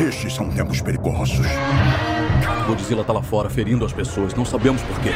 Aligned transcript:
Estes 0.00 0.32
são 0.32 0.48
tempos 0.48 0.80
perigosos. 0.80 1.44
Godzilla 2.68 3.02
tá 3.02 3.12
lá 3.12 3.22
fora 3.22 3.50
ferindo 3.50 3.84
as 3.84 3.92
pessoas. 3.92 4.32
Não 4.32 4.44
sabemos 4.44 4.80
por 4.82 4.98
quê. 5.00 5.10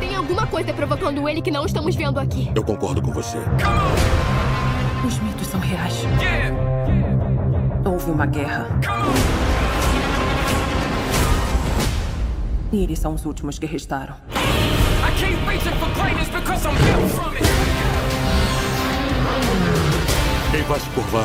Tem 0.00 0.14
alguma 0.14 0.46
coisa 0.46 0.72
provocando 0.72 1.28
ele 1.28 1.42
que 1.42 1.50
não 1.50 1.66
estamos 1.66 1.94
vendo 1.94 2.18
aqui. 2.18 2.50
Eu 2.54 2.64
concordo 2.64 3.02
com 3.02 3.12
você. 3.12 3.36
Os 5.06 5.18
mitos 5.18 5.46
são 5.48 5.60
reais. 5.60 6.02
Houve 7.84 8.10
uma 8.10 8.24
guerra. 8.24 8.68
E 12.72 12.82
eles 12.82 12.98
são 12.98 13.12
os 13.14 13.26
últimos 13.26 13.58
que 13.58 13.66
restaram. 13.66 14.14
Quem 20.50 20.62
vai 20.62 20.80
se 20.80 20.90
curvar? 20.90 21.24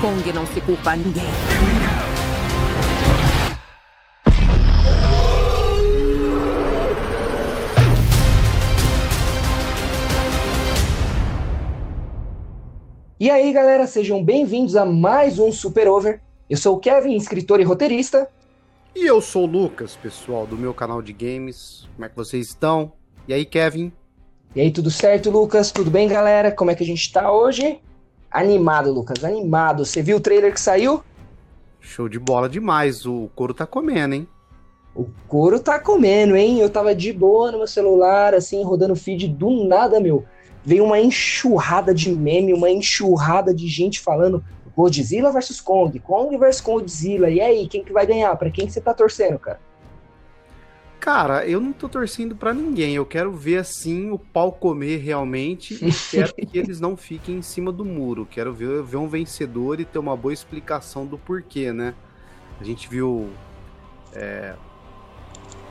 Kong 0.00 0.32
não 0.32 0.46
se 0.46 0.62
culpa 0.62 0.92
a 0.92 0.96
ninguém. 0.96 1.22
E 13.20 13.30
aí, 13.30 13.52
galera, 13.52 13.86
sejam 13.86 14.24
bem-vindos 14.24 14.74
a 14.74 14.86
mais 14.86 15.38
um 15.38 15.52
Super 15.52 15.86
Over. 15.86 16.22
Eu 16.48 16.56
sou 16.56 16.76
o 16.76 16.80
Kevin, 16.80 17.14
escritor 17.14 17.60
e 17.60 17.64
roteirista. 17.64 18.26
E 18.96 19.04
eu 19.04 19.20
sou 19.20 19.44
o 19.44 19.46
Lucas, 19.46 19.96
pessoal, 19.96 20.46
do 20.46 20.56
meu 20.56 20.72
canal 20.72 21.02
de 21.02 21.12
games. 21.12 21.86
Como 21.94 22.06
é 22.06 22.08
que 22.08 22.16
vocês 22.16 22.46
estão? 22.46 22.90
E 23.28 23.34
aí, 23.34 23.44
Kevin? 23.44 23.92
E 24.54 24.60
aí, 24.60 24.70
tudo 24.70 24.88
certo, 24.88 25.30
Lucas? 25.30 25.72
Tudo 25.72 25.90
bem, 25.90 26.06
galera? 26.06 26.52
Como 26.52 26.70
é 26.70 26.76
que 26.76 26.84
a 26.84 26.86
gente 26.86 27.12
tá 27.12 27.32
hoje? 27.32 27.80
Animado, 28.30 28.92
Lucas, 28.92 29.24
animado. 29.24 29.84
Você 29.84 30.00
viu 30.00 30.18
o 30.18 30.20
trailer 30.20 30.52
que 30.52 30.60
saiu? 30.60 31.02
Show 31.80 32.08
de 32.08 32.20
bola 32.20 32.48
demais. 32.48 33.04
O 33.04 33.28
couro 33.34 33.52
tá 33.52 33.66
comendo, 33.66 34.14
hein? 34.14 34.28
O 34.94 35.06
couro 35.26 35.58
tá 35.58 35.80
comendo, 35.80 36.36
hein? 36.36 36.60
Eu 36.60 36.70
tava 36.70 36.94
de 36.94 37.12
boa 37.12 37.50
no 37.50 37.58
meu 37.58 37.66
celular, 37.66 38.32
assim, 38.32 38.62
rodando 38.62 38.94
feed 38.94 39.26
do 39.26 39.66
nada, 39.66 39.98
meu. 39.98 40.24
Veio 40.64 40.84
uma 40.84 41.00
enxurrada 41.00 41.92
de 41.92 42.12
meme, 42.12 42.54
uma 42.54 42.70
enxurrada 42.70 43.52
de 43.52 43.66
gente 43.66 43.98
falando 43.98 44.42
Godzilla 44.76 45.32
versus 45.32 45.60
Kong, 45.60 45.98
Kong 45.98 46.38
versus 46.38 46.62
Godzilla. 46.62 47.28
E 47.28 47.40
aí, 47.40 47.66
quem 47.66 47.82
que 47.82 47.92
vai 47.92 48.06
ganhar? 48.06 48.36
Pra 48.36 48.52
quem 48.52 48.66
que 48.66 48.72
você 48.72 48.80
tá 48.80 48.94
torcendo, 48.94 49.36
cara? 49.36 49.58
Cara, 51.04 51.46
eu 51.46 51.60
não 51.60 51.70
tô 51.70 51.86
torcendo 51.86 52.34
pra 52.34 52.54
ninguém. 52.54 52.94
Eu 52.94 53.04
quero 53.04 53.30
ver 53.30 53.58
assim 53.58 54.10
o 54.10 54.18
pau 54.18 54.50
comer 54.50 54.96
realmente 55.02 55.74
e 55.74 55.92
quero 56.10 56.34
que 56.34 56.56
eles 56.58 56.80
não 56.80 56.96
fiquem 56.96 57.36
em 57.36 57.42
cima 57.42 57.70
do 57.70 57.84
muro. 57.84 58.24
Quero 58.24 58.54
ver, 58.54 58.82
ver 58.82 58.96
um 58.96 59.06
vencedor 59.06 59.80
e 59.80 59.84
ter 59.84 59.98
uma 59.98 60.16
boa 60.16 60.32
explicação 60.32 61.04
do 61.04 61.18
porquê, 61.18 61.74
né? 61.74 61.94
A 62.58 62.64
gente 62.64 62.88
viu 62.88 63.28
é, 64.14 64.54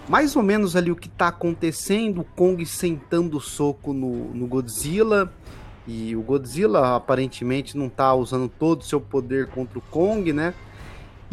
mais 0.07 0.35
ou 0.35 0.43
menos 0.43 0.75
ali 0.75 0.91
o 0.91 0.95
que 0.95 1.09
tá 1.09 1.29
acontecendo, 1.29 2.21
o 2.21 2.23
Kong 2.23 2.63
sentando 2.63 3.37
o 3.37 3.41
soco 3.41 3.91
no, 3.91 4.31
no 4.35 4.45
Godzilla. 4.45 5.33
E 5.87 6.15
o 6.15 6.21
Godzilla 6.21 6.95
aparentemente 6.95 7.75
não 7.75 7.89
tá 7.89 8.13
usando 8.13 8.47
todo 8.47 8.81
o 8.81 8.85
seu 8.85 9.01
poder 9.01 9.47
contra 9.47 9.79
o 9.79 9.81
Kong, 9.81 10.31
né? 10.31 10.53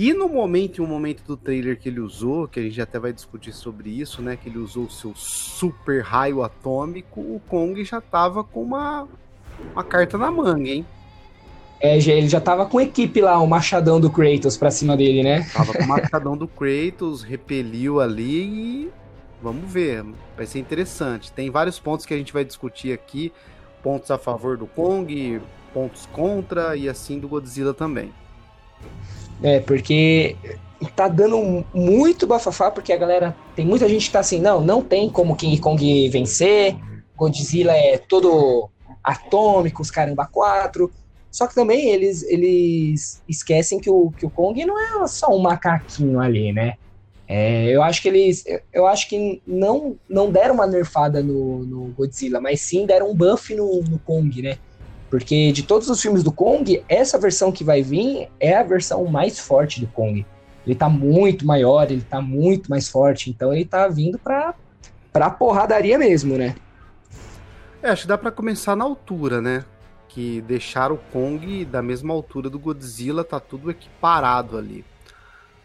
E 0.02 0.14
no 0.14 0.30
momento, 0.30 0.80
em 0.80 0.82
um 0.82 0.88
momento 0.88 1.22
do 1.24 1.36
trailer 1.36 1.78
que 1.78 1.86
ele 1.86 2.00
usou, 2.00 2.48
que 2.48 2.58
a 2.58 2.62
gente 2.62 2.80
até 2.80 2.98
vai 2.98 3.12
discutir 3.12 3.52
sobre 3.52 3.90
isso, 3.90 4.22
né? 4.22 4.34
Que 4.34 4.48
ele 4.48 4.56
usou 4.56 4.84
o 4.84 4.90
seu 4.90 5.14
super 5.14 6.02
raio 6.02 6.42
atômico, 6.42 7.20
o 7.20 7.38
Kong 7.46 7.84
já 7.84 8.00
tava 8.00 8.42
com 8.42 8.62
uma, 8.62 9.06
uma 9.74 9.84
carta 9.84 10.16
na 10.16 10.30
manga, 10.30 10.70
hein? 10.70 10.86
É, 11.78 11.98
ele 11.98 12.30
já 12.30 12.40
tava 12.40 12.64
com 12.64 12.80
equipe 12.80 13.20
lá, 13.20 13.38
o 13.40 13.46
machadão 13.46 14.00
do 14.00 14.10
Kratos 14.10 14.56
pra 14.56 14.70
cima 14.70 14.96
dele, 14.96 15.22
né? 15.22 15.46
Tava 15.52 15.74
com 15.74 15.84
o 15.84 15.88
machadão 15.88 16.34
do 16.34 16.48
Kratos, 16.48 17.22
repeliu 17.22 18.00
ali 18.00 18.44
e 18.44 18.91
vamos 19.42 19.70
ver. 19.70 20.02
Vai 20.34 20.46
ser 20.46 20.60
interessante. 20.60 21.30
Tem 21.30 21.50
vários 21.50 21.78
pontos 21.78 22.06
que 22.06 22.14
a 22.14 22.16
gente 22.16 22.32
vai 22.32 22.42
discutir 22.42 22.94
aqui. 22.94 23.30
Pontos 23.82 24.10
a 24.10 24.16
favor 24.16 24.56
do 24.56 24.66
Kong, 24.66 25.42
pontos 25.75 26.06
contra 26.06 26.75
e 26.75 26.88
assim 26.88 27.19
do 27.19 27.28
Godzilla 27.28 27.75
também. 27.75 28.10
É, 29.42 29.60
porque 29.60 30.36
tá 30.94 31.08
dando 31.08 31.64
muito 31.74 32.26
bafafá, 32.26 32.70
porque 32.70 32.92
a 32.92 32.96
galera. 32.96 33.36
Tem 33.54 33.66
muita 33.66 33.88
gente 33.88 34.06
que 34.06 34.12
tá 34.12 34.20
assim, 34.20 34.40
não, 34.40 34.60
não 34.60 34.82
tem 34.82 35.08
como 35.10 35.36
King 35.36 35.58
Kong 35.58 36.08
vencer. 36.08 36.76
Godzilla 37.16 37.72
é 37.72 37.98
todo 37.98 38.70
atômico, 39.02 39.82
os 39.82 39.90
caramba 39.90 40.26
4. 40.26 40.90
Só 41.30 41.46
que 41.46 41.54
também 41.54 41.90
eles, 41.90 42.22
eles 42.24 43.22
esquecem 43.28 43.78
que 43.78 43.88
o, 43.88 44.10
que 44.10 44.26
o 44.26 44.30
Kong 44.30 44.64
não 44.64 44.78
é 44.78 45.06
só 45.06 45.28
um 45.28 45.38
macaquinho 45.38 46.18
ali, 46.18 46.52
né? 46.52 46.74
É, 47.28 47.66
eu 47.66 47.82
acho 47.82 48.02
que 48.02 48.08
eles. 48.08 48.44
Eu 48.72 48.86
acho 48.86 49.08
que 49.08 49.40
não, 49.46 49.96
não 50.08 50.32
deram 50.32 50.54
uma 50.54 50.66
nerfada 50.66 51.22
no, 51.22 51.64
no 51.64 51.84
Godzilla, 51.92 52.40
mas 52.40 52.60
sim 52.60 52.84
deram 52.84 53.10
um 53.10 53.14
buff 53.14 53.54
no, 53.54 53.82
no 53.82 53.98
Kong, 54.00 54.42
né? 54.42 54.58
Porque 55.10 55.50
de 55.50 55.65
todos 55.65 55.91
os 55.91 56.00
filmes 56.00 56.22
do 56.22 56.31
Kong, 56.31 56.82
essa 56.88 57.19
versão 57.19 57.50
que 57.50 57.65
vai 57.65 57.82
vir 57.82 58.28
é 58.38 58.56
a 58.56 58.62
versão 58.62 59.04
mais 59.06 59.41
forte 59.41 59.81
do 59.81 59.88
Kong. 59.88 60.25
Ele 60.65 60.75
tá 60.75 60.88
muito 60.88 61.44
maior, 61.44 61.91
ele 61.91 62.03
tá 62.09 62.21
muito 62.21 62.71
mais 62.71 62.88
forte, 62.88 63.28
então 63.28 63.53
ele 63.53 63.65
tá 63.65 63.88
vindo 63.88 64.19
pra, 64.19 64.54
pra 65.12 65.28
porradaria 65.28 65.99
mesmo, 65.99 66.38
né? 66.38 66.54
É, 67.82 67.91
acho 67.91 68.03
que 68.03 68.09
dá 68.09 68.16
pra 68.16 68.31
começar 68.31 68.76
na 68.76 68.84
altura, 68.84 69.41
né? 69.41 69.65
Que 70.09 70.41
deixaram 70.43 70.94
o 70.94 70.99
Kong 71.12 71.65
da 71.65 71.82
mesma 71.82 72.15
altura 72.15 72.49
do 72.49 72.59
Godzilla, 72.59 73.25
tá 73.25 73.41
tudo 73.41 73.70
equiparado 73.70 74.56
ali. 74.56 74.84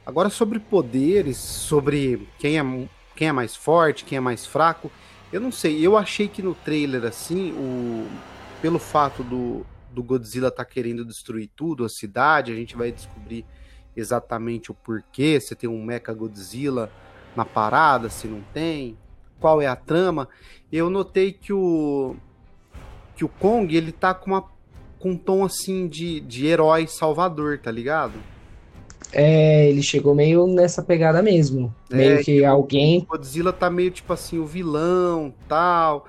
Agora 0.03 0.29
sobre 0.29 0.59
poderes, 0.59 1.37
sobre 1.37 2.27
quem 2.39 2.57
é, 2.57 2.87
quem 3.15 3.27
é 3.27 3.31
mais 3.31 3.55
forte, 3.55 4.05
quem 4.05 4.17
é 4.17 4.21
mais 4.21 4.45
fraco, 4.45 4.89
eu 5.31 5.41
não 5.41 5.51
sei. 5.51 5.85
Eu 5.85 5.97
achei 5.97 6.27
que 6.27 6.41
no 6.41 6.55
trailer, 6.55 7.03
assim, 7.03 7.51
o, 7.51 8.07
pelo 8.61 8.79
fato 8.79 9.23
do, 9.23 9.65
do 9.91 10.03
Godzilla 10.03 10.51
tá 10.51 10.65
querendo 10.65 11.05
destruir 11.05 11.49
tudo, 11.55 11.85
a 11.85 11.89
cidade, 11.89 12.51
a 12.51 12.55
gente 12.55 12.75
vai 12.75 12.91
descobrir 12.91 13.45
exatamente 13.95 14.71
o 14.71 14.73
porquê, 14.73 15.39
se 15.39 15.55
tem 15.55 15.69
um 15.69 15.83
Mecha 15.83 16.13
Godzilla 16.13 16.91
na 17.35 17.45
parada, 17.45 18.09
se 18.09 18.27
não 18.27 18.41
tem, 18.53 18.97
qual 19.39 19.61
é 19.61 19.67
a 19.67 19.75
trama. 19.75 20.27
Eu 20.71 20.89
notei 20.89 21.31
que 21.31 21.53
o 21.53 22.15
que 23.15 23.23
o 23.23 23.29
Kong, 23.29 23.73
ele 23.73 23.93
tá 23.93 24.13
com 24.13 24.31
uma 24.31 24.43
com 24.99 25.11
um 25.11 25.17
tom 25.17 25.45
assim 25.45 25.87
de, 25.87 26.19
de 26.19 26.47
herói 26.47 26.87
salvador, 26.87 27.59
tá 27.59 27.71
ligado? 27.71 28.13
É, 29.13 29.69
ele 29.69 29.81
chegou 29.81 30.15
meio 30.15 30.47
nessa 30.47 30.83
pegada 30.83 31.21
mesmo. 31.21 31.73
meio 31.89 32.19
É, 32.19 32.23
que 32.23 32.43
alguém. 32.43 32.99
O 32.99 33.05
Godzilla 33.05 33.53
tá 33.53 33.69
meio 33.69 33.91
tipo 33.91 34.11
assim, 34.11 34.39
o 34.39 34.45
vilão, 34.45 35.33
tal. 35.47 36.05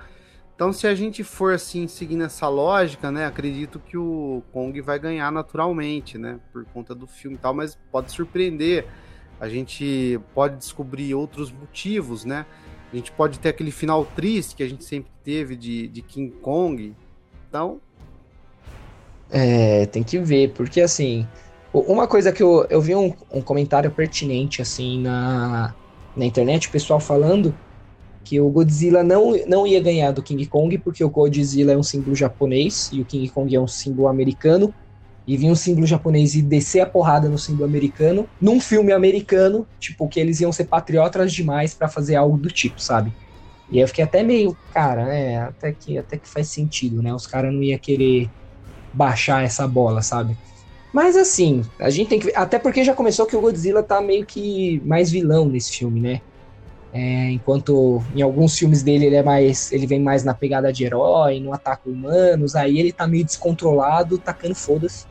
Então, 0.57 0.73
se 0.73 0.87
a 0.87 0.95
gente 0.95 1.23
for 1.23 1.53
assim, 1.53 1.87
seguindo 1.87 2.23
essa 2.23 2.49
lógica, 2.49 3.11
né, 3.11 3.27
acredito 3.27 3.79
que 3.79 3.95
o 3.95 4.41
Kong 4.51 4.81
vai 4.81 4.97
ganhar 4.97 5.31
naturalmente, 5.31 6.17
né, 6.17 6.39
por 6.51 6.65
conta 6.73 6.95
do 6.95 7.05
filme 7.05 7.37
e 7.37 7.39
tal, 7.39 7.53
mas 7.53 7.77
pode 7.91 8.11
surpreender. 8.11 8.87
A 9.39 9.47
gente 9.47 10.19
pode 10.33 10.57
descobrir 10.57 11.13
outros 11.13 11.51
motivos, 11.51 12.25
né? 12.25 12.43
A 12.91 12.95
gente 12.95 13.11
pode 13.11 13.37
ter 13.37 13.49
aquele 13.49 13.69
final 13.69 14.03
triste 14.03 14.55
que 14.55 14.63
a 14.63 14.67
gente 14.67 14.83
sempre 14.83 15.11
teve 15.23 15.55
de, 15.55 15.87
de 15.89 16.01
King 16.01 16.31
Kong. 16.41 16.95
Então, 17.47 17.79
É, 19.29 19.85
tem 19.85 20.01
que 20.01 20.17
ver, 20.17 20.53
porque 20.53 20.81
assim. 20.81 21.27
Uma 21.71 22.07
coisa 22.07 22.31
que 22.31 22.41
eu, 22.41 22.65
eu 22.67 22.81
vi 22.81 22.95
um, 22.95 23.13
um 23.31 23.41
comentário 23.41 23.91
pertinente, 23.91 24.59
assim, 24.59 24.99
na, 25.03 25.75
na 26.15 26.25
internet, 26.25 26.67
o 26.67 26.71
pessoal 26.71 26.99
falando 26.99 27.53
que 28.27 28.41
o 28.41 28.49
Godzilla 28.49 29.03
não, 29.03 29.31
não 29.47 29.65
ia 29.65 29.81
ganhar 29.81 30.11
do 30.11 30.21
King 30.21 30.45
Kong, 30.47 30.77
porque 30.79 31.03
o 31.03 31.09
Godzilla 31.09 31.71
é 31.71 31.77
um 31.77 31.83
símbolo 31.83 32.15
japonês 32.15 32.89
e 32.91 33.01
o 33.01 33.05
King 33.05 33.29
Kong 33.29 33.55
é 33.55 33.59
um 33.59 33.67
símbolo 33.67 34.07
americano. 34.07 34.73
E 35.25 35.35
vinha 35.35 35.51
um 35.51 35.55
símbolo 35.55 35.85
japonês 35.85 36.35
e 36.35 36.41
descer 36.41 36.79
a 36.79 36.85
porrada 36.85 37.29
no 37.29 37.37
símbolo 37.37 37.65
americano, 37.65 38.29
num 38.39 38.61
filme 38.61 38.93
americano, 38.93 39.67
tipo, 39.77 40.07
que 40.07 40.19
eles 40.19 40.39
iam 40.39 40.53
ser 40.53 40.65
patriotas 40.65 41.33
demais 41.33 41.73
pra 41.73 41.89
fazer 41.89 42.15
algo 42.15 42.37
do 42.37 42.49
tipo, 42.49 42.81
sabe? 42.81 43.11
E 43.69 43.79
eu 43.79 43.87
fiquei 43.87 44.03
até 44.03 44.23
meio, 44.23 44.57
cara, 44.73 45.05
né? 45.05 45.39
Até 45.41 45.73
que, 45.73 45.97
até 45.97 46.17
que 46.17 46.29
faz 46.29 46.49
sentido, 46.49 47.01
né? 47.01 47.13
Os 47.13 47.27
caras 47.27 47.53
não 47.53 47.61
iam 47.61 47.77
querer 47.77 48.29
baixar 48.93 49.43
essa 49.43 49.67
bola, 49.67 50.01
sabe? 50.01 50.37
Mas 50.93 51.15
assim, 51.17 51.61
a 51.79 51.89
gente 51.89 52.07
tem 52.09 52.19
que. 52.19 52.33
Até 52.35 52.57
porque 52.57 52.83
já 52.83 52.95
começou 52.95 53.25
que 53.25 53.35
o 53.35 53.41
Godzilla 53.41 53.83
tá 53.83 54.01
meio 54.01 54.25
que 54.25 54.81
mais 54.85 55.11
vilão 55.11 55.47
nesse 55.49 55.73
filme, 55.73 55.99
né? 55.99 56.21
É, 56.99 57.29
enquanto 57.29 58.03
em 58.15 58.23
alguns 58.23 58.57
filmes 58.57 58.81
dele 58.81 59.05
ele 59.05 59.15
é 59.17 59.21
mais. 59.21 59.71
ele 59.71 59.85
vem 59.85 60.01
mais 60.01 60.23
na 60.23 60.33
pegada 60.33 60.73
de 60.73 60.83
herói, 60.83 61.39
não 61.39 61.53
ataca 61.53 61.87
humanos, 61.87 62.55
aí 62.55 62.79
ele 62.79 62.91
tá 62.91 63.05
meio 63.05 63.23
descontrolado, 63.23 64.17
tacando 64.17 64.55
foda-se. 64.55 65.05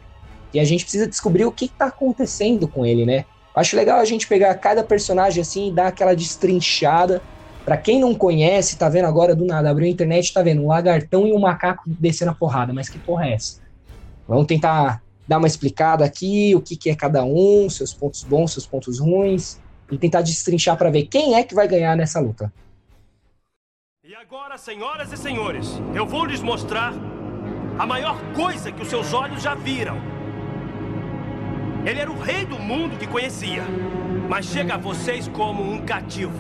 E 0.53 0.59
a 0.59 0.65
gente 0.65 0.83
precisa 0.83 1.06
descobrir 1.06 1.44
o 1.44 1.53
que, 1.53 1.69
que 1.69 1.75
tá 1.75 1.87
acontecendo 1.87 2.67
com 2.67 2.85
ele, 2.85 3.06
né? 3.06 3.25
Acho 3.55 3.77
legal 3.77 4.00
a 4.00 4.05
gente 4.05 4.27
pegar 4.27 4.53
cada 4.56 4.83
personagem 4.83 5.41
assim 5.41 5.69
e 5.69 5.73
dar 5.73 5.87
aquela 5.87 6.17
destrinchada. 6.17 7.23
Pra 7.65 7.77
quem 7.77 8.00
não 8.00 8.17
conhece, 8.17 8.77
tá 8.77 8.88
vendo 8.88 9.06
agora 9.06 9.33
do 9.37 9.44
nada, 9.44 9.71
abriu 9.71 9.87
a 9.87 9.91
internet, 9.91 10.33
tá 10.33 10.43
vendo 10.43 10.62
um 10.62 10.69
lagartão 10.69 11.25
e 11.25 11.33
um 11.33 11.38
macaco 11.38 11.85
descendo 11.87 12.33
a 12.33 12.35
porrada, 12.35 12.73
mas 12.73 12.88
que 12.88 12.99
porra 12.99 13.27
é 13.27 13.35
essa? 13.35 13.61
Vamos 14.27 14.47
tentar 14.47 15.00
dar 15.27 15.38
uma 15.38 15.47
explicada 15.47 16.05
aqui, 16.05 16.53
o 16.56 16.61
que, 16.61 16.77
que 16.77 16.91
é 16.91 16.97
cada 16.97 17.25
um, 17.25 17.71
seus 17.71 17.94
pontos 17.94 18.25
bons, 18.25 18.53
seus 18.53 18.67
pontos 18.67 18.99
ruins, 18.99 19.61
e 19.91 19.99
tentar 19.99 20.23
destrinchar 20.23 20.77
para 20.77 20.91
ver 20.91 21.06
quem 21.06 21.35
é 21.35 21.43
que 21.43 21.55
vai 21.55 21.69
ganhar 21.69 21.97
nessa 21.97 22.21
luta. 22.21 22.53
E 24.05 24.15
agora, 24.15 24.56
senhoras 24.56 25.12
e 25.12 25.17
senhores, 25.17 25.81
eu 25.94 26.06
vou 26.06 26.25
lhes 26.25 26.41
mostrar 26.41 26.93
a 27.79 27.87
maior 27.87 28.19
coisa 28.35 28.73
que 28.73 28.83
os 28.83 28.88
seus 28.88 29.12
olhos 29.12 29.43
já 29.43 29.55
viram. 29.55 29.97
Ele 31.85 32.00
era 32.00 32.11
o 32.11 32.19
rei 32.19 32.44
do 32.44 32.59
mundo 32.59 32.99
que 32.99 33.06
conhecia, 33.06 33.62
mas 34.29 34.47
chega 34.47 34.75
a 34.75 34.79
vocês 34.79 35.29
como 35.29 35.62
um 35.62 35.85
cativo. 35.85 36.38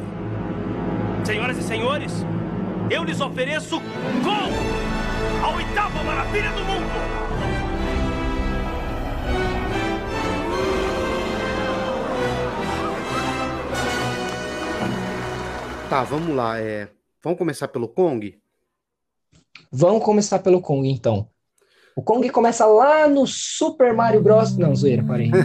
Senhoras 1.24 1.58
e 1.58 1.62
senhores, 1.62 2.12
eu 2.90 3.04
lhes 3.04 3.20
ofereço 3.20 3.80
Gol, 4.22 5.44
a 5.44 5.56
oitava 5.56 6.02
maravilha 6.04 6.50
do 6.52 6.64
mundo. 6.64 7.55
Tá, 15.88 16.02
vamos 16.02 16.34
lá. 16.34 16.58
É... 16.58 16.88
Vamos 17.22 17.38
começar 17.38 17.68
pelo 17.68 17.88
Kong? 17.88 18.36
Vamos 19.70 20.02
começar 20.02 20.40
pelo 20.40 20.60
Kong, 20.60 20.88
então. 20.88 21.28
O 21.94 22.02
Kong 22.02 22.28
começa 22.30 22.66
lá 22.66 23.08
no 23.08 23.24
Super 23.26 23.94
Mario 23.94 24.20
Bros. 24.20 24.56
Não, 24.56 24.74
zoeira, 24.74 25.04
parei. 25.04 25.30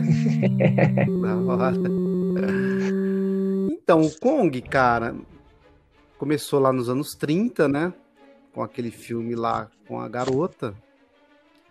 Então, 3.83 4.01
o 4.01 4.19
Kong, 4.19 4.61
cara, 4.61 5.13
começou 6.17 6.59
lá 6.59 6.71
nos 6.71 6.87
anos 6.87 7.13
30, 7.13 7.67
né? 7.67 7.93
Com 8.53 8.63
aquele 8.63 8.89
filme 8.89 9.35
lá 9.35 9.69
com 9.85 9.99
a 9.99 10.07
garota. 10.07 10.73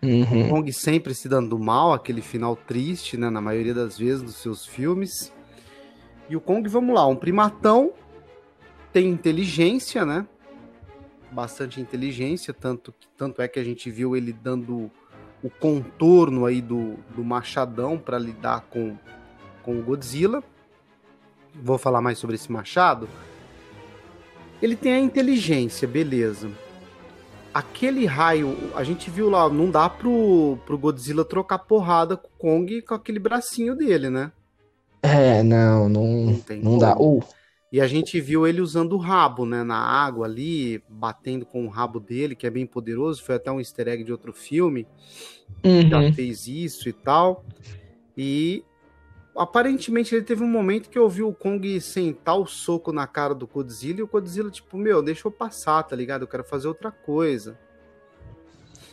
Uhum. 0.03 0.45
O 0.45 0.49
Kong 0.49 0.71
sempre 0.71 1.15
se 1.15 1.27
dando 1.27 1.57
mal, 1.57 1.93
aquele 1.93 2.21
final 2.21 2.55
triste, 2.55 3.17
né? 3.17 3.29
Na 3.29 3.41
maioria 3.41 3.73
das 3.73 3.97
vezes 3.97 4.21
dos 4.21 4.35
seus 4.35 4.67
filmes. 4.67 5.33
E 6.29 6.35
o 6.35 6.41
Kong, 6.41 6.67
vamos 6.69 6.93
lá, 6.93 7.07
um 7.07 7.15
primatão, 7.15 7.91
tem 8.91 9.07
inteligência, 9.07 10.05
né? 10.05 10.27
Bastante 11.31 11.79
inteligência, 11.79 12.53
tanto, 12.53 12.93
tanto 13.17 13.41
é 13.41 13.47
que 13.47 13.59
a 13.59 13.63
gente 13.63 13.89
viu 13.89 14.15
ele 14.15 14.33
dando 14.33 14.91
o 15.41 15.49
contorno 15.49 16.45
aí 16.45 16.61
do, 16.61 16.95
do 17.15 17.23
machadão 17.23 17.97
para 17.97 18.19
lidar 18.19 18.61
com, 18.69 18.97
com 19.63 19.79
o 19.79 19.81
Godzilla. 19.81 20.43
Vou 21.55 21.77
falar 21.77 22.01
mais 22.01 22.17
sobre 22.17 22.35
esse 22.35 22.51
machado. 22.51 23.07
Ele 24.61 24.75
tem 24.75 24.93
a 24.93 24.99
inteligência, 24.99 25.87
beleza. 25.87 26.49
Aquele 27.53 28.05
raio, 28.05 28.55
a 28.75 28.83
gente 28.83 29.09
viu 29.09 29.29
lá, 29.29 29.49
não 29.49 29.69
dá 29.69 29.89
pro, 29.89 30.57
pro 30.65 30.77
Godzilla 30.77 31.25
trocar 31.25 31.59
porrada 31.59 32.15
com 32.15 32.27
o 32.27 32.31
Kong 32.37 32.81
com 32.83 32.93
aquele 32.93 33.19
bracinho 33.19 33.75
dele, 33.75 34.09
né? 34.09 34.31
É, 35.01 35.41
não, 35.41 35.89
não, 35.89 36.03
Não 36.05 36.57
não 36.61 36.77
dá. 36.77 36.95
Ou, 36.95 37.23
E 37.71 37.79
a 37.79 37.87
gente 37.87 38.19
viu 38.19 38.45
ele 38.45 38.59
usando 38.59 38.93
o 38.93 38.97
rabo, 38.97 39.45
né, 39.45 39.63
na 39.63 39.77
água 39.77 40.25
ali, 40.25 40.83
batendo 40.89 41.45
com 41.45 41.65
o 41.65 41.69
rabo 41.69 42.01
dele, 42.01 42.35
que 42.35 42.45
é 42.45 42.49
bem 42.49 42.65
poderoso. 42.65 43.23
Foi 43.23 43.35
até 43.35 43.49
um 43.49 43.59
easter 43.59 43.87
egg 43.87 44.03
de 44.03 44.11
outro 44.11 44.33
filme, 44.33 44.85
já 45.89 45.99
Uhum. 46.01 46.13
fez 46.13 46.47
isso 46.47 46.89
e 46.89 46.93
tal. 46.93 47.45
E 48.17 48.61
aparentemente 49.37 50.13
ele 50.13 50.25
teve 50.25 50.43
um 50.43 50.47
momento 50.49 50.89
que 50.89 50.99
eu 50.99 51.07
vi 51.07 51.23
o 51.23 51.31
Kong 51.31 51.79
sentar 51.79 52.37
o 52.37 52.45
soco 52.45 52.91
na 52.91 53.07
cara 53.07 53.33
do 53.33 53.47
Godzilla 53.47 53.99
e 53.99 54.03
o 54.03 54.07
Godzilla, 54.07 54.51
tipo, 54.51 54.77
meu, 54.77 55.01
deixa 55.01 55.25
eu 55.25 55.31
passar, 55.31 55.81
tá 55.83 55.95
ligado? 55.95 56.23
Eu 56.23 56.27
quero 56.27 56.43
fazer 56.43 56.67
outra 56.67 56.91
coisa. 56.91 57.57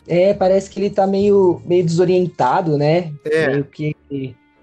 É, 0.07 0.33
parece 0.33 0.69
que 0.69 0.79
ele 0.79 0.89
tá 0.89 1.05
meio, 1.05 1.61
meio 1.65 1.83
desorientado, 1.85 2.77
né? 2.77 3.13
É. 3.25 3.47
Meio 3.49 3.65
que. 3.65 3.93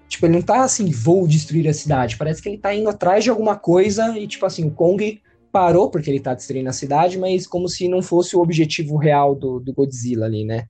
Tipo, 0.07 0.25
ele 0.25 0.35
não 0.35 0.41
tá 0.41 0.63
assim, 0.63 0.89
vou 0.91 1.27
destruir 1.27 1.67
a 1.67 1.73
cidade. 1.73 2.17
Parece 2.17 2.41
que 2.41 2.49
ele 2.49 2.57
tá 2.57 2.73
indo 2.73 2.89
atrás 2.89 3.23
de 3.23 3.29
alguma 3.29 3.57
coisa 3.57 4.17
e, 4.17 4.27
tipo 4.27 4.45
assim, 4.45 4.65
o 4.65 4.71
Kong 4.71 5.21
parou 5.51 5.89
porque 5.89 6.09
ele 6.09 6.19
tá 6.19 6.33
destruindo 6.33 6.69
a 6.69 6.73
cidade, 6.73 7.17
mas 7.17 7.47
como 7.47 7.67
se 7.67 7.87
não 7.87 8.01
fosse 8.01 8.35
o 8.35 8.41
objetivo 8.41 8.95
real 8.97 9.35
do, 9.35 9.59
do 9.59 9.73
Godzilla 9.73 10.25
ali, 10.25 10.45
né? 10.45 10.67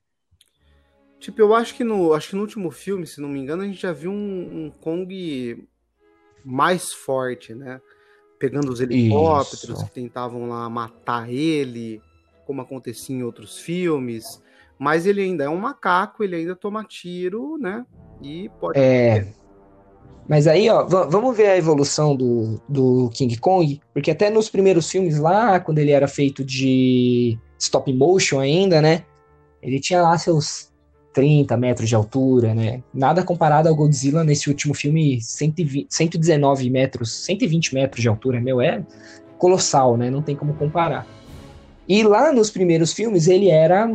Tipo, 1.19 1.41
eu 1.41 1.53
acho 1.53 1.75
que 1.75 1.83
no, 1.83 2.13
acho 2.13 2.29
que 2.29 2.35
no 2.35 2.41
último 2.41 2.71
filme, 2.71 3.05
se 3.05 3.19
não 3.19 3.29
me 3.29 3.39
engano, 3.39 3.63
a 3.63 3.65
gente 3.65 3.81
já 3.81 3.91
viu 3.91 4.11
um, 4.11 4.65
um 4.65 4.71
Kong 4.71 5.67
mais 6.45 6.93
forte, 6.93 7.53
né? 7.53 7.81
Pegando 8.39 8.71
os 8.71 8.79
helicópteros 8.79 9.77
Isso. 9.77 9.85
que 9.85 9.91
tentavam 9.91 10.47
lá 10.47 10.69
matar 10.69 11.29
ele, 11.29 12.01
como 12.45 12.61
acontecia 12.61 13.15
em 13.15 13.23
outros 13.23 13.59
filmes. 13.59 14.41
Mas 14.79 15.05
ele 15.05 15.21
ainda 15.21 15.45
é 15.45 15.49
um 15.49 15.57
macaco, 15.57 16.23
ele 16.23 16.35
ainda 16.35 16.55
toma 16.55 16.83
tiro, 16.83 17.57
né? 17.57 17.85
E 18.21 18.49
pode. 18.59 18.79
É. 18.79 19.27
Mas 20.27 20.45
aí, 20.45 20.69
ó, 20.69 20.85
va- 20.85 21.05
vamos 21.05 21.35
ver 21.35 21.47
a 21.47 21.57
evolução 21.57 22.15
do, 22.15 22.59
do 22.67 23.09
King 23.13 23.37
Kong, 23.37 23.79
porque 23.93 24.11
até 24.11 24.29
nos 24.29 24.49
primeiros 24.49 24.89
filmes 24.89 25.17
lá, 25.17 25.59
quando 25.59 25.79
ele 25.79 25.91
era 25.91 26.07
feito 26.07 26.43
de 26.43 27.37
stop 27.57 27.91
motion 27.93 28.39
ainda, 28.39 28.81
né? 28.81 29.03
Ele 29.61 29.79
tinha 29.79 30.01
lá 30.01 30.17
seus 30.17 30.69
30 31.13 31.55
metros 31.57 31.87
de 31.89 31.95
altura, 31.95 32.53
né? 32.53 32.83
Nada 32.93 33.23
comparado 33.23 33.69
ao 33.69 33.75
Godzilla 33.75 34.23
nesse 34.23 34.49
último 34.49 34.73
filme, 34.73 35.19
120, 35.21 35.87
119 35.89 36.69
metros, 36.69 37.11
120 37.25 37.73
metros 37.73 38.01
de 38.01 38.09
altura, 38.09 38.39
meu, 38.39 38.61
é 38.61 38.85
colossal, 39.37 39.95
né? 39.97 40.11
Não 40.11 40.21
tem 40.21 40.35
como 40.35 40.53
comparar. 40.55 41.07
E 41.87 42.03
lá 42.03 42.33
nos 42.33 42.51
primeiros 42.51 42.91
filmes 42.91 43.27
ele 43.27 43.49
era 43.49 43.89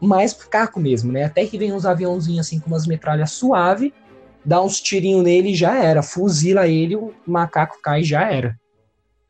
mais 0.00 0.32
caco 0.32 0.80
mesmo, 0.80 1.12
né? 1.12 1.24
Até 1.24 1.46
que 1.46 1.58
vem 1.58 1.72
uns 1.72 1.86
aviãozinhos 1.86 2.46
assim 2.46 2.58
com 2.60 2.68
umas 2.68 2.86
metralhas 2.86 3.32
suave, 3.32 3.92
dá 4.44 4.62
uns 4.62 4.80
tirinhos 4.80 5.22
nele 5.22 5.50
e 5.50 5.54
já 5.54 5.82
era. 5.82 6.02
Fuzila 6.02 6.68
ele, 6.68 6.96
o 6.96 7.12
macaco 7.26 7.80
cai 7.82 8.00
e 8.00 8.04
já 8.04 8.30
era. 8.30 8.58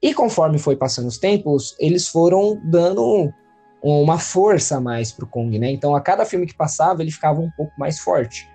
E 0.03 0.13
conforme 0.13 0.59
foi 0.59 0.77
passando 0.77 1.09
os 1.09 1.19
tempos, 1.19 1.75
eles 1.79 2.09
foram 2.09 2.61
dando 2.65 3.33
uma 3.83 4.19
força 4.19 4.77
a 4.77 4.81
mais 4.81 5.13
pro 5.13 5.27
Kong, 5.27 5.59
né? 5.59 5.71
Então 5.71 5.95
a 5.95 6.01
cada 6.01 6.25
filme 6.25 6.47
que 6.47 6.55
passava 6.55 7.03
ele 7.03 7.11
ficava 7.11 7.41
um 7.41 7.51
pouco 7.51 7.73
mais 7.79 7.99
forte. 7.99 8.49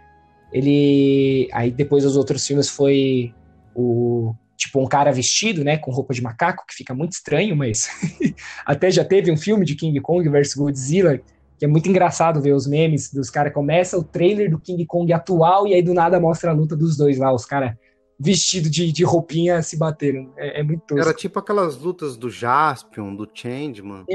Ele 0.52 1.50
aí 1.54 1.72
depois 1.72 2.06
os 2.06 2.18
outros 2.18 2.46
filmes 2.46 2.70
foi 2.70 3.34
o 3.74 4.34
tipo 4.58 4.80
um 4.80 4.86
cara 4.86 5.12
vestido, 5.12 5.64
né, 5.64 5.78
com 5.78 5.90
roupa 5.92 6.14
de 6.14 6.22
macaco, 6.22 6.66
que 6.68 6.76
fica 6.76 6.94
muito 6.94 7.14
estranho, 7.14 7.56
mas 7.56 7.90
até 8.64 8.92
já 8.92 9.04
teve 9.04 9.32
um 9.32 9.38
filme 9.38 9.66
de 9.66 9.74
King 9.74 10.00
Kong 10.02 10.30
versus 10.30 10.54
Godzilla 10.54 11.20
que 11.62 11.66
é 11.66 11.68
muito 11.68 11.88
engraçado 11.88 12.42
ver 12.42 12.54
os 12.54 12.66
memes 12.66 13.14
dos 13.14 13.30
caras. 13.30 13.54
Começa 13.54 13.96
o 13.96 14.04
trailer 14.04 14.50
do 14.50 14.58
King 14.58 14.84
Kong 14.84 15.14
atual 15.14 15.68
e 15.68 15.76
aí 15.76 15.84
do 15.84 15.94
nada 15.94 16.20
mostra 16.20 16.50
a 16.50 16.54
luta 16.56 16.76
dos 16.76 16.98
dois 16.98 17.20
lá, 17.20 17.32
os 17.32 17.46
caras 17.46 17.76
vestidos 18.20 18.72
de, 18.72 18.92
de 18.92 19.04
roupinha 19.04 19.62
se 19.62 19.78
batendo. 19.78 20.34
É, 20.38 20.62
é 20.62 20.64
muito 20.64 20.82
tosco. 20.88 21.08
Era 21.08 21.14
tipo 21.16 21.38
aquelas 21.38 21.78
lutas 21.78 22.18
do 22.18 22.32
Jaspion, 22.32 23.16
do 23.16 23.30
Changeman. 23.32 24.06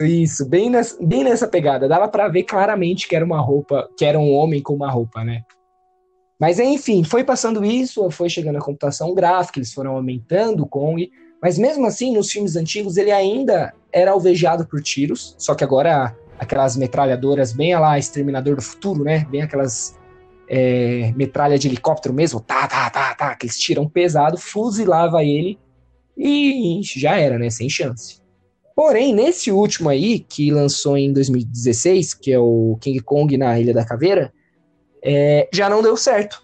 Isso, 0.00 0.48
bem 0.48 0.70
nessa, 0.70 0.96
bem 1.04 1.22
nessa 1.22 1.46
pegada. 1.46 1.86
Dava 1.86 2.08
pra 2.08 2.28
ver 2.28 2.44
claramente 2.44 3.06
que 3.06 3.14
era 3.14 3.26
uma 3.26 3.42
roupa, 3.42 3.86
que 3.94 4.06
era 4.06 4.18
um 4.18 4.32
homem 4.32 4.62
com 4.62 4.72
uma 4.72 4.90
roupa, 4.90 5.22
né? 5.22 5.42
Mas 6.40 6.58
enfim, 6.58 7.04
foi 7.04 7.24
passando 7.24 7.62
isso, 7.62 8.10
foi 8.10 8.30
chegando 8.30 8.56
a 8.56 8.62
computação 8.62 9.12
gráfica, 9.12 9.58
eles 9.58 9.74
foram 9.74 9.96
aumentando 9.96 10.62
o 10.62 10.66
Kong, 10.66 11.10
mas 11.42 11.58
mesmo 11.58 11.84
assim, 11.84 12.14
nos 12.14 12.32
filmes 12.32 12.56
antigos, 12.56 12.96
ele 12.96 13.12
ainda 13.12 13.74
era 13.92 14.12
alvejado 14.12 14.66
por 14.66 14.80
tiros, 14.80 15.34
só 15.36 15.54
que 15.54 15.62
agora 15.62 16.16
aquelas 16.38 16.76
metralhadoras 16.76 17.52
bem 17.52 17.72
a 17.72 17.80
lá, 17.80 17.98
Exterminador 17.98 18.56
do 18.56 18.62
Futuro, 18.62 19.04
né? 19.04 19.26
Bem 19.30 19.42
aquelas 19.42 19.98
é, 20.48 21.12
metralha 21.16 21.58
de 21.58 21.68
helicóptero 21.68 22.14
mesmo, 22.14 22.40
tá, 22.40 22.66
tá, 22.66 22.88
tá, 22.88 23.14
tá, 23.14 23.34
que 23.34 23.46
eles 23.46 23.58
tiram 23.58 23.88
pesado, 23.88 24.38
fuzilava 24.38 25.22
ele 25.22 25.58
e 26.16 26.80
já 26.82 27.16
era, 27.16 27.38
né? 27.38 27.50
Sem 27.50 27.68
chance. 27.68 28.20
Porém, 28.74 29.12
nesse 29.12 29.50
último 29.50 29.88
aí, 29.88 30.20
que 30.20 30.52
lançou 30.52 30.96
em 30.96 31.12
2016, 31.12 32.14
que 32.14 32.32
é 32.32 32.38
o 32.38 32.78
King 32.80 33.00
Kong 33.00 33.36
na 33.36 33.58
Ilha 33.58 33.74
da 33.74 33.84
Caveira, 33.84 34.32
é, 35.02 35.48
já 35.52 35.68
não 35.68 35.82
deu 35.82 35.96
certo. 35.96 36.42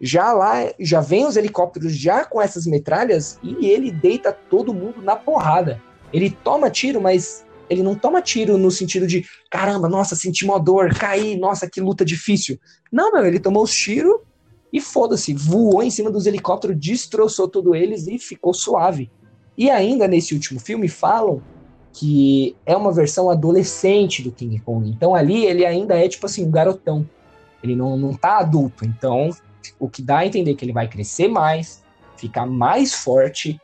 Já 0.00 0.32
lá, 0.32 0.68
já 0.78 1.00
vem 1.00 1.24
os 1.24 1.36
helicópteros 1.36 1.96
já 1.96 2.24
com 2.24 2.42
essas 2.42 2.66
metralhas 2.66 3.38
e 3.42 3.66
ele 3.66 3.90
deita 3.90 4.32
todo 4.32 4.74
mundo 4.74 5.00
na 5.00 5.16
porrada. 5.16 5.80
Ele 6.12 6.28
toma 6.30 6.70
tiro, 6.70 7.00
mas 7.00 7.45
ele 7.68 7.82
não 7.82 7.94
toma 7.94 8.22
tiro 8.22 8.56
no 8.56 8.70
sentido 8.70 9.06
de 9.06 9.24
caramba, 9.50 9.88
nossa, 9.88 10.14
senti 10.14 10.44
uma 10.44 10.58
dor, 10.58 10.94
caí, 10.94 11.36
nossa, 11.36 11.68
que 11.68 11.80
luta 11.80 12.04
difícil. 12.04 12.58
Não, 12.90 13.12
meu, 13.12 13.26
ele 13.26 13.40
tomou 13.40 13.62
os 13.62 13.74
tiros 13.74 14.20
e 14.72 14.80
foda-se, 14.80 15.34
voou 15.34 15.82
em 15.82 15.90
cima 15.90 16.10
dos 16.10 16.26
helicópteros, 16.26 16.78
destroçou 16.78 17.48
todos 17.48 17.74
eles 17.74 18.06
e 18.06 18.18
ficou 18.18 18.52
suave. 18.52 19.10
E 19.56 19.70
ainda 19.70 20.06
nesse 20.06 20.34
último 20.34 20.60
filme 20.60 20.88
falam 20.88 21.42
que 21.92 22.54
é 22.66 22.76
uma 22.76 22.92
versão 22.92 23.30
adolescente 23.30 24.22
do 24.22 24.30
King 24.30 24.58
Kong. 24.60 24.88
Então 24.88 25.14
ali 25.14 25.46
ele 25.46 25.64
ainda 25.64 25.96
é 25.96 26.08
tipo 26.08 26.26
assim, 26.26 26.44
um 26.44 26.50
garotão. 26.50 27.08
Ele 27.62 27.74
não, 27.74 27.96
não 27.96 28.14
tá 28.14 28.38
adulto. 28.38 28.84
Então 28.84 29.30
o 29.78 29.88
que 29.88 30.02
dá 30.02 30.18
a 30.18 30.26
entender 30.26 30.54
que 30.54 30.64
ele 30.64 30.74
vai 30.74 30.86
crescer 30.86 31.26
mais, 31.26 31.82
ficar 32.16 32.44
mais 32.44 32.92
forte. 32.92 33.58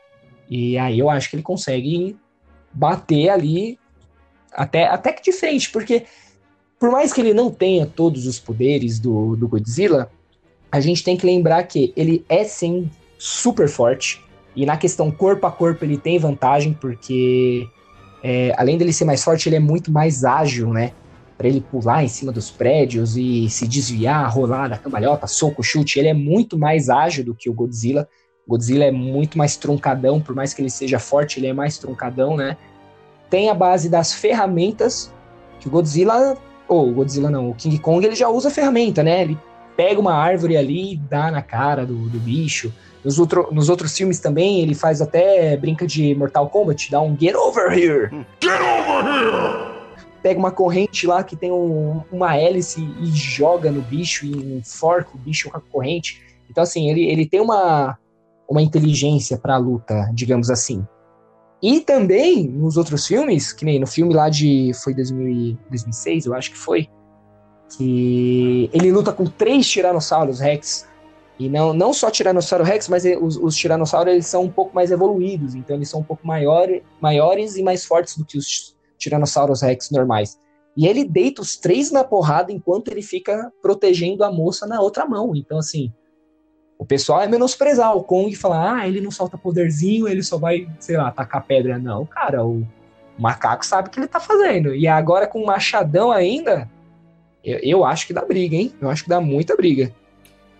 E 0.49 0.77
aí 0.77 0.97
eu 0.97 1.09
acho 1.09 1.29
que 1.29 1.35
ele 1.35 1.43
consegue 1.43 2.17
bater 2.73 3.29
ali 3.29 3.77
até, 4.53 4.87
até 4.87 5.11
que 5.11 5.23
de 5.23 5.31
frente, 5.31 5.69
porque 5.71 6.05
por 6.79 6.91
mais 6.91 7.13
que 7.13 7.21
ele 7.21 7.33
não 7.33 7.49
tenha 7.49 7.85
todos 7.85 8.27
os 8.27 8.39
poderes 8.39 8.99
do, 8.99 9.35
do 9.35 9.47
Godzilla, 9.47 10.11
a 10.71 10.79
gente 10.79 11.03
tem 11.03 11.15
que 11.15 11.25
lembrar 11.25 11.63
que 11.63 11.93
ele 11.95 12.25
é 12.27 12.43
sim 12.43 12.89
super 13.17 13.69
forte. 13.69 14.21
E 14.55 14.65
na 14.65 14.75
questão 14.75 15.09
corpo 15.09 15.47
a 15.47 15.51
corpo 15.51 15.85
ele 15.85 15.97
tem 15.97 16.19
vantagem, 16.19 16.73
porque 16.73 17.65
é, 18.21 18.53
além 18.57 18.77
dele 18.77 18.91
ser 18.91 19.05
mais 19.05 19.23
forte, 19.23 19.47
ele 19.47 19.55
é 19.55 19.59
muito 19.59 19.91
mais 19.91 20.25
ágil, 20.25 20.73
né? 20.73 20.91
Para 21.37 21.47
ele 21.47 21.61
pular 21.61 22.03
em 22.03 22.07
cima 22.07 22.31
dos 22.31 22.51
prédios 22.51 23.15
e 23.15 23.49
se 23.49 23.67
desviar, 23.67 24.29
rolar 24.33 24.67
da 24.67 24.77
cambalhota, 24.77 25.25
soco, 25.25 25.63
chute, 25.63 25.99
ele 25.99 26.09
é 26.09 26.13
muito 26.13 26.57
mais 26.57 26.89
ágil 26.89 27.23
do 27.23 27.33
que 27.33 27.49
o 27.49 27.53
Godzilla. 27.53 28.07
O 28.45 28.51
Godzilla 28.51 28.83
é 28.83 28.91
muito 28.91 29.37
mais 29.37 29.55
truncadão, 29.55 30.19
por 30.19 30.35
mais 30.35 30.53
que 30.53 30.61
ele 30.61 30.69
seja 30.69 30.99
forte, 30.99 31.39
ele 31.39 31.47
é 31.47 31.53
mais 31.53 31.77
truncadão, 31.77 32.35
né? 32.35 32.57
Tem 33.33 33.49
a 33.49 33.55
base 33.55 33.89
das 33.89 34.13
ferramentas 34.13 35.11
que 35.59 35.67
o 35.67 35.71
Godzilla, 35.71 36.37
ou 36.67 36.89
o 36.89 36.93
Godzilla 36.93 37.31
não, 37.31 37.49
o 37.49 37.55
King 37.55 37.79
Kong 37.79 38.05
ele 38.05 38.13
já 38.13 38.29
usa 38.29 38.51
ferramenta, 38.51 39.01
né? 39.01 39.23
Ele 39.23 39.39
pega 39.75 39.99
uma 39.99 40.13
árvore 40.13 40.55
ali 40.55 40.93
e 40.93 40.97
dá 40.97 41.31
na 41.31 41.41
cara 41.41 41.83
do, 41.83 41.95
do 41.95 42.19
bicho. 42.19 42.71
Nos, 43.03 43.17
outro, 43.17 43.47
nos 43.51 43.69
outros 43.69 43.97
filmes 43.97 44.19
também, 44.19 44.61
ele 44.61 44.75
faz 44.75 45.01
até 45.01 45.57
brinca 45.57 45.87
de 45.87 46.13
Mortal 46.13 46.47
Kombat, 46.47 46.91
dá 46.91 47.01
um 47.01 47.17
Get 47.19 47.33
Over 47.33 47.75
Here! 47.75 48.11
Get 48.39 48.61
Over 48.61 49.03
Here! 49.03 50.05
Pega 50.21 50.39
uma 50.39 50.51
corrente 50.51 51.07
lá 51.07 51.23
que 51.23 51.35
tem 51.35 51.51
um, 51.51 52.03
uma 52.11 52.37
hélice 52.37 52.87
e 53.01 53.07
joga 53.07 53.71
no 53.71 53.81
bicho 53.81 54.27
e 54.27 54.57
enforca 54.59 55.09
o 55.15 55.17
bicho 55.17 55.49
com 55.49 55.57
a 55.57 55.59
corrente. 55.59 56.21
Então, 56.51 56.61
assim, 56.63 56.87
ele, 56.87 57.05
ele 57.05 57.25
tem 57.25 57.41
uma, 57.41 57.97
uma 58.47 58.61
inteligência 58.61 59.39
pra 59.39 59.57
luta, 59.57 60.07
digamos 60.13 60.51
assim. 60.51 60.85
E 61.63 61.79
também, 61.79 62.45
nos 62.45 62.75
outros 62.75 63.07
filmes, 63.07 63.53
que 63.53 63.63
nem 63.63 63.79
no 63.79 63.87
filme 63.87 64.13
lá 64.13 64.27
de. 64.27 64.73
Foi 64.83 64.93
2000, 64.93 65.57
2006, 65.69 66.25
eu 66.25 66.33
acho 66.33 66.51
que 66.51 66.57
foi. 66.57 66.89
Que 67.77 68.69
ele 68.73 68.91
luta 68.91 69.13
com 69.13 69.25
três 69.25 69.67
Tiranossauros 69.67 70.41
Rex 70.41 70.85
e 71.39 71.49
não, 71.49 71.73
não 71.73 71.93
só 71.93 72.11
Tiranossauro 72.11 72.63
Rex, 72.63 72.87
mas 72.87 73.03
os, 73.19 73.37
os 73.37 73.55
Tiranossauros 73.55 74.13
eles 74.13 74.27
são 74.27 74.43
um 74.43 74.49
pouco 74.51 74.73
mais 74.75 74.91
evoluídos, 74.91 75.55
então 75.55 75.75
eles 75.75 75.89
são 75.89 76.01
um 76.01 76.03
pouco 76.03 76.25
maior, 76.25 76.67
maiores 77.01 77.55
e 77.55 77.63
mais 77.63 77.83
fortes 77.83 78.17
do 78.17 78.25
que 78.25 78.37
os 78.37 78.75
Tiranossauros 78.97 79.61
Rex 79.61 79.89
normais. 79.89 80.39
E 80.75 80.87
ele 80.87 81.03
deita 81.03 81.41
os 81.41 81.57
três 81.57 81.91
na 81.91 82.03
porrada 82.03 82.51
enquanto 82.51 82.89
ele 82.89 83.01
fica 83.01 83.51
protegendo 83.61 84.23
a 84.23 84.31
moça 84.31 84.65
na 84.65 84.81
outra 84.81 85.05
mão. 85.05 85.35
Então, 85.35 85.57
assim, 85.57 85.91
o 86.83 86.85
pessoal 86.85 87.21
é 87.21 87.27
menosprezar 87.29 87.95
o 87.95 88.03
Kong 88.03 88.29
e 88.29 88.35
falar, 88.35 88.75
ah, 88.75 88.87
ele 88.87 88.99
não 88.99 89.09
solta 89.09 89.37
poderzinho, 89.37 90.05
ele 90.05 90.21
só 90.21 90.37
vai, 90.37 90.67
sei 90.79 90.97
lá, 90.97 91.09
tacar 91.11 91.45
pedra. 91.45 91.79
Não, 91.79 92.05
cara, 92.05 92.45
o 92.45 92.67
macaco 93.17 93.65
sabe 93.65 93.87
o 93.87 93.91
que 93.91 94.01
ele 94.01 94.07
tá 94.07 94.19
fazendo. 94.19 94.75
E 94.75 94.85
agora 94.85 95.25
com 95.25 95.41
o 95.41 95.45
machadão 95.45 96.11
ainda, 96.11 96.69
eu, 97.41 97.57
eu 97.63 97.85
acho 97.85 98.05
que 98.05 98.11
dá 98.11 98.21
briga, 98.25 98.57
hein? 98.57 98.73
Eu 98.81 98.89
acho 98.89 99.03
que 99.03 99.09
dá 99.09 99.21
muita 99.21 99.55
briga. 99.55 99.95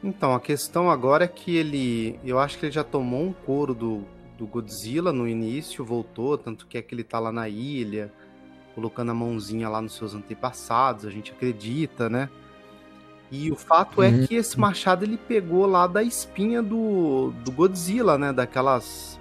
Então, 0.02 0.34
a 0.34 0.40
questão 0.40 0.90
agora 0.90 1.26
é 1.26 1.28
que 1.28 1.58
ele. 1.58 2.18
Eu 2.24 2.40
acho 2.40 2.58
que 2.58 2.68
ele 2.68 2.72
já 2.72 2.86
tomou 2.86 3.22
um 3.22 3.34
couro 3.34 3.74
do, 3.74 4.06
do 4.38 4.48
Godzilla 4.48 5.12
no 5.12 5.28
início, 5.28 5.84
voltou, 5.84 6.38
tanto 6.38 6.66
que 6.68 6.78
é 6.78 6.82
que 6.82 6.96
ele 6.96 7.04
tá 7.04 7.20
lá 7.20 7.34
na 7.34 7.50
ilha, 7.50 8.10
colocando 8.74 9.12
a 9.12 9.14
mãozinha 9.14 9.68
lá 9.68 9.82
nos 9.82 9.98
seus 9.98 10.16
antepassados, 10.16 11.06
a 11.06 11.10
gente 11.10 11.34
acredita, 11.34 12.10
né? 12.10 12.30
E 13.36 13.52
o 13.52 13.56
fato 13.56 14.04
é 14.04 14.10
uhum. 14.10 14.28
que 14.28 14.36
esse 14.36 14.60
machado 14.60 15.04
ele 15.04 15.18
pegou 15.18 15.66
lá 15.66 15.88
da 15.88 16.04
espinha 16.04 16.62
do, 16.62 17.34
do 17.44 17.52
Godzilla, 17.52 18.16
né? 18.16 18.32
Daquelas. 18.32 19.20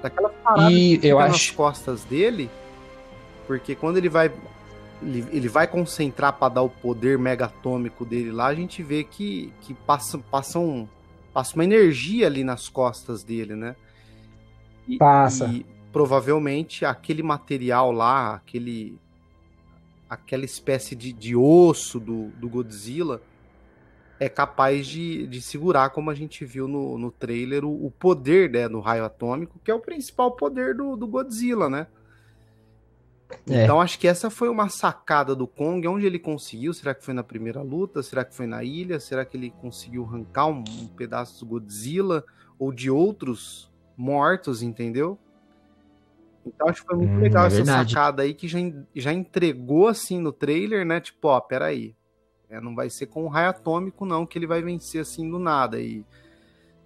Daquelas 0.00 0.32
paradas 0.44 0.72
e 0.72 0.96
que 0.96 1.08
eu 1.08 1.18
acho... 1.18 1.32
nas 1.32 1.50
costas 1.50 2.04
dele. 2.04 2.48
Porque 3.48 3.74
quando 3.74 3.96
ele 3.96 4.08
vai 4.08 4.30
ele, 5.02 5.26
ele 5.32 5.48
vai 5.48 5.66
concentrar 5.66 6.34
para 6.34 6.54
dar 6.54 6.62
o 6.62 6.68
poder 6.68 7.18
megatômico 7.18 8.04
dele 8.04 8.30
lá, 8.30 8.46
a 8.46 8.54
gente 8.54 8.80
vê 8.80 9.02
que, 9.02 9.52
que 9.60 9.74
passa, 9.74 10.16
passa, 10.30 10.60
um, 10.60 10.86
passa 11.32 11.56
uma 11.56 11.64
energia 11.64 12.28
ali 12.28 12.44
nas 12.44 12.68
costas 12.68 13.24
dele, 13.24 13.56
né? 13.56 13.74
E, 14.86 14.98
passa. 14.98 15.46
E 15.46 15.66
provavelmente 15.90 16.84
aquele 16.84 17.24
material 17.24 17.90
lá, 17.90 18.34
aquele 18.34 18.96
aquela 20.10 20.44
espécie 20.44 20.96
de, 20.96 21.12
de 21.12 21.36
osso 21.36 22.00
do, 22.00 22.30
do 22.30 22.48
Godzilla 22.48 23.22
é 24.18 24.28
capaz 24.28 24.86
de, 24.86 25.26
de 25.28 25.40
segurar, 25.40 25.90
como 25.90 26.10
a 26.10 26.14
gente 26.14 26.44
viu 26.44 26.66
no, 26.66 26.98
no 26.98 27.10
trailer, 27.12 27.64
o, 27.64 27.86
o 27.86 27.90
poder 27.92 28.50
né, 28.50 28.68
do 28.68 28.80
raio 28.80 29.04
atômico, 29.04 29.58
que 29.64 29.70
é 29.70 29.74
o 29.74 29.80
principal 29.80 30.32
poder 30.32 30.74
do, 30.74 30.96
do 30.96 31.06
Godzilla, 31.06 31.70
né? 31.70 31.86
É. 33.48 33.62
Então 33.62 33.80
acho 33.80 33.98
que 33.98 34.08
essa 34.08 34.28
foi 34.28 34.48
uma 34.48 34.68
sacada 34.68 35.36
do 35.36 35.46
Kong, 35.46 35.86
onde 35.86 36.04
ele 36.04 36.18
conseguiu. 36.18 36.74
Será 36.74 36.92
que 36.92 37.04
foi 37.04 37.14
na 37.14 37.22
primeira 37.22 37.62
luta? 37.62 38.02
Será 38.02 38.24
que 38.24 38.34
foi 38.34 38.46
na 38.46 38.64
ilha? 38.64 38.98
Será 38.98 39.24
que 39.24 39.36
ele 39.36 39.54
conseguiu 39.60 40.04
arrancar 40.04 40.48
um, 40.48 40.64
um 40.82 40.88
pedaço 40.88 41.38
do 41.44 41.48
Godzilla 41.48 42.24
ou 42.58 42.72
de 42.72 42.90
outros 42.90 43.70
mortos, 43.96 44.62
entendeu? 44.62 45.16
Então 46.46 46.68
acho 46.68 46.82
que 46.82 46.86
foi 46.86 46.96
muito 46.96 47.12
hum, 47.12 47.20
legal 47.20 47.44
é 47.44 47.46
essa 47.48 47.56
verdade. 47.56 47.92
sacada 47.92 48.22
aí 48.22 48.34
que 48.34 48.48
já, 48.48 48.58
já 48.94 49.12
entregou 49.12 49.88
assim 49.88 50.18
no 50.18 50.32
trailer, 50.32 50.84
né? 50.86 51.00
Tipo, 51.00 51.28
ó, 51.28 51.40
peraí. 51.40 51.94
É, 52.48 52.60
não 52.60 52.74
vai 52.74 52.90
ser 52.90 53.06
com 53.06 53.24
o 53.24 53.28
raio 53.28 53.50
atômico, 53.50 54.04
não, 54.04 54.26
que 54.26 54.36
ele 54.36 54.46
vai 54.46 54.60
vencer 54.60 55.00
assim 55.00 55.28
do 55.30 55.38
nada. 55.38 55.80
E, 55.80 56.04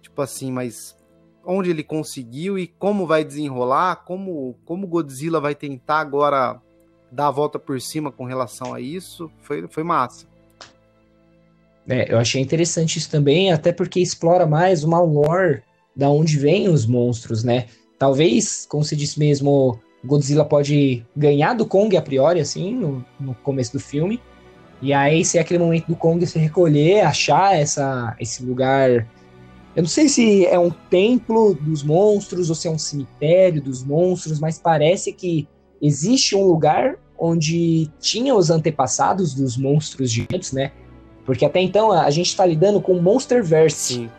tipo 0.01 0.21
assim, 0.21 0.51
mas 0.51 0.95
onde 1.43 1.69
ele 1.69 1.83
conseguiu 1.83 2.57
e 2.57 2.67
como 2.67 3.07
vai 3.07 3.23
desenrolar, 3.23 4.03
como 4.05 4.55
como 4.65 4.87
Godzilla 4.87 5.39
vai 5.39 5.55
tentar 5.55 5.99
agora 5.99 6.61
dar 7.11 7.27
a 7.27 7.31
volta 7.31 7.57
por 7.57 7.79
cima 7.79 8.11
com 8.11 8.25
relação 8.25 8.73
a 8.73 8.81
isso, 8.81 9.31
foi, 9.41 9.67
foi 9.67 9.83
massa. 9.83 10.27
É, 11.87 12.11
eu 12.11 12.17
achei 12.17 12.41
interessante 12.41 12.97
isso 12.97 13.09
também, 13.09 13.51
até 13.51 13.71
porque 13.71 13.99
explora 13.99 14.45
mais 14.45 14.83
uma 14.83 14.99
lore 15.01 15.61
da 15.95 16.09
onde 16.09 16.37
vêm 16.37 16.67
os 16.67 16.85
monstros, 16.85 17.43
né? 17.43 17.67
Talvez, 18.05 18.67
como 18.69 18.83
você 18.83 18.95
disse 18.95 19.17
mesmo, 19.17 19.79
Godzilla 20.03 20.45
pode 20.45 21.03
ganhar 21.17 21.55
do 21.55 21.65
Kong 21.65 21.97
a 21.97 22.01
priori, 22.03 22.39
assim, 22.39 22.71
no, 22.75 23.03
no 23.19 23.33
começo 23.33 23.73
do 23.73 23.79
filme. 23.79 24.21
E 24.79 24.93
aí, 24.93 25.25
se 25.25 25.39
é 25.39 25.41
aquele 25.41 25.57
momento 25.57 25.87
do 25.87 25.95
Kong 25.95 26.23
se 26.27 26.37
recolher, 26.37 27.01
achar 27.01 27.55
essa, 27.57 28.15
esse 28.19 28.45
lugar 28.45 29.07
eu 29.75 29.81
não 29.81 29.89
sei 29.89 30.07
se 30.07 30.45
é 30.45 30.59
um 30.59 30.69
templo 30.69 31.55
dos 31.55 31.81
monstros 31.81 32.49
ou 32.49 32.55
se 32.55 32.67
é 32.67 32.71
um 32.71 32.77
cemitério 32.77 33.59
dos 33.59 33.83
monstros, 33.83 34.39
mas 34.39 34.59
parece 34.59 35.11
que 35.11 35.47
existe 35.81 36.35
um 36.35 36.45
lugar 36.45 36.97
onde 37.17 37.89
tinha 37.99 38.35
os 38.35 38.51
antepassados 38.51 39.33
dos 39.33 39.57
monstros 39.57 40.11
gigantes, 40.11 40.51
né? 40.51 40.71
Porque 41.25 41.43
até 41.43 41.59
então 41.59 41.91
a 41.91 42.11
gente 42.11 42.27
está 42.27 42.45
lidando 42.45 42.79
com 42.79 43.01
Monsterverse. 43.01 43.95
Sim. 43.95 44.09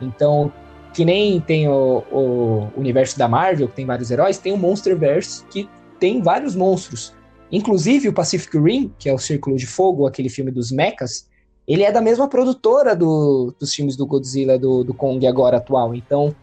Então, 0.00 0.50
que 0.94 1.04
nem 1.04 1.40
tem 1.40 1.68
o, 1.68 2.04
o, 2.10 2.68
universo 2.76 3.18
da 3.18 3.28
Marvel, 3.28 3.68
que 3.68 3.74
tem 3.74 3.84
vários 3.84 4.12
heróis, 4.12 4.38
tem 4.38 4.52
o 4.52 4.56
Monsterverse, 4.56 5.44
que 5.50 5.68
tem 5.98 6.22
vários 6.22 6.54
monstros. 6.54 7.12
Inclusive 7.50 8.08
o 8.08 8.12
Pacific 8.12 8.56
Rim, 8.56 8.94
que 8.96 9.08
é 9.08 9.12
o 9.12 9.18
Círculo 9.18 9.56
de 9.56 9.66
Fogo, 9.66 10.06
aquele 10.06 10.28
filme 10.28 10.52
dos 10.52 10.70
mechas, 10.70 11.28
ele 11.66 11.82
é 11.82 11.90
da 11.90 12.00
mesma 12.00 12.28
produtora 12.28 12.94
do, 12.94 13.52
dos 13.58 13.74
filmes 13.74 13.96
do 13.96 14.06
Godzilla, 14.06 14.56
do, 14.56 14.84
do 14.84 14.94
Kong 14.94 15.26
agora 15.26 15.56
atual. 15.56 15.94
Então, 15.94 16.34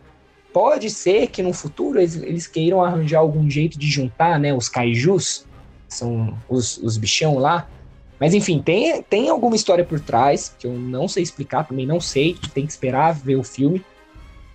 pode 0.52 0.90
ser 0.90 1.28
que 1.28 1.42
no 1.42 1.54
futuro 1.54 2.00
eles, 2.00 2.16
eles, 2.18 2.46
queiram 2.46 2.84
arranjar 2.84 3.20
algum 3.20 3.50
jeito 3.50 3.80
de 3.80 3.88
juntar, 3.88 4.38
né, 4.38 4.54
os 4.54 4.68
kaijus, 4.68 5.46
são 5.88 6.38
os, 6.50 6.78
os 6.78 6.98
bichão 6.98 7.38
lá. 7.38 7.70
Mas 8.20 8.34
enfim, 8.34 8.62
tem, 8.62 9.02
tem 9.04 9.30
alguma 9.30 9.56
história 9.56 9.86
por 9.86 10.00
trás, 10.00 10.54
que 10.60 10.68
eu 10.68 10.74
não 10.74 11.08
sei 11.08 11.24
explicar, 11.24 11.68
também 11.68 11.86
não 11.86 12.02
sei, 12.02 12.36
tem 12.54 12.66
que 12.66 12.72
esperar 12.72 13.14
ver 13.14 13.38
o 13.38 13.44
filme. 13.44 13.84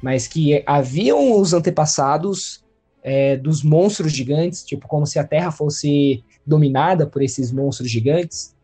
Mas 0.07 0.29
que 0.29 0.63
haviam 0.65 1.37
os 1.37 1.53
antepassados 1.53 2.65
é, 3.03 3.37
dos 3.37 3.65
monstros 3.65 4.13
gigantes, 4.13 4.63
tipo, 4.63 4.87
como 4.87 5.05
se 5.05 5.19
a 5.19 5.25
Terra 5.25 5.51
fosse 5.51 6.23
dominada 6.47 7.09
por 7.09 7.23
esses 7.23 7.51
monstros 7.51 7.91
gigantes 7.91 8.55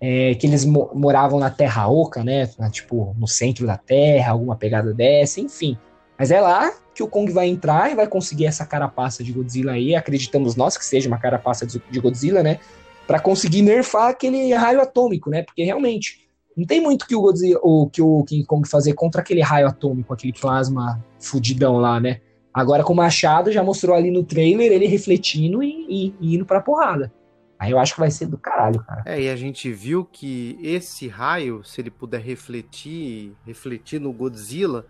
é, 0.00 0.34
que 0.34 0.44
eles 0.44 0.64
mo 0.64 0.90
moravam 0.92 1.38
na 1.38 1.50
Terra 1.50 1.86
Oca, 1.86 2.24
né? 2.24 2.50
Na, 2.58 2.68
tipo, 2.68 3.14
no 3.16 3.28
centro 3.28 3.64
da 3.64 3.76
Terra, 3.76 4.32
alguma 4.32 4.56
pegada 4.56 4.92
dessa, 4.92 5.40
enfim. 5.40 5.78
Mas 6.18 6.32
é 6.32 6.40
lá 6.40 6.68
que 6.92 7.00
o 7.04 7.06
Kong 7.06 7.30
vai 7.30 7.46
entrar 7.46 7.92
e 7.92 7.94
vai 7.94 8.08
conseguir 8.08 8.46
essa 8.46 8.66
carapaça 8.66 9.22
de 9.22 9.30
Godzilla 9.30 9.74
aí, 9.74 9.94
acreditamos 9.94 10.56
nós 10.56 10.76
que 10.76 10.84
seja 10.84 11.06
uma 11.06 11.18
carapaça 11.18 11.64
de 11.64 12.00
Godzilla, 12.00 12.42
né? 12.42 12.58
Para 13.06 13.20
conseguir 13.20 13.62
nerfar 13.62 14.08
aquele 14.08 14.52
raio 14.52 14.80
atômico, 14.80 15.30
né? 15.30 15.44
Porque 15.44 15.62
realmente 15.62 16.27
não 16.58 16.66
tem 16.66 16.80
muito 16.80 17.06
que 17.06 17.14
o 17.14 17.20
Godzilla, 17.20 17.60
ou 17.62 17.88
que 17.88 18.02
o 18.02 18.24
King 18.24 18.44
Kong 18.44 18.68
fazer 18.68 18.92
contra 18.94 19.20
aquele 19.20 19.40
raio 19.40 19.68
atômico, 19.68 20.12
aquele 20.12 20.32
plasma 20.32 21.00
fudidão 21.20 21.76
lá, 21.76 22.00
né? 22.00 22.20
Agora 22.52 22.82
com 22.82 22.92
o 22.92 22.96
machado 22.96 23.52
já 23.52 23.62
mostrou 23.62 23.94
ali 23.94 24.10
no 24.10 24.24
trailer 24.24 24.72
ele 24.72 24.86
refletindo 24.86 25.62
e, 25.62 25.86
e, 25.88 26.14
e 26.20 26.34
indo 26.34 26.44
pra 26.44 26.60
porrada. 26.60 27.12
Aí 27.56 27.70
eu 27.70 27.78
acho 27.78 27.94
que 27.94 28.00
vai 28.00 28.10
ser 28.10 28.26
do 28.26 28.36
caralho, 28.36 28.82
cara. 28.82 29.04
É, 29.06 29.22
e 29.22 29.28
a 29.28 29.36
gente 29.36 29.70
viu 29.70 30.04
que 30.04 30.58
esse 30.60 31.06
raio, 31.06 31.62
se 31.62 31.80
ele 31.80 31.90
puder 31.90 32.20
refletir, 32.20 33.36
refletir 33.46 34.00
no 34.00 34.12
Godzilla, 34.12 34.84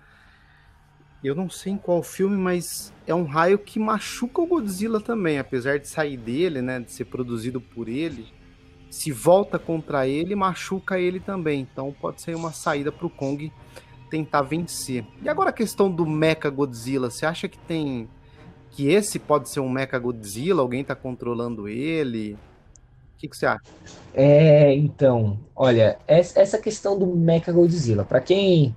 eu 1.23 1.35
não 1.35 1.51
sei 1.51 1.75
em 1.75 1.77
qual 1.77 2.03
filme, 2.03 2.37
mas 2.37 2.95
é 3.07 3.15
um 3.15 3.25
raio 3.25 3.59
que 3.59 3.79
machuca 3.79 4.41
o 4.41 4.47
Godzilla 4.47 5.01
também, 5.03 5.39
apesar 5.39 5.79
de 5.79 5.87
sair 5.87 6.17
dele, 6.17 6.63
né, 6.63 6.81
de 6.81 6.93
ser 6.93 7.05
produzido 7.05 7.61
por 7.61 7.89
ele. 7.89 8.27
Se 8.91 9.13
volta 9.13 9.59
contra 9.59 10.07
ele, 10.07 10.35
machuca 10.35 10.99
ele 10.99 11.21
também. 11.21 11.61
Então 11.61 11.95
pode 12.01 12.23
ser 12.23 12.35
uma 12.35 12.53
saída 12.53 12.91
para 12.91 13.07
o 13.07 13.11
Kong 13.11 13.53
tentar 14.11 14.43
vencer. 14.43 15.05
E 15.23 15.29
agora 15.29 15.51
a 15.51 15.53
questão 15.53 15.91
do 15.91 16.07
Mecha 16.07 16.51
Godzilla, 16.51 17.11
você 17.11 17.27
acha 17.27 17.49
que 17.49 17.59
tem 17.59 18.09
que 18.71 18.89
esse 18.89 19.19
pode 19.19 19.51
ser 19.51 19.61
um 19.61 19.69
Mecha 19.69 19.99
Godzilla? 19.99 20.63
Alguém 20.63 20.83
está 20.83 20.95
controlando 20.95 21.69
ele? 21.69 22.35
O 22.35 23.19
que, 23.19 23.29
que, 23.29 23.37
você 23.37 23.47
acha? 23.47 23.63
É, 24.15 24.73
então, 24.75 25.39
olha, 25.55 25.99
essa 26.07 26.59
questão 26.59 26.99
do 26.99 27.07
Mecha 27.07 27.51
Godzilla, 27.51 28.05
para 28.05 28.21
quem 28.21 28.77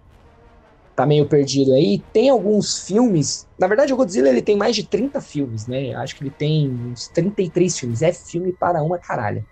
tá 0.96 1.06
meio 1.06 1.28
perdido 1.28 1.74
aí, 1.74 2.00
tem 2.12 2.30
alguns 2.30 2.86
filmes. 2.88 3.48
Na 3.58 3.68
verdade, 3.68 3.94
o 3.94 3.96
Godzilla 3.96 4.30
ele 4.30 4.42
tem 4.42 4.58
mais 4.58 4.76
de 4.76 4.84
30 4.84 5.22
filmes, 5.22 5.68
né? 5.68 5.94
Acho 5.96 6.16
que 6.16 6.24
ele 6.24 6.32
tem 6.32 6.70
uns 6.70 7.08
33 7.10 7.80
filmes. 7.80 8.02
É 8.02 8.12
filme 8.12 8.52
para 8.52 8.82
uma 8.84 8.98
caralho. 8.98 9.46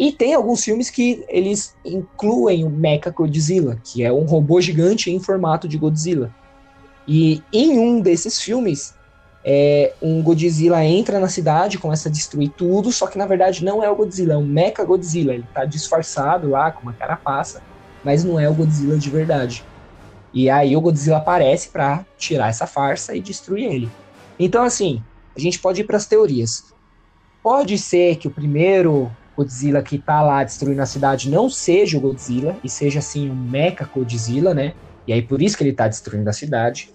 E 0.00 0.10
tem 0.10 0.32
alguns 0.32 0.64
filmes 0.64 0.88
que 0.88 1.22
eles 1.28 1.76
incluem 1.84 2.64
o 2.64 2.70
Mecha 2.70 3.10
Godzilla, 3.10 3.78
que 3.84 4.02
é 4.02 4.10
um 4.10 4.24
robô 4.24 4.58
gigante 4.58 5.10
em 5.10 5.20
formato 5.20 5.68
de 5.68 5.76
Godzilla. 5.76 6.34
E 7.06 7.42
em 7.52 7.78
um 7.78 8.00
desses 8.00 8.40
filmes, 8.40 8.94
é, 9.44 9.92
um 10.00 10.22
Godzilla 10.22 10.82
entra 10.82 11.20
na 11.20 11.28
cidade, 11.28 11.76
começa 11.76 12.08
a 12.08 12.12
destruir 12.12 12.48
tudo, 12.56 12.90
só 12.90 13.06
que 13.06 13.18
na 13.18 13.26
verdade 13.26 13.62
não 13.62 13.84
é 13.84 13.90
o 13.90 13.94
Godzilla, 13.94 14.32
é 14.32 14.36
o 14.38 14.42
Mecha 14.42 14.82
Godzilla. 14.84 15.34
Ele 15.34 15.44
tá 15.52 15.66
disfarçado 15.66 16.48
lá 16.48 16.70
com 16.70 16.80
uma 16.80 16.94
carapaça, 16.94 17.62
mas 18.02 18.24
não 18.24 18.40
é 18.40 18.48
o 18.48 18.54
Godzilla 18.54 18.96
de 18.96 19.10
verdade. 19.10 19.62
E 20.32 20.48
aí 20.48 20.74
o 20.74 20.80
Godzilla 20.80 21.18
aparece 21.18 21.68
para 21.68 22.06
tirar 22.16 22.48
essa 22.48 22.66
farsa 22.66 23.14
e 23.14 23.20
destruir 23.20 23.70
ele. 23.70 23.90
Então 24.38 24.64
assim, 24.64 25.02
a 25.36 25.38
gente 25.38 25.58
pode 25.58 25.82
ir 25.82 25.84
para 25.84 25.98
as 25.98 26.06
teorias. 26.06 26.72
Pode 27.42 27.76
ser 27.76 28.16
que 28.16 28.28
o 28.28 28.30
primeiro 28.30 29.10
Godzilla 29.36 29.82
que 29.82 29.98
tá 29.98 30.22
lá 30.22 30.44
destruindo 30.44 30.82
a 30.82 30.86
cidade 30.86 31.30
não 31.30 31.48
seja 31.48 31.96
o 31.96 32.00
Godzilla, 32.00 32.56
e 32.62 32.68
seja 32.68 32.98
assim 32.98 33.30
um 33.30 33.34
Mecha 33.34 33.88
Godzilla, 33.92 34.52
né? 34.52 34.74
E 35.06 35.12
aí 35.12 35.22
por 35.22 35.40
isso 35.40 35.56
que 35.56 35.64
ele 35.64 35.72
tá 35.72 35.88
destruindo 35.88 36.28
a 36.28 36.32
cidade. 36.32 36.90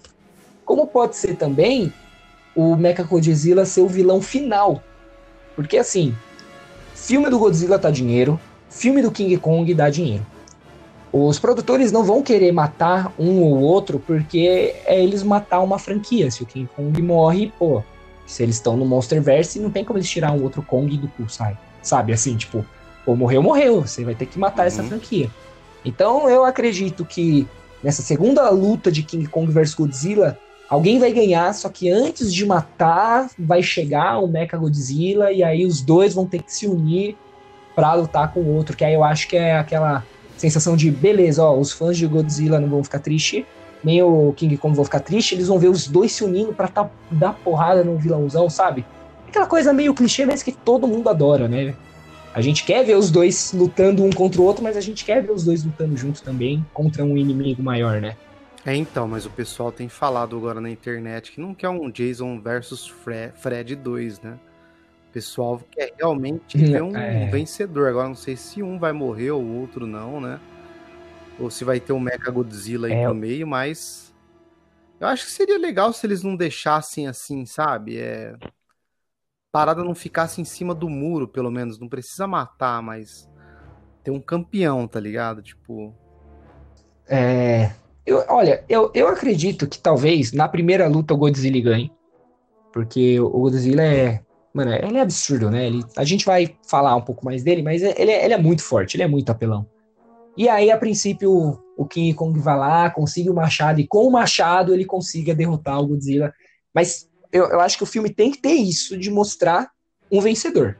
Como 0.64 0.86
pode 0.86 1.16
ser 1.16 1.36
também 1.36 1.92
o 2.54 2.76
Mecha 2.76 3.02
Godzilla 3.02 3.64
ser 3.64 3.80
o 3.80 3.88
vilão 3.88 4.22
final. 4.22 4.82
Porque 5.54 5.76
assim, 5.76 6.14
filme 6.94 7.28
do 7.30 7.38
Godzilla 7.38 7.78
tá 7.78 7.90
dinheiro, 7.90 8.38
filme 8.68 9.02
do 9.02 9.10
King 9.10 9.36
Kong 9.38 9.72
dá 9.74 9.90
dinheiro. 9.90 10.24
Os 11.12 11.38
produtores 11.38 11.92
não 11.92 12.04
vão 12.04 12.22
querer 12.22 12.52
matar 12.52 13.12
um 13.18 13.40
ou 13.40 13.58
outro 13.60 13.98
porque 13.98 14.74
é 14.84 15.02
eles 15.02 15.22
matar 15.22 15.60
uma 15.60 15.78
franquia. 15.78 16.30
Se 16.30 16.42
o 16.42 16.46
King 16.46 16.68
Kong 16.76 17.00
morre, 17.00 17.52
pô, 17.58 17.82
se 18.26 18.42
eles 18.42 18.56
estão 18.56 18.76
no 18.76 18.84
Monsterverse, 18.84 19.60
não 19.60 19.70
tem 19.70 19.84
como 19.84 19.98
eles 19.98 20.10
tirar 20.10 20.32
um 20.32 20.42
outro 20.42 20.62
Kong 20.62 20.96
do 20.96 21.08
cu, 21.08 21.28
sai. 21.28 21.56
Sabe, 21.82 22.12
assim, 22.12 22.36
tipo, 22.36 22.64
ou 23.06 23.16
morreu, 23.16 23.42
morreu. 23.42 23.82
Você 23.82 24.04
vai 24.04 24.14
ter 24.14 24.26
que 24.26 24.38
matar 24.38 24.62
uhum. 24.62 24.68
essa 24.68 24.82
franquia. 24.82 25.30
Então 25.84 26.28
eu 26.28 26.44
acredito 26.44 27.04
que 27.04 27.46
nessa 27.82 28.02
segunda 28.02 28.50
luta 28.50 28.90
de 28.90 29.04
King 29.04 29.28
Kong 29.28 29.50
vs 29.52 29.74
Godzilla, 29.74 30.36
alguém 30.68 30.98
vai 30.98 31.12
ganhar, 31.12 31.54
só 31.54 31.68
que 31.68 31.88
antes 31.88 32.34
de 32.34 32.44
matar, 32.44 33.30
vai 33.38 33.62
chegar 33.62 34.18
o 34.18 34.26
Mecha 34.26 34.56
Godzilla 34.56 35.30
e 35.30 35.44
aí 35.44 35.64
os 35.64 35.80
dois 35.80 36.12
vão 36.12 36.26
ter 36.26 36.42
que 36.42 36.52
se 36.52 36.66
unir 36.66 37.16
para 37.76 37.94
lutar 37.94 38.32
com 38.32 38.40
o 38.40 38.54
outro. 38.56 38.76
Que 38.76 38.84
aí 38.84 38.94
eu 38.94 39.04
acho 39.04 39.28
que 39.28 39.36
é 39.36 39.56
aquela 39.56 40.04
sensação 40.36 40.76
de 40.76 40.90
beleza, 40.90 41.42
ó, 41.44 41.56
os 41.56 41.72
fãs 41.72 41.96
de 41.96 42.06
Godzilla 42.06 42.58
não 42.58 42.68
vão 42.68 42.84
ficar 42.84 42.98
tristes, 42.98 43.44
nem 43.84 44.02
o 44.02 44.32
King 44.36 44.56
Kong 44.56 44.74
vão 44.74 44.84
ficar 44.84 45.00
tristes, 45.00 45.32
eles 45.32 45.48
vão 45.48 45.58
ver 45.58 45.68
os 45.68 45.86
dois 45.86 46.12
se 46.12 46.24
unindo 46.24 46.52
pra 46.52 46.68
tá, 46.68 46.90
dar 47.10 47.34
porrada 47.34 47.84
no 47.84 47.96
vilãozão, 47.96 48.50
sabe? 48.50 48.84
aquela 49.36 49.46
coisa 49.46 49.72
meio 49.72 49.94
clichê, 49.94 50.24
mas 50.24 50.42
que 50.42 50.52
todo 50.52 50.86
mundo 50.86 51.08
adora, 51.08 51.46
né? 51.46 51.74
A 52.34 52.40
gente 52.40 52.64
quer 52.64 52.84
ver 52.84 52.96
os 52.96 53.10
dois 53.10 53.52
lutando 53.52 54.04
um 54.04 54.10
contra 54.10 54.40
o 54.40 54.44
outro, 54.44 54.62
mas 54.62 54.76
a 54.76 54.80
gente 54.80 55.04
quer 55.04 55.22
ver 55.22 55.32
os 55.32 55.44
dois 55.44 55.64
lutando 55.64 55.96
juntos 55.96 56.20
também 56.20 56.64
contra 56.72 57.04
um 57.04 57.16
inimigo 57.16 57.62
maior, 57.62 58.00
né? 58.00 58.16
É, 58.64 58.74
então, 58.74 59.06
mas 59.06 59.24
o 59.24 59.30
pessoal 59.30 59.70
tem 59.70 59.88
falado 59.88 60.36
agora 60.36 60.60
na 60.60 60.68
internet 60.68 61.32
que 61.32 61.40
não 61.40 61.54
quer 61.54 61.68
um 61.68 61.90
Jason 61.90 62.40
versus 62.40 62.92
Fred 63.36 63.76
2, 63.76 64.20
né? 64.20 64.34
O 65.08 65.12
pessoal 65.12 65.62
quer 65.70 65.92
realmente 65.96 66.58
ver 66.58 66.82
um, 66.82 66.94
é. 66.94 67.26
vencedor. 67.30 67.88
Agora 67.88 68.08
não 68.08 68.14
sei 68.14 68.36
se 68.36 68.62
um 68.62 68.78
vai 68.78 68.92
morrer 68.92 69.30
ou 69.30 69.42
o 69.42 69.60
outro 69.60 69.86
não, 69.86 70.20
né? 70.20 70.38
Ou 71.38 71.50
se 71.50 71.64
vai 71.64 71.78
ter 71.80 71.92
um 71.92 72.00
Mecha 72.00 72.30
Godzilla 72.30 72.86
aí 72.88 72.94
é. 72.94 73.08
no 73.08 73.14
meio, 73.14 73.46
mas 73.46 74.14
eu 74.98 75.06
acho 75.06 75.26
que 75.26 75.30
seria 75.30 75.58
legal 75.58 75.92
se 75.92 76.06
eles 76.06 76.22
não 76.22 76.34
deixassem 76.36 77.06
assim, 77.06 77.44
sabe? 77.44 77.98
É 77.98 78.34
parada 79.56 79.82
não 79.82 79.94
ficasse 79.94 80.38
em 80.38 80.44
cima 80.44 80.74
do 80.74 80.86
muro, 80.86 81.26
pelo 81.26 81.50
menos. 81.50 81.80
Não 81.80 81.88
precisa 81.88 82.26
matar, 82.26 82.82
mas 82.82 83.26
ter 84.04 84.10
um 84.10 84.20
campeão, 84.20 84.86
tá 84.86 85.00
ligado? 85.00 85.40
Tipo. 85.40 85.94
É. 87.08 87.70
Eu, 88.04 88.22
olha, 88.28 88.62
eu, 88.68 88.90
eu 88.94 89.08
acredito 89.08 89.66
que 89.66 89.78
talvez 89.78 90.30
na 90.32 90.46
primeira 90.46 90.86
luta 90.86 91.14
o 91.14 91.16
Godzilla 91.16 91.58
ganhe. 91.58 91.90
Porque 92.70 93.18
o 93.18 93.30
Godzilla 93.30 93.82
é. 93.82 94.20
Mano, 94.52 94.74
ele 94.74 94.98
é 94.98 95.00
absurdo, 95.00 95.50
né? 95.50 95.66
Ele, 95.66 95.82
a 95.96 96.04
gente 96.04 96.26
vai 96.26 96.54
falar 96.68 96.94
um 96.94 97.02
pouco 97.02 97.24
mais 97.24 97.42
dele, 97.42 97.62
mas 97.62 97.82
ele, 97.82 98.10
é, 98.10 98.26
ele 98.26 98.34
é 98.34 98.38
muito 98.38 98.62
forte, 98.62 98.94
ele 98.96 99.04
é 99.04 99.08
muito 99.08 99.30
apelão. 99.30 99.66
E 100.36 100.48
aí, 100.48 100.70
a 100.70 100.76
princípio, 100.76 101.58
o 101.76 101.86
King 101.86 102.12
Kong 102.14 102.38
vai 102.38 102.56
lá, 102.56 102.90
consiga 102.90 103.30
o 103.30 103.34
machado, 103.34 103.80
e 103.80 103.86
com 103.86 104.06
o 104.06 104.10
machado 104.10 104.74
ele 104.74 104.84
consiga 104.84 105.34
derrotar 105.34 105.80
o 105.80 105.86
Godzilla. 105.86 106.32
Mas 106.74 107.08
eu, 107.32 107.46
eu 107.46 107.60
acho 107.60 107.76
que 107.76 107.82
o 107.82 107.86
filme 107.86 108.10
tem 108.10 108.30
que 108.30 108.38
ter 108.38 108.54
isso 108.54 108.98
de 108.98 109.10
mostrar 109.10 109.70
um 110.10 110.20
vencedor. 110.20 110.78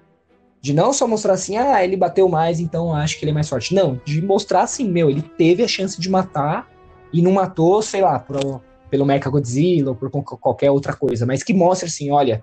De 0.61 0.73
não 0.73 0.92
só 0.92 1.07
mostrar 1.07 1.35
assim, 1.35 1.57
ah, 1.57 1.83
ele 1.85 1.97
bateu 1.97 2.29
mais, 2.29 2.61
então 2.61 2.95
acho 2.95 3.19
que 3.19 3.25
ele 3.25 3.31
é 3.31 3.35
mais 3.35 3.49
forte. 3.49 3.75
Não, 3.75 4.01
de 4.05 4.21
mostrar 4.21 4.62
assim, 4.62 4.88
meu, 4.88 5.09
ele 5.09 5.23
teve 5.23 5.62
a 5.62 5.69
chance 5.69 6.01
de 6.01 6.11
matar 6.11 6.69
e 7.12 7.23
não 7.23 7.33
matou, 7.33 7.81
sei 7.83 8.03
lá, 8.03 8.19
por, 8.19 8.61
pelo 8.90 9.07
Mecha 9.07 9.31
Godzilla 9.31 9.90
ou 9.90 9.97
por 9.97 10.11
qualquer 10.11 10.71
outra 10.71 10.95
coisa, 10.95 11.25
mas 11.25 11.42
que 11.42 11.55
mostre 11.55 11.88
assim, 11.88 12.11
olha, 12.11 12.42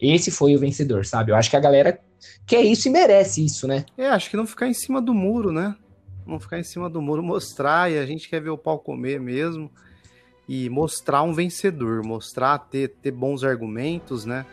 esse 0.00 0.30
foi 0.30 0.54
o 0.56 0.58
vencedor, 0.58 1.06
sabe? 1.06 1.30
Eu 1.30 1.36
acho 1.36 1.48
que 1.48 1.56
a 1.56 1.60
galera 1.60 1.98
quer 2.46 2.62
isso 2.62 2.88
e 2.88 2.90
merece 2.90 3.44
isso, 3.44 3.66
né? 3.66 3.84
É, 3.96 4.08
acho 4.08 4.28
que 4.30 4.36
não 4.36 4.46
ficar 4.46 4.66
em 4.66 4.74
cima 4.74 5.00
do 5.00 5.14
muro, 5.14 5.52
né? 5.52 5.76
Não 6.26 6.40
ficar 6.40 6.58
em 6.58 6.64
cima 6.64 6.88
do 6.88 7.02
muro, 7.02 7.22
mostrar 7.22 7.90
e 7.90 7.98
a 7.98 8.06
gente 8.06 8.28
quer 8.28 8.40
ver 8.40 8.50
o 8.50 8.58
pau 8.58 8.78
comer 8.78 9.20
mesmo 9.20 9.70
e 10.48 10.68
mostrar 10.68 11.22
um 11.22 11.32
vencedor, 11.32 12.02
mostrar 12.04 12.58
ter, 12.58 12.88
ter 13.02 13.10
bons 13.10 13.44
argumentos, 13.44 14.24
né? 14.24 14.44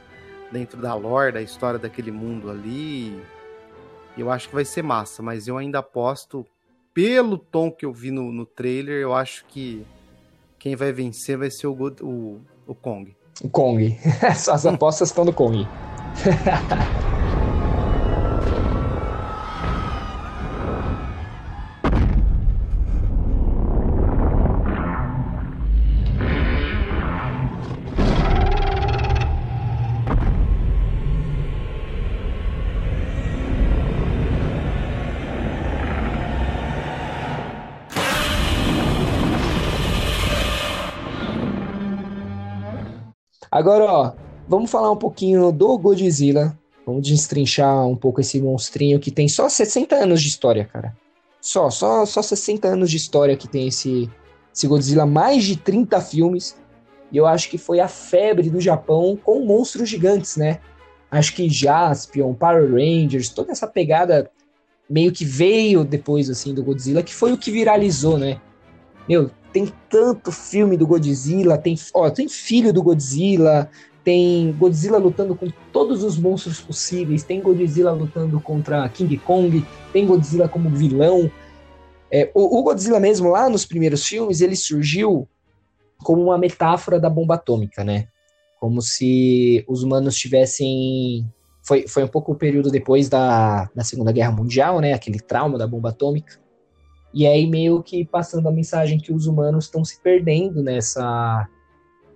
Dentro 0.51 0.81
da 0.81 0.93
lore, 0.93 1.31
da 1.31 1.41
história 1.41 1.79
daquele 1.79 2.11
mundo 2.11 2.49
ali. 2.49 3.21
Eu 4.17 4.29
acho 4.29 4.49
que 4.49 4.55
vai 4.55 4.65
ser 4.65 4.81
massa, 4.81 5.21
mas 5.23 5.47
eu 5.47 5.57
ainda 5.57 5.79
aposto, 5.79 6.45
pelo 6.93 7.37
tom 7.37 7.71
que 7.71 7.85
eu 7.85 7.93
vi 7.93 8.11
no, 8.11 8.31
no 8.31 8.45
trailer, 8.45 9.01
eu 9.01 9.13
acho 9.13 9.45
que 9.45 9.85
quem 10.59 10.75
vai 10.75 10.91
vencer 10.91 11.37
vai 11.37 11.49
ser 11.49 11.67
o, 11.67 11.73
o, 12.01 12.41
o 12.67 12.75
Kong. 12.75 13.15
O 13.41 13.49
Kong. 13.49 13.97
As 14.21 14.65
apostas 14.65 15.09
estão 15.09 15.23
no 15.23 15.33
Kong. 15.33 15.65
Agora, 43.61 43.85
ó, 43.85 44.13
vamos 44.47 44.71
falar 44.71 44.89
um 44.91 44.97
pouquinho 44.97 45.51
do 45.51 45.77
Godzilla. 45.77 46.57
Vamos 46.83 47.07
destrinchar 47.07 47.85
um 47.85 47.95
pouco 47.95 48.19
esse 48.19 48.41
monstrinho 48.41 48.99
que 48.99 49.11
tem 49.11 49.27
só 49.27 49.47
60 49.47 49.95
anos 49.95 50.19
de 50.19 50.29
história, 50.29 50.65
cara. 50.65 50.97
Só, 51.39 51.69
só, 51.69 52.03
só 52.07 52.23
60 52.23 52.67
anos 52.67 52.89
de 52.89 52.97
história 52.97 53.37
que 53.37 53.47
tem 53.47 53.67
esse, 53.67 54.09
esse 54.51 54.65
Godzilla, 54.65 55.05
mais 55.05 55.43
de 55.43 55.55
30 55.57 56.01
filmes. 56.01 56.57
E 57.11 57.17
eu 57.17 57.27
acho 57.27 57.51
que 57.51 57.57
foi 57.59 57.79
a 57.79 57.87
febre 57.87 58.49
do 58.49 58.59
Japão 58.59 59.15
com 59.23 59.45
monstros 59.45 59.87
gigantes, 59.87 60.37
né? 60.37 60.59
Acho 61.11 61.35
que 61.35 61.47
Jaspion, 61.47 62.33
Power 62.33 62.67
Rangers, 62.71 63.29
toda 63.29 63.51
essa 63.51 63.67
pegada 63.67 64.31
meio 64.89 65.11
que 65.11 65.23
veio 65.23 65.83
depois, 65.83 66.31
assim, 66.31 66.51
do 66.51 66.63
Godzilla, 66.63 67.03
que 67.03 67.13
foi 67.13 67.31
o 67.31 67.37
que 67.37 67.51
viralizou, 67.51 68.17
né? 68.17 68.41
Meu, 69.07 69.29
tem 69.51 69.71
tanto 69.89 70.31
filme 70.31 70.77
do 70.77 70.87
Godzilla, 70.87 71.57
tem, 71.57 71.75
ó, 71.93 72.09
tem 72.09 72.27
filho 72.27 72.71
do 72.71 72.81
Godzilla, 72.81 73.69
tem 74.03 74.51
Godzilla 74.53 74.97
lutando 74.97 75.35
com 75.35 75.47
todos 75.71 76.03
os 76.03 76.17
monstros 76.17 76.59
possíveis, 76.59 77.23
tem 77.23 77.41
Godzilla 77.41 77.91
lutando 77.91 78.39
contra 78.39 78.87
King 78.89 79.17
Kong, 79.17 79.65
tem 79.93 80.05
Godzilla 80.05 80.47
como 80.47 80.69
vilão. 80.69 81.29
É, 82.09 82.31
o, 82.33 82.59
o, 82.59 82.63
Godzilla 82.63 82.99
mesmo, 82.99 83.29
lá 83.29 83.49
nos 83.49 83.65
primeiros 83.65 84.05
filmes, 84.05 84.41
ele 84.41 84.55
surgiu 84.55 85.27
como 85.99 86.23
uma 86.23 86.37
metáfora 86.37 86.99
da 86.99 87.09
bomba 87.09 87.35
atômica, 87.35 87.83
né? 87.83 88.07
Como 88.59 88.81
se 88.81 89.63
os 89.67 89.83
humanos 89.83 90.15
tivessem 90.15 91.25
foi, 91.63 91.87
foi 91.87 92.03
um 92.03 92.07
pouco 92.07 92.31
o 92.31 92.35
período 92.35 92.71
depois 92.71 93.07
da, 93.07 93.69
da 93.75 93.83
Segunda 93.83 94.11
Guerra 94.11 94.31
Mundial, 94.31 94.79
né? 94.79 94.93
Aquele 94.93 95.19
trauma 95.19 95.57
da 95.57 95.67
bomba 95.67 95.89
atômica. 95.89 96.40
E 97.13 97.27
aí 97.27 97.45
meio 97.47 97.83
que 97.83 98.05
passando 98.05 98.47
a 98.47 98.51
mensagem 98.51 98.99
que 98.99 99.13
os 99.13 99.27
humanos 99.27 99.65
estão 99.65 99.83
se 99.83 99.99
perdendo 99.99 100.63
nessa, 100.63 101.47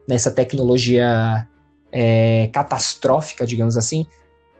nessa 0.07 0.31
tecnologia 0.31 1.47
é, 1.91 2.47
catastrófica, 2.47 3.45
digamos 3.45 3.77
assim. 3.77 4.05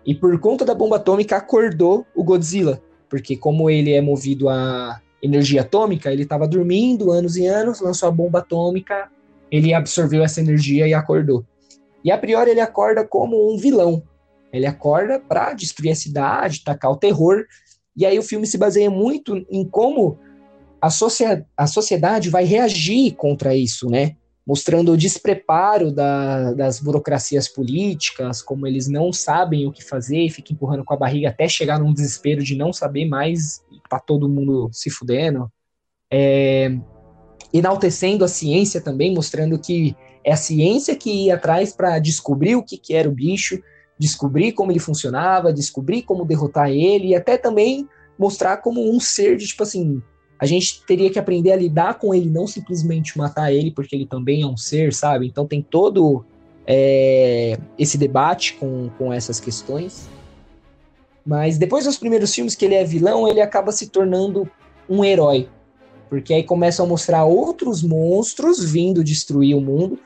E 0.06 0.14
por 0.14 0.38
conta 0.40 0.64
da 0.66 0.76
bomba 0.76 0.98
atômica 0.98 1.38
acordou 1.38 2.06
o 2.14 2.24
Godzilla, 2.24 2.82
porque 3.10 3.36
como 3.36 3.70
ele 3.70 3.94
é 3.94 4.02
movido 4.02 4.50
a 4.50 5.02
energia 5.22 5.62
atômica, 5.62 6.12
ele 6.12 6.24
estava 6.24 6.48
dormindo 6.48 7.12
anos 7.12 7.36
e 7.38 7.46
anos, 7.46 7.82
lançou 7.82 8.08
a 8.08 8.12
bomba 8.12 8.40
atômica, 8.40 9.10
ele 9.50 9.74
absorveu 9.74 10.24
essa 10.24 10.42
energia 10.42 10.88
e 10.88 10.94
acordou. 10.94 11.46
E 12.04 12.12
a 12.12 12.18
priori 12.18 12.52
ele 12.52 12.60
acorda 12.60 13.04
como 13.06 13.52
um 13.52 13.58
vilão. 13.58 14.04
Ele 14.54 14.66
acorda 14.68 15.20
para 15.20 15.54
destruir 15.54 15.92
a 15.92 15.96
cidade, 15.96 16.64
tacar 16.64 16.92
o 16.92 16.98
terror. 16.98 17.46
E 17.96 18.06
aí 18.06 18.20
o 18.20 18.24
filme 18.24 18.46
se 18.46 18.58
baseia 18.58 18.90
muito 18.90 19.46
em 19.50 19.64
como 19.64 20.20
a, 20.82 20.90
a 21.58 21.68
sociedade 21.68 22.30
vai 22.30 22.44
reagir 22.44 23.16
contra 23.16 23.56
isso, 23.56 23.90
né? 23.90 24.16
Mostrando 24.46 24.92
o 24.92 24.98
despreparo 24.98 25.92
da, 25.92 26.54
das 26.54 26.80
burocracias 26.80 27.48
políticas, 27.48 28.42
como 28.42 28.68
eles 28.68 28.88
não 28.88 29.12
sabem 29.12 29.66
o 29.66 29.72
que 29.72 29.84
fazer 29.84 30.30
ficam 30.30 30.54
empurrando 30.54 30.84
com 30.84 30.94
a 30.94 30.98
barriga 30.98 31.30
até 31.30 31.48
chegar 31.48 31.80
num 31.80 31.94
desespero 31.94 32.44
de 32.44 32.56
não 32.56 32.72
saber 32.72 33.06
mais 33.06 33.64
tá 33.90 34.00
todo 34.00 34.30
mundo 34.30 34.70
se 34.72 34.90
fudendo. 34.90 35.52
É, 36.12 36.78
enaltecendo 37.54 38.24
a 38.24 38.28
ciência 38.28 38.82
também, 38.82 39.14
mostrando 39.14 39.58
que 39.60 39.96
é 40.24 40.34
a 40.34 40.38
ciência 40.38 40.96
que 40.96 41.26
ia 41.26 41.36
atrás 41.36 41.72
para 41.72 42.00
descobrir 42.00 42.56
o 42.56 42.64
que, 42.64 42.78
que 42.78 42.94
era 42.94 43.08
o 43.08 43.14
bicho, 43.14 43.62
descobrir 43.98 44.52
como 44.52 44.72
ele 44.72 44.80
funcionava, 44.80 45.54
descobrir 45.54 46.02
como 46.04 46.26
derrotar 46.26 46.70
ele 46.70 47.10
e 47.10 47.16
até 47.16 47.38
também 47.38 47.88
mostrar 48.18 48.58
como 48.58 48.94
um 48.94 49.00
ser 49.00 49.38
de 49.38 49.48
tipo 49.48 49.64
assim, 49.64 50.02
a 50.40 50.46
gente 50.46 50.84
teria 50.86 51.10
que 51.10 51.20
aprender 51.20 51.52
a 51.52 51.56
lidar 51.56 51.98
com 51.98 52.14
ele, 52.14 52.30
não 52.30 52.46
simplesmente 52.46 53.18
matar 53.18 53.54
ele, 53.54 53.72
porque 53.72 53.96
ele 53.96 54.06
também 54.06 54.42
é 54.42 54.48
um 54.48 54.58
ser, 54.58 54.94
sabe? 54.94 55.28
Então 55.28 55.48
tem 55.48 55.62
todo 55.62 56.26
é, 56.68 57.58
esse 57.78 57.98
debate 57.98 58.56
com, 58.56 58.90
com 58.98 59.14
essas 59.14 59.40
questões. 59.40 60.10
Mas 61.26 61.58
depois 61.58 61.86
dos 61.86 61.98
primeiros 61.98 62.34
filmes 62.34 62.54
que 62.54 62.66
ele 62.66 62.76
é 62.76 62.84
vilão, 62.84 63.28
ele 63.28 63.42
acaba 63.42 63.72
se 63.72 63.88
tornando 63.88 64.50
um 64.90 65.04
herói. 65.04 65.50
Porque 66.10 66.34
aí 66.34 66.44
começam 66.44 66.86
a 66.86 66.90
mostrar 66.90 67.26
outros 67.26 67.82
monstros 67.82 68.64
vindo 68.64 69.04
destruir 69.04 69.56
o 69.56 69.62
mundo. 69.62 69.98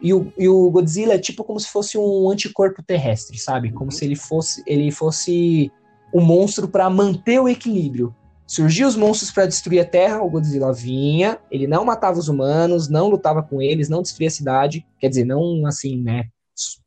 E 0.00 0.12
o, 0.12 0.32
e 0.36 0.48
o 0.48 0.70
Godzilla 0.70 1.14
é 1.14 1.18
tipo 1.18 1.42
como 1.42 1.58
se 1.58 1.68
fosse 1.68 1.96
um 1.96 2.30
anticorpo 2.30 2.82
terrestre, 2.82 3.38
sabe? 3.38 3.72
Como 3.72 3.90
se 3.90 4.04
ele 4.04 4.16
fosse 4.16 4.62
ele 4.66 4.90
fosse 4.90 5.72
um 6.12 6.20
monstro 6.20 6.68
para 6.68 6.88
manter 6.90 7.40
o 7.40 7.48
equilíbrio. 7.48 8.14
Surgiam 8.46 8.88
os 8.88 8.96
monstros 8.96 9.32
para 9.32 9.46
destruir 9.46 9.80
a 9.80 9.84
Terra, 9.84 10.22
o 10.22 10.30
Godzilla 10.30 10.72
vinha, 10.72 11.38
ele 11.50 11.66
não 11.66 11.84
matava 11.84 12.18
os 12.18 12.28
humanos, 12.28 12.88
não 12.88 13.08
lutava 13.08 13.42
com 13.42 13.60
eles, 13.60 13.88
não 13.88 14.02
destruía 14.02 14.28
a 14.28 14.30
cidade, 14.30 14.86
quer 15.00 15.08
dizer, 15.08 15.24
não 15.24 15.66
assim, 15.66 16.00
né, 16.00 16.28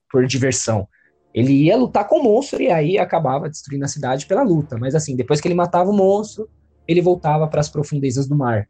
por 0.10 0.26
diversão. 0.26 0.88
Ele 1.34 1.66
ia 1.66 1.76
lutar 1.76 2.08
com 2.08 2.20
o 2.20 2.24
monstro 2.24 2.62
e 2.62 2.72
aí 2.72 2.98
acabava 2.98 3.50
destruindo 3.50 3.84
a 3.84 3.90
cidade 3.90 4.26
pela 4.26 4.42
luta, 4.42 4.78
mas 4.78 4.96
assim, 4.96 5.16
depois 5.16 5.42
que 5.42 5.48
ele 5.48 5.56
matava 5.56 5.90
o 5.90 5.94
monstro, 5.94 6.50
ele 6.88 7.02
voltava 7.02 7.48
para 7.48 7.60
as 7.60 7.70
profundezas 7.70 8.26
do 8.26 8.36
mar. 8.36 8.68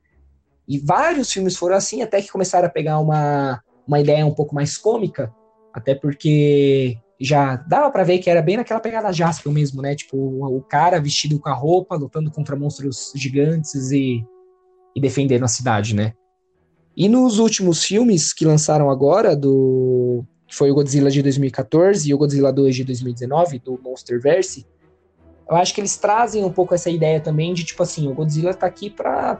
E 0.67 0.77
vários 0.79 1.31
filmes 1.31 1.55
foram 1.55 1.75
assim, 1.75 2.01
até 2.01 2.21
que 2.21 2.31
começaram 2.31 2.67
a 2.67 2.71
pegar 2.71 2.99
uma, 2.99 3.61
uma 3.89 3.99
ideia 3.99 4.23
um 4.23 4.33
pouco 4.33 4.53
mais 4.53 4.77
cômica, 4.77 5.33
até 5.73 5.95
porque 5.95 6.95
já 7.19 7.55
dava 7.55 7.89
para 7.89 8.03
ver 8.03 8.19
que 8.19 8.29
era 8.29 8.39
bem 8.39 8.55
naquela 8.55 8.79
pegada 8.79 9.11
Jasper 9.11 9.51
mesmo, 9.51 9.81
né? 9.81 9.95
Tipo, 9.95 10.15
o 10.15 10.61
cara 10.61 11.01
vestido 11.01 11.39
com 11.39 11.49
a 11.49 11.53
roupa, 11.53 11.95
lutando 11.95 12.29
contra 12.29 12.55
monstros 12.55 13.11
gigantes 13.15 13.91
e, 13.91 14.23
e 14.95 15.01
defendendo 15.01 15.43
a 15.43 15.47
cidade, 15.47 15.95
né? 15.95 16.13
E 16.95 17.09
nos 17.09 17.39
últimos 17.39 17.83
filmes 17.83 18.31
que 18.31 18.45
lançaram 18.45 18.91
agora, 18.91 19.35
do 19.35 20.23
que 20.47 20.55
foi 20.55 20.69
o 20.69 20.75
Godzilla 20.75 21.09
de 21.09 21.21
2014 21.23 22.09
e 22.09 22.13
o 22.13 22.17
Godzilla 22.17 22.53
2 22.53 22.75
de 22.75 22.83
2019, 22.83 23.59
do 23.59 23.79
Monsterverse, 23.83 24.67
eu 25.49 25.55
acho 25.55 25.73
que 25.73 25.81
eles 25.81 25.97
trazem 25.97 26.43
um 26.43 26.51
pouco 26.51 26.75
essa 26.75 26.91
ideia 26.91 27.19
também 27.19 27.55
de, 27.55 27.63
tipo 27.63 27.81
assim, 27.81 28.07
o 28.07 28.13
Godzilla 28.13 28.53
tá 28.53 28.67
aqui 28.67 28.89
para 28.89 29.39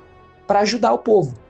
ajudar 0.50 0.92
o 0.94 1.00
povo 1.00 1.49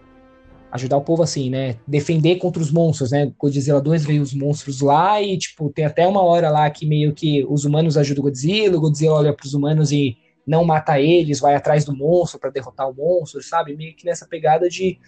ajudar 0.71 0.97
o 0.97 1.01
povo 1.01 1.23
assim, 1.23 1.49
né? 1.49 1.77
Defender 1.88 2.36
contra 2.38 2.62
os 2.62 2.71
monstros, 2.71 3.12
né? 3.12 3.32
Godzilla 3.38 3.82
2 3.82 4.05
veio 4.05 4.21
os 4.21 4.34
monstros 4.34 4.82
lá 4.82 5.21
e, 5.21 5.38
tipo, 5.38 5.69
tem 5.69 5.86
até 5.86 6.08
uma 6.08 6.21
hora 6.21 6.49
lá 6.49 6.69
que 6.69 6.86
meio 6.86 7.13
que 7.13 7.45
os 7.49 7.65
humanos 7.65 7.97
ajudam 7.97 8.21
o 8.21 8.25
Godzilla, 8.25 8.77
o 8.77 8.82
Godzilla 8.82 9.15
olha 9.15 9.34
pros 9.34 9.53
humanos 9.53 9.91
e 9.91 10.17
não 10.45 10.63
mata 10.63 10.99
eles, 10.99 11.39
vai 11.39 11.55
atrás 11.55 11.86
do 11.86 11.95
monstro 11.95 12.39
para 12.39 12.49
derrotar 12.49 12.89
o 12.89 12.93
monstro, 12.93 13.41
sabe? 13.41 13.75
Meio 13.75 13.95
que 13.95 14.05
nessa 14.05 14.27
pegada 14.27 14.69
de 14.69 14.99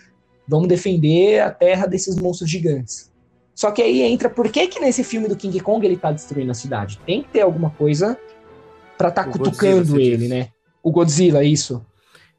vamos 0.48 0.68
defender 0.68 1.40
a 1.42 1.52
terra 1.52 1.86
desses 1.86 2.16
monstros 2.16 2.50
gigantes. 2.50 3.12
Só 3.54 3.72
que 3.72 3.82
aí 3.82 4.02
entra, 4.02 4.30
por 4.30 4.52
que 4.52 4.68
que 4.68 4.80
nesse 4.80 5.04
filme 5.04 5.28
do 5.28 5.36
King 5.36 5.60
Kong 5.60 5.86
ele 5.86 5.98
tá 5.98 6.12
destruindo 6.12 6.52
a 6.52 6.56
cidade? 6.56 7.00
Tem 7.06 7.22
que 7.22 7.30
ter 7.30 7.42
alguma 7.42 7.70
coisa 7.70 8.18
pra 8.98 9.12
tá 9.12 9.22
o 9.22 9.32
cutucando 9.32 9.92
Godzilla, 9.92 10.02
ele, 10.02 10.28
né? 10.28 10.50
O 10.82 10.92
Godzilla, 10.92 11.44
isso. 11.44 11.86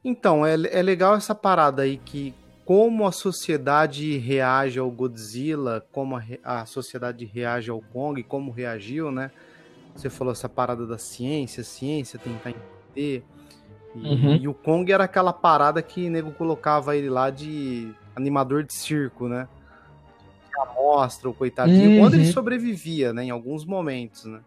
Então, 0.03 0.45
é, 0.45 0.53
é 0.53 0.81
legal 0.81 1.15
essa 1.15 1.33
parada 1.33 1.83
aí 1.83 1.97
que 1.97 2.33
como 2.65 3.05
a 3.05 3.11
sociedade 3.11 4.17
reage 4.17 4.79
ao 4.79 4.89
Godzilla, 4.89 5.85
como 5.91 6.15
a, 6.15 6.23
a, 6.43 6.65
sociedade 6.65 7.25
reage 7.25 7.69
ao 7.69 7.81
Kong, 7.81 8.21
como 8.23 8.51
reagiu, 8.51 9.11
né? 9.11 9.31
Você 9.95 10.09
falou 10.09 10.31
essa 10.31 10.49
parada 10.49 10.87
da 10.87 10.97
ciência, 10.97 11.63
ciência, 11.63 12.17
tentar 12.17 12.51
entender. 12.51 13.23
E, 13.95 14.07
uhum. 14.07 14.35
e 14.35 14.47
o 14.47 14.53
Kong 14.53 14.91
era 14.91 15.03
aquela 15.03 15.33
parada 15.33 15.81
que 15.81 16.07
o 16.07 16.09
nego 16.09 16.31
colocava 16.31 16.95
ele 16.95 17.09
lá 17.09 17.29
de 17.29 17.93
animador 18.15 18.63
de 18.63 18.73
circo, 18.73 19.27
né? 19.27 19.47
Amostra, 20.57 21.29
o 21.29 21.33
coitadinho, 21.33 21.91
uhum. 21.91 21.99
quando 21.99 22.13
ele 22.13 22.31
sobrevivia, 22.31 23.11
né? 23.11 23.25
Em 23.25 23.29
alguns 23.29 23.65
momentos, 23.65 24.25
né? 24.25 24.39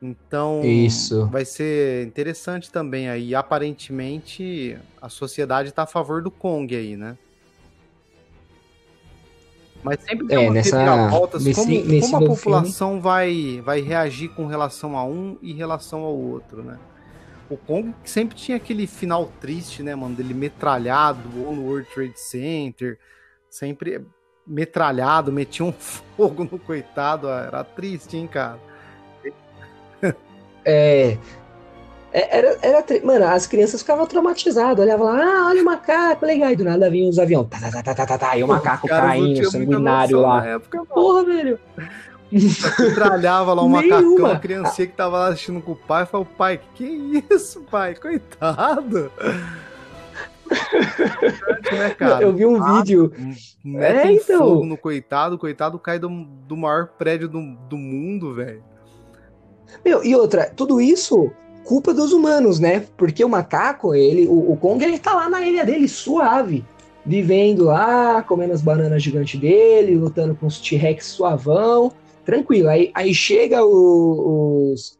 Então, 0.00 0.62
Isso. 0.62 1.26
vai 1.26 1.44
ser 1.44 2.06
interessante 2.06 2.70
também 2.70 3.08
aí. 3.08 3.34
Aparentemente, 3.34 4.78
a 5.00 5.08
sociedade 5.08 5.70
está 5.70 5.84
a 5.84 5.86
favor 5.86 6.22
do 6.22 6.30
Kong 6.30 6.74
aí, 6.74 6.96
né? 6.96 7.16
Mas 9.82 10.00
sempre 10.00 10.26
tem 10.26 10.46
é, 10.46 10.50
nessa, 10.50 11.08
voltas. 11.08 11.44
Nesse, 11.44 11.60
como, 11.60 11.84
nesse 11.84 12.10
como 12.10 12.24
a 12.24 12.28
população 12.28 13.00
vai, 13.00 13.62
vai 13.64 13.80
reagir 13.80 14.28
com 14.30 14.46
relação 14.46 14.96
a 14.96 15.04
um 15.04 15.38
e 15.40 15.52
relação 15.52 16.00
ao 16.00 16.14
outro, 16.14 16.62
né? 16.62 16.78
O 17.48 17.56
Kong 17.56 17.94
sempre 18.04 18.36
tinha 18.36 18.56
aquele 18.56 18.86
final 18.86 19.30
triste, 19.40 19.82
né, 19.82 19.94
mano? 19.94 20.16
Dele 20.16 20.34
metralhado 20.34 21.20
ou 21.46 21.54
no 21.54 21.62
World 21.62 21.88
Trade 21.94 22.18
Center. 22.18 22.98
Sempre 23.48 24.04
metralhado, 24.44 25.32
metia 25.32 25.64
um 25.64 25.72
fogo 26.16 26.44
no 26.44 26.58
coitado. 26.58 27.28
Era 27.28 27.62
triste, 27.62 28.16
hein, 28.16 28.26
cara? 28.26 28.58
É, 30.66 31.16
é. 32.12 32.38
Era, 32.38 32.58
era, 32.62 32.84
mano, 33.04 33.26
as 33.26 33.46
crianças 33.46 33.82
ficavam 33.82 34.06
traumatizadas, 34.06 34.82
olhavam 34.82 35.06
lá, 35.06 35.22
ah, 35.22 35.46
olha 35.48 35.60
o 35.60 35.64
macaco, 35.66 36.24
legal, 36.24 36.50
e 36.50 36.56
do 36.56 36.64
nada 36.64 36.88
vinham 36.88 37.10
os 37.10 37.18
aviões, 37.18 37.46
tá, 37.48 37.58
tá, 37.60 37.82
tá, 37.82 37.94
tá, 37.94 38.06
tá, 38.06 38.18
tá, 38.18 38.38
e 38.38 38.42
o 38.42 38.48
macaco 38.48 38.88
caindo, 38.88 39.50
sanguinário 39.50 40.20
lá. 40.20 40.46
Época, 40.46 40.82
Porra, 40.86 41.24
velho. 41.26 41.58
Tralhava 42.94 43.52
lá 43.52 43.62
o 43.62 43.68
macacão, 43.70 44.26
a 44.26 44.38
criancinha 44.38 44.88
que 44.88 44.94
tava 44.94 45.18
lá 45.18 45.28
assistindo 45.28 45.60
com 45.60 45.72
o 45.72 45.76
pai, 45.76 46.06
falou, 46.06 46.26
pai, 46.26 46.58
que 46.74 47.22
isso, 47.30 47.60
pai? 47.70 47.94
Coitado. 47.94 49.12
né, 51.70 51.90
cara? 51.98 52.22
Eu 52.22 52.32
vi 52.32 52.46
um 52.46 52.62
ah, 52.62 52.78
vídeo. 52.78 53.12
Mete 53.62 54.08
é, 54.08 54.12
então. 54.12 54.38
fogo 54.38 54.64
no 54.64 54.78
coitado, 54.78 55.36
o 55.36 55.38
coitado 55.38 55.78
cai 55.78 55.98
do, 55.98 56.08
do 56.08 56.56
maior 56.56 56.88
prédio 56.96 57.28
do, 57.28 57.40
do 57.68 57.76
mundo, 57.76 58.34
velho. 58.34 58.64
Meu, 59.84 60.04
e 60.04 60.14
outra, 60.14 60.50
tudo 60.54 60.80
isso 60.80 61.30
culpa 61.66 61.92
dos 61.92 62.12
humanos, 62.12 62.60
né? 62.60 62.86
Porque 62.96 63.24
o 63.24 63.28
macaco, 63.28 63.94
ele, 63.94 64.26
o, 64.28 64.52
o 64.52 64.56
Kong, 64.56 64.82
ele 64.82 64.98
tá 64.98 65.12
lá 65.14 65.28
na 65.28 65.42
ilha 65.42 65.64
dele, 65.64 65.88
suave, 65.88 66.64
vivendo 67.04 67.64
lá, 67.64 68.22
comendo 68.22 68.52
as 68.52 68.62
bananas 68.62 69.02
gigantes 69.02 69.38
dele, 69.38 69.96
lutando 69.96 70.34
com 70.34 70.46
os 70.46 70.60
T-Rex 70.60 71.04
suavão, 71.06 71.92
tranquilo. 72.24 72.68
Aí, 72.68 72.90
aí 72.94 73.12
chega 73.12 73.64
o, 73.64 74.72
os. 74.72 74.96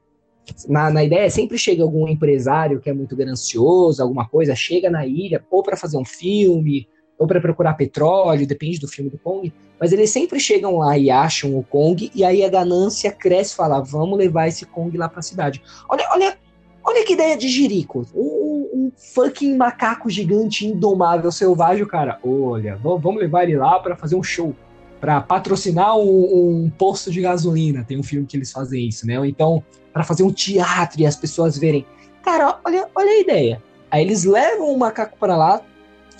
Na, 0.68 0.90
na 0.90 1.02
ideia, 1.02 1.28
sempre 1.30 1.58
chega 1.58 1.82
algum 1.82 2.06
empresário 2.06 2.80
que 2.80 2.90
é 2.90 2.92
muito 2.92 3.16
ganancioso, 3.16 4.02
alguma 4.02 4.28
coisa, 4.28 4.54
chega 4.54 4.90
na 4.90 5.06
ilha, 5.06 5.44
ou 5.50 5.62
para 5.62 5.76
fazer 5.76 5.96
um 5.96 6.04
filme, 6.04 6.88
ou 7.18 7.26
para 7.26 7.40
procurar 7.40 7.74
petróleo, 7.74 8.46
depende 8.46 8.78
do 8.78 8.88
filme 8.88 9.10
do 9.10 9.18
Kong, 9.18 9.52
mas 9.80 9.92
eles 9.92 10.10
sempre 10.10 10.38
chegam 10.38 10.78
lá 10.78 10.96
e 10.98 11.10
acham 11.10 11.56
o 11.56 11.62
Kong, 11.62 12.10
e 12.14 12.24
aí 12.24 12.44
a 12.44 12.48
ganância 12.48 13.10
cresce 13.10 13.52
e 13.52 13.56
fala: 13.56 13.80
vamos 13.80 14.18
levar 14.18 14.48
esse 14.48 14.66
Kong 14.66 14.96
lá 14.96 15.08
para 15.08 15.20
a 15.20 15.22
cidade. 15.22 15.62
Olha, 15.88 16.06
olha, 16.12 16.38
olha 16.84 17.04
que 17.04 17.14
ideia 17.14 17.36
de 17.36 17.48
Jirico. 17.48 18.06
Um, 18.14 18.70
um 18.72 18.92
fucking 19.14 19.56
macaco 19.56 20.10
gigante, 20.10 20.66
indomável, 20.66 21.30
selvagem, 21.32 21.86
cara. 21.86 22.18
Olha, 22.22 22.76
vamos 22.76 23.16
levar 23.16 23.44
ele 23.44 23.56
lá 23.56 23.78
para 23.78 23.96
fazer 23.96 24.16
um 24.16 24.22
show. 24.22 24.54
para 25.00 25.20
patrocinar 25.20 25.96
um, 25.96 26.64
um, 26.64 26.70
posto 26.70 27.10
de 27.10 27.20
gasolina. 27.20 27.84
Tem 27.84 27.98
um 27.98 28.02
filme 28.02 28.26
que 28.26 28.36
eles 28.36 28.50
fazem 28.50 28.88
isso, 28.88 29.06
né? 29.06 29.18
Ou 29.18 29.24
então 29.24 29.62
para 29.92 30.04
fazer 30.04 30.22
um 30.22 30.32
teatro 30.32 31.00
e 31.00 31.06
as 31.06 31.16
pessoas 31.16 31.56
verem. 31.56 31.86
Cara, 32.22 32.58
olha, 32.64 32.88
olha 32.94 33.10
a 33.10 33.20
ideia. 33.20 33.62
Aí 33.90 34.04
eles 34.04 34.24
levam 34.24 34.72
o 34.72 34.78
macaco 34.78 35.16
para 35.18 35.36
lá, 35.36 35.62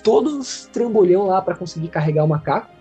todos 0.07 0.69
trambolhão 0.71 1.25
lá 1.25 1.41
para 1.41 1.53
conseguir 1.53 1.89
carregar 1.89 2.23
o 2.23 2.27
macaco. 2.29 2.71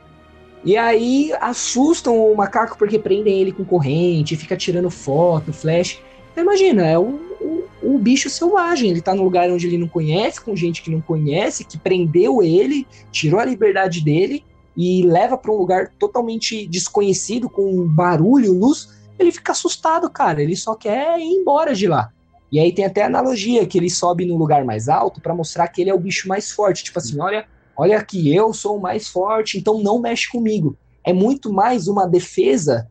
E 0.65 0.77
aí 0.77 1.33
assustam 1.41 2.17
o 2.17 2.37
macaco 2.37 2.79
porque 2.79 3.01
prendem 3.01 3.41
ele 3.41 3.51
com 3.51 3.65
corrente, 3.65 4.37
fica 4.37 4.57
tirando 4.57 4.89
foto, 4.91 5.53
flash. 5.53 6.01
Então 6.31 6.45
imagina, 6.45 6.87
é 6.87 6.97
o, 6.97 7.19
o, 7.41 7.65
o, 7.83 7.99
bicho 7.99 8.31
selvagem. 8.31 8.91
Ele 8.91 9.01
tá 9.01 9.13
num 9.13 9.25
lugar 9.25 9.51
onde 9.51 9.67
ele 9.67 9.77
não 9.77 9.89
conhece, 9.89 10.41
com 10.41 10.55
gente 10.55 10.83
que 10.83 10.91
não 10.91 11.01
conhece, 11.01 11.65
que 11.65 11.77
prendeu 11.77 12.45
ele, 12.45 12.87
tirou 13.11 13.41
a 13.41 13.45
liberdade 13.45 14.05
dele 14.05 14.45
e 14.77 15.03
leva 15.03 15.37
para 15.37 15.51
um 15.51 15.57
lugar 15.57 15.89
totalmente 15.99 16.65
desconhecido, 16.69 17.51
com 17.51 17.89
barulho, 17.89 18.53
luz. 18.53 18.89
Ele 19.19 19.33
fica 19.33 19.51
assustado, 19.51 20.09
cara. 20.09 20.41
Ele 20.41 20.55
só 20.55 20.77
quer 20.77 21.19
ir 21.19 21.25
embora 21.25 21.75
de 21.75 21.89
lá. 21.89 22.13
E 22.51 22.61
aí 22.61 22.73
tem 22.73 22.85
até 22.85 23.03
analogia 23.03 23.67
que 23.67 23.77
ele 23.77 23.91
sobe 23.91 24.25
no 24.25 24.37
lugar 24.37 24.65
mais 24.65 24.89
alto 24.89 25.21
para 25.21 25.35
mostrar 25.35 25.69
que 25.69 25.81
ele 25.81 25.91
é 25.91 25.95
o 25.95 26.01
bicho 26.01 26.29
mais 26.29 26.53
forte. 26.53 26.85
Tipo 26.85 26.99
assim, 26.99 27.21
olha, 27.21 27.47
olha 27.77 27.99
aqui, 27.99 28.35
eu 28.35 28.53
sou 28.53 28.77
o 28.77 28.81
mais 28.81 29.09
forte, 29.09 29.59
então 29.59 29.83
não 29.83 30.01
mexe 30.01 30.31
comigo. 30.31 30.77
É 31.05 31.13
muito 31.13 31.53
mais 31.53 31.89
uma 31.89 32.07
defesa 32.07 32.89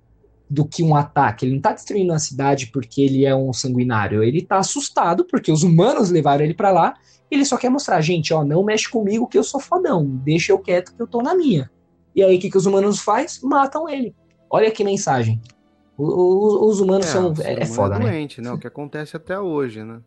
do 0.49 0.65
que 0.65 0.83
um 0.83 0.95
ataque. 0.95 1.45
Ele 1.45 1.55
não 1.55 1.61
tá 1.61 1.73
destruindo 1.73 2.13
a 2.13 2.19
cidade 2.19 2.67
porque 2.67 3.01
ele 3.01 3.25
é 3.25 3.35
um 3.35 3.51
sanguinário. 3.51 4.23
Ele 4.23 4.41
tá 4.41 4.57
assustado 4.57 5.25
porque 5.25 5.51
os 5.51 5.63
humanos 5.63 6.09
levaram 6.09 6.43
ele 6.43 6.53
para 6.53 6.71
lá. 6.71 6.93
ele 7.31 7.45
só 7.45 7.57
quer 7.57 7.69
mostrar, 7.69 7.99
gente, 8.01 8.33
ó, 8.33 8.43
não 8.43 8.63
mexe 8.63 8.89
comigo 8.89 9.27
que 9.27 9.37
eu 9.37 9.43
sou 9.43 9.59
fodão. 9.59 10.05
Deixa 10.05 10.51
eu 10.51 10.59
quieto 10.59 10.95
que 10.95 11.01
eu 11.01 11.07
tô 11.07 11.21
na 11.21 11.35
minha. 11.35 11.69
E 12.15 12.23
aí 12.23 12.37
o 12.37 12.39
que, 12.39 12.49
que 12.49 12.57
os 12.57 12.65
humanos 12.65 12.99
faz? 12.99 13.41
Matam 13.41 13.89
ele. 13.89 14.15
Olha 14.49 14.71
que 14.71 14.83
mensagem. 14.83 15.41
Os, 15.97 16.73
os 16.73 16.79
humanos 16.81 17.07
é, 17.07 17.09
são. 17.09 17.33
É, 17.41 17.61
é 17.61 17.65
foda, 17.65 17.95
é 17.95 17.99
doente, 17.99 18.41
né? 18.41 18.49
né? 18.49 18.55
O 18.55 18.59
que 18.59 18.67
acontece 18.67 19.15
até 19.15 19.39
hoje, 19.39 19.83
né? 19.83 20.01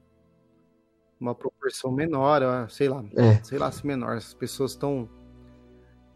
Uma 1.20 1.34
proporção 1.34 1.90
menor, 1.90 2.42
sei 2.70 2.88
lá, 2.88 3.04
é. 3.16 3.42
sei 3.42 3.58
lá 3.58 3.72
se 3.72 3.86
menor. 3.86 4.16
As 4.16 4.34
pessoas 4.34 4.72
estão 4.72 5.08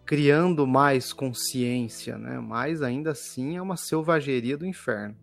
criando 0.05 0.67
mais 0.67 1.13
consciência, 1.13 2.19
né? 2.19 2.39
Mas 2.39 2.83
ainda 2.83 3.13
assim 3.13 3.57
é 3.57 3.63
uma 3.63 3.77
selvageria 3.77 4.57
do 4.57 4.67
inferno. 4.67 5.17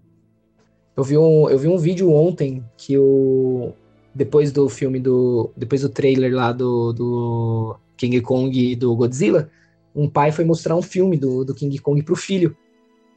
Eu 0.96 1.04
vi 1.04 1.18
um, 1.18 1.50
eu 1.50 1.58
vi 1.58 1.68
um 1.68 1.78
vídeo 1.78 2.12
ontem 2.12 2.66
que 2.76 2.98
o 2.98 3.72
depois 4.14 4.52
do 4.52 4.68
filme 4.68 5.00
do 5.00 5.52
depois 5.56 5.82
do 5.82 5.90
trailer 5.90 6.34
lá 6.34 6.52
do, 6.52 6.92
do 6.92 7.80
King 7.96 8.20
Kong 8.22 8.72
e 8.72 8.76
do 8.76 8.96
Godzilla, 8.96 9.50
um 9.96 10.10
pai 10.10 10.32
foi 10.32 10.44
mostrar 10.44 10.76
um 10.76 10.82
filme 10.82 11.18
do, 11.18 11.46
do 11.46 11.54
King 11.54 11.78
Kong 11.80 12.02
pro 12.04 12.16
filho. 12.16 12.56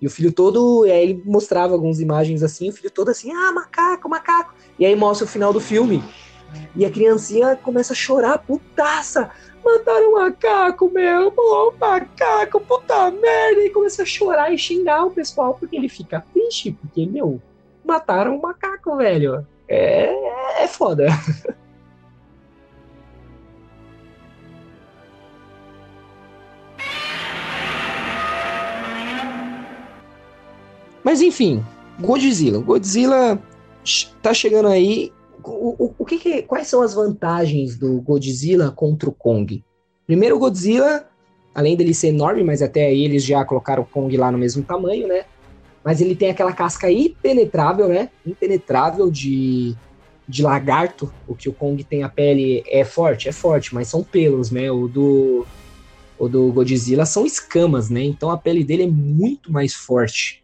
E 0.02 0.06
o 0.06 0.10
filho 0.10 0.32
todo, 0.32 0.82
aí 0.82 1.00
ele 1.00 1.22
mostrava 1.24 1.74
algumas 1.74 2.00
imagens 2.00 2.42
assim, 2.42 2.68
o 2.68 2.72
filho 2.72 2.90
todo 2.90 3.08
assim, 3.08 3.30
ah, 3.30 3.52
macaco, 3.52 4.08
macaco. 4.08 4.52
E 4.76 4.84
aí 4.84 4.96
mostra 4.96 5.24
o 5.24 5.30
final 5.30 5.52
do 5.52 5.60
filme. 5.60 6.02
E 6.74 6.84
a 6.84 6.90
criancinha 6.90 7.54
começa 7.54 7.92
a 7.92 7.96
chorar, 7.96 8.38
putaça. 8.38 9.30
Mataram 9.64 10.10
um 10.10 10.14
macaco, 10.14 10.90
meu, 10.90 11.30
pô, 11.30 11.72
macaco, 11.80 12.60
puta 12.60 13.12
merda. 13.12 13.62
E 13.62 13.70
começa 13.70 14.02
a 14.02 14.06
chorar 14.06 14.52
e 14.52 14.58
xingar 14.58 15.04
o 15.04 15.10
pessoal, 15.12 15.54
porque 15.54 15.76
ele 15.76 15.88
fica 15.88 16.26
triste, 16.34 16.72
porque, 16.72 17.06
meu, 17.06 17.40
mataram 17.84 18.34
um 18.34 18.40
macaco, 18.40 18.96
velho. 18.96 19.46
É, 19.68 20.64
é 20.64 20.66
foda. 20.66 21.06
Mas 31.04 31.20
enfim, 31.20 31.64
Godzilla. 32.00 32.58
Godzilla 32.60 33.42
tá 34.22 34.32
chegando 34.32 34.68
aí. 34.68 35.12
O, 35.44 35.86
o, 35.86 35.94
o 35.98 36.04
que, 36.04 36.18
que 36.18 36.42
quais 36.42 36.68
são 36.68 36.82
as 36.82 36.94
vantagens 36.94 37.76
do 37.76 38.00
Godzilla 38.00 38.70
contra 38.70 39.08
o 39.08 39.12
Kong? 39.12 39.62
Primeiro, 40.06 40.36
o 40.36 40.38
Godzilla, 40.38 41.08
além 41.54 41.76
dele 41.76 41.94
ser 41.94 42.08
enorme, 42.08 42.44
mas 42.44 42.62
até 42.62 42.86
aí 42.86 43.04
eles 43.04 43.24
já 43.24 43.44
colocaram 43.44 43.82
o 43.82 43.86
Kong 43.86 44.16
lá 44.16 44.30
no 44.30 44.38
mesmo 44.38 44.62
tamanho, 44.62 45.08
né? 45.08 45.24
Mas 45.84 46.00
ele 46.00 46.14
tem 46.14 46.30
aquela 46.30 46.52
casca 46.52 46.90
impenetrável, 46.90 47.88
né? 47.88 48.08
Impenetrável 48.24 49.10
de, 49.10 49.74
de 50.28 50.42
lagarto. 50.42 51.12
O 51.26 51.34
que 51.34 51.48
o 51.48 51.52
Kong 51.52 51.82
tem 51.82 52.04
a 52.04 52.08
pele 52.08 52.62
é 52.68 52.84
forte, 52.84 53.28
é 53.28 53.32
forte, 53.32 53.74
mas 53.74 53.88
são 53.88 54.04
pelos, 54.04 54.52
né? 54.52 54.70
O 54.70 54.86
do, 54.86 55.44
o 56.18 56.28
do 56.28 56.52
Godzilla 56.52 57.04
são 57.04 57.26
escamas, 57.26 57.90
né? 57.90 58.04
Então 58.04 58.30
a 58.30 58.38
pele 58.38 58.62
dele 58.62 58.84
é 58.84 58.88
muito 58.88 59.52
mais 59.52 59.74
forte. 59.74 60.41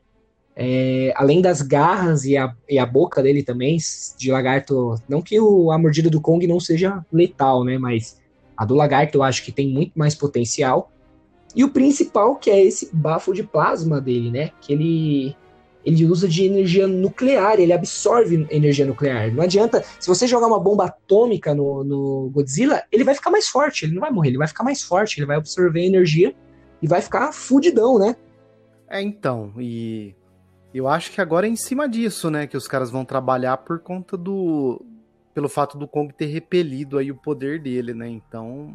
É, 0.61 1.13
além 1.15 1.41
das 1.41 1.63
garras 1.63 2.25
e 2.25 2.37
a, 2.37 2.53
e 2.69 2.81
a 2.81 2.85
boca 2.85 3.23
dele 3.23 3.45
também, 3.45 3.79
de 4.17 4.33
lagarto. 4.33 4.97
Não 5.09 5.23
que 5.23 5.39
o, 5.39 5.71
a 5.71 5.79
mordida 5.79 6.11
do 6.11 6.21
Kong 6.21 6.45
não 6.49 6.59
seja 6.59 7.07
letal, 7.13 7.63
né? 7.63 7.79
Mas 7.79 8.21
a 8.57 8.65
do 8.65 8.75
lagarto 8.75 9.19
eu 9.19 9.23
acho 9.23 9.45
que 9.45 9.53
tem 9.53 9.69
muito 9.69 9.97
mais 9.97 10.17
potencial. 10.17 10.91
E 11.55 11.63
o 11.63 11.71
principal, 11.71 12.35
que 12.35 12.51
é 12.51 12.61
esse 12.61 12.91
bafo 12.93 13.33
de 13.33 13.45
plasma 13.45 14.01
dele, 14.01 14.33
né? 14.33 14.51
Que 14.61 14.73
ele, 14.73 15.37
ele 15.85 16.05
usa 16.05 16.27
de 16.27 16.45
energia 16.45 16.89
nuclear, 16.89 17.61
ele 17.61 17.73
absorve 17.73 18.45
energia 18.51 18.85
nuclear. 18.85 19.33
Não 19.33 19.45
adianta. 19.45 19.85
Se 20.01 20.09
você 20.09 20.27
jogar 20.27 20.49
uma 20.49 20.59
bomba 20.59 20.87
atômica 20.87 21.55
no, 21.55 21.85
no 21.85 22.31
Godzilla, 22.31 22.83
ele 22.91 23.05
vai 23.05 23.15
ficar 23.15 23.31
mais 23.31 23.47
forte, 23.47 23.85
ele 23.85 23.95
não 23.95 24.01
vai 24.01 24.11
morrer, 24.11 24.31
ele 24.31 24.39
vai 24.39 24.49
ficar 24.49 24.65
mais 24.65 24.83
forte, 24.83 25.21
ele 25.21 25.27
vai 25.27 25.37
absorver 25.37 25.87
energia 25.87 26.35
e 26.83 26.89
vai 26.89 27.01
ficar 27.01 27.31
fudidão, 27.31 27.97
né? 27.97 28.17
É, 28.91 29.01
então, 29.01 29.53
e 29.57 30.17
eu 30.75 30.89
acho 30.89 31.11
que 31.11 31.21
agora 31.21 31.47
é 31.47 31.51
em 31.51 31.57
cima 31.57 31.89
disso, 31.89 32.31
né, 32.31 32.47
que 32.47 32.57
os 32.57 32.69
caras 32.69 32.91
vão 32.91 33.05
trabalhar 33.05 33.57
por 33.59 33.81
conta 33.81 34.17
do 34.17 34.85
pelo 35.35 35.49
fato 35.49 35.79
do 35.79 35.87
Kong 35.87 36.13
ter 36.13 36.27
repelido 36.27 36.99
aí 36.99 37.13
o 37.13 37.17
poder 37.17 37.61
dele, 37.61 37.95
né? 37.95 38.09
Então, 38.09 38.75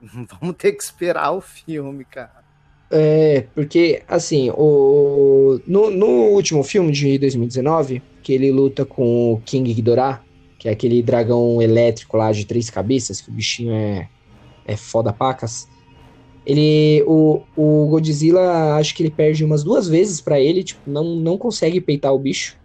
vamos 0.40 0.54
ter 0.56 0.70
que 0.70 0.82
esperar 0.82 1.32
o 1.32 1.40
filme, 1.40 2.04
cara. 2.04 2.44
É, 2.88 3.46
porque, 3.52 4.02
assim, 4.06 4.50
o, 4.50 5.58
no, 5.66 5.90
no 5.90 6.06
último 6.06 6.62
filme 6.62 6.92
de 6.92 7.18
2019, 7.18 8.00
que 8.22 8.32
ele 8.32 8.52
luta 8.52 8.84
com 8.84 9.32
o 9.32 9.40
King 9.40 9.74
Ghidorah, 9.74 10.22
que 10.58 10.68
é 10.68 10.72
aquele 10.72 11.02
dragão 11.02 11.60
elétrico 11.60 12.16
lá 12.16 12.30
de 12.30 12.44
três 12.44 12.70
cabeças, 12.70 13.20
que 13.20 13.28
o 13.28 13.32
bichinho 13.32 13.72
é, 13.72 14.08
é 14.64 14.76
foda 14.76 15.12
pacas. 15.12 15.66
Ele, 16.44 17.04
o, 17.06 17.40
o 17.56 17.86
Godzilla, 17.86 18.74
acho 18.74 18.94
que 18.94 19.02
ele 19.02 19.10
perde 19.10 19.44
umas 19.44 19.62
duas 19.62 19.88
vezes 19.88 20.20
para 20.20 20.40
ele, 20.40 20.64
tipo, 20.64 20.80
não, 20.90 21.04
não 21.16 21.38
consegue 21.38 21.80
peitar 21.80 22.12
o 22.12 22.18
bicho. 22.18 22.56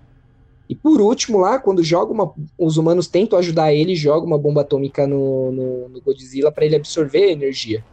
E 0.70 0.76
por 0.76 1.00
último, 1.00 1.40
lá, 1.40 1.60
quando 1.60 1.84
joga 1.84 2.12
uma, 2.12 2.34
os 2.58 2.78
humanos 2.78 3.08
tentam 3.08 3.40
ajudar 3.40 3.74
ele, 3.74 3.96
joga 3.96 4.26
uma 4.26 4.38
bomba 4.38 4.62
atômica 4.62 5.08
no, 5.08 5.52
no, 5.52 5.90
no 5.90 6.02
Godzilla 6.02 6.52
para 6.52 6.66
ele 6.66 6.76
absorver 6.76 7.32
energia. 7.32 7.84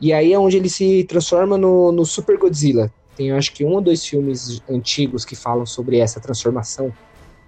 E 0.00 0.12
aí 0.12 0.32
é 0.32 0.38
onde 0.38 0.56
ele 0.56 0.68
se 0.68 1.04
transforma 1.04 1.56
no, 1.56 1.92
no 1.92 2.04
Super 2.04 2.36
Godzilla. 2.36 2.90
Tem 3.16 3.30
acho 3.32 3.52
que 3.52 3.64
um 3.64 3.72
ou 3.72 3.80
dois 3.80 4.04
filmes 4.04 4.60
antigos 4.68 5.24
que 5.24 5.36
falam 5.36 5.64
sobre 5.64 5.98
essa 5.98 6.20
transformação. 6.20 6.92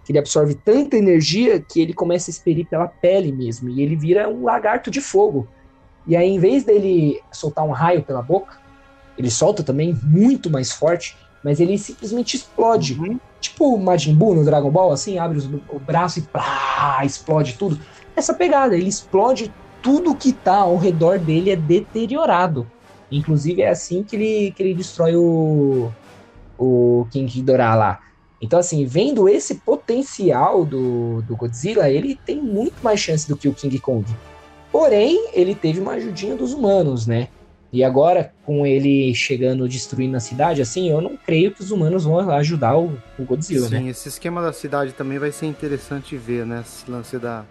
Que 0.04 0.12
ele 0.12 0.18
absorve 0.18 0.54
tanta 0.54 0.96
energia 0.96 1.60
que 1.60 1.80
ele 1.80 1.92
começa 1.92 2.30
a 2.30 2.32
expelir 2.32 2.66
pela 2.66 2.86
pele 2.86 3.32
mesmo. 3.32 3.68
E 3.68 3.82
ele 3.82 3.96
vira 3.96 4.28
um 4.28 4.44
lagarto 4.44 4.90
de 4.90 5.00
fogo. 5.00 5.46
E 6.08 6.16
aí, 6.16 6.28
em 6.28 6.38
vez 6.38 6.64
dele 6.64 7.20
soltar 7.30 7.64
um 7.64 7.70
raio 7.70 8.02
pela 8.02 8.22
boca, 8.22 8.56
ele 9.18 9.30
solta 9.30 9.62
também 9.62 9.96
muito 10.02 10.48
mais 10.48 10.72
forte, 10.72 11.14
mas 11.44 11.60
ele 11.60 11.76
simplesmente 11.76 12.36
explode. 12.36 12.94
Uhum. 12.94 13.20
Tipo 13.40 13.74
o 13.74 13.78
Majin 13.78 14.14
Buu 14.14 14.34
no 14.34 14.44
Dragon 14.44 14.70
Ball, 14.70 14.90
assim, 14.90 15.18
abre 15.18 15.38
o 15.68 15.78
braço 15.78 16.18
e 16.18 16.22
plá, 16.22 17.04
explode 17.04 17.56
tudo. 17.58 17.78
Essa 18.16 18.32
pegada, 18.32 18.74
ele 18.74 18.88
explode 18.88 19.52
tudo 19.82 20.14
que 20.14 20.32
tá 20.32 20.56
ao 20.56 20.76
redor 20.78 21.18
dele 21.18 21.50
é 21.50 21.56
deteriorado. 21.56 22.66
Inclusive 23.12 23.62
é 23.62 23.68
assim 23.68 24.02
que 24.02 24.16
ele, 24.16 24.52
que 24.52 24.62
ele 24.62 24.74
destrói 24.74 25.14
o, 25.14 25.92
o 26.58 27.06
King 27.10 27.30
Ghidorah 27.30 27.74
lá. 27.74 28.00
Então, 28.40 28.58
assim, 28.58 28.84
vendo 28.86 29.28
esse 29.28 29.56
potencial 29.56 30.64
do, 30.64 31.22
do 31.22 31.36
Godzilla, 31.36 31.90
ele 31.90 32.18
tem 32.24 32.40
muito 32.40 32.76
mais 32.82 33.00
chance 33.00 33.28
do 33.28 33.36
que 33.36 33.48
o 33.48 33.54
King 33.54 33.78
Kong. 33.78 34.04
Porém, 34.70 35.30
ele 35.32 35.54
teve 35.54 35.80
uma 35.80 35.92
ajudinha 35.92 36.36
dos 36.36 36.52
humanos, 36.52 37.06
né? 37.06 37.28
E 37.70 37.84
agora, 37.84 38.32
com 38.46 38.66
ele 38.66 39.14
chegando, 39.14 39.68
destruindo 39.68 40.16
a 40.16 40.20
cidade, 40.20 40.62
assim, 40.62 40.88
eu 40.90 41.02
não 41.02 41.16
creio 41.16 41.52
que 41.52 41.60
os 41.60 41.70
humanos 41.70 42.04
vão 42.04 42.18
ajudar 42.30 42.78
o, 42.78 42.98
o 43.18 43.24
Godzilla, 43.24 43.68
Sim, 43.68 43.74
né? 43.74 43.80
Sim, 43.80 43.88
esse 43.88 44.08
esquema 44.08 44.40
da 44.40 44.52
cidade 44.52 44.92
também 44.92 45.18
vai 45.18 45.30
ser 45.30 45.46
interessante 45.46 46.16
ver, 46.16 46.46
né? 46.46 46.62
Esse 46.66 46.90
lance 46.90 47.18
da, 47.18 47.44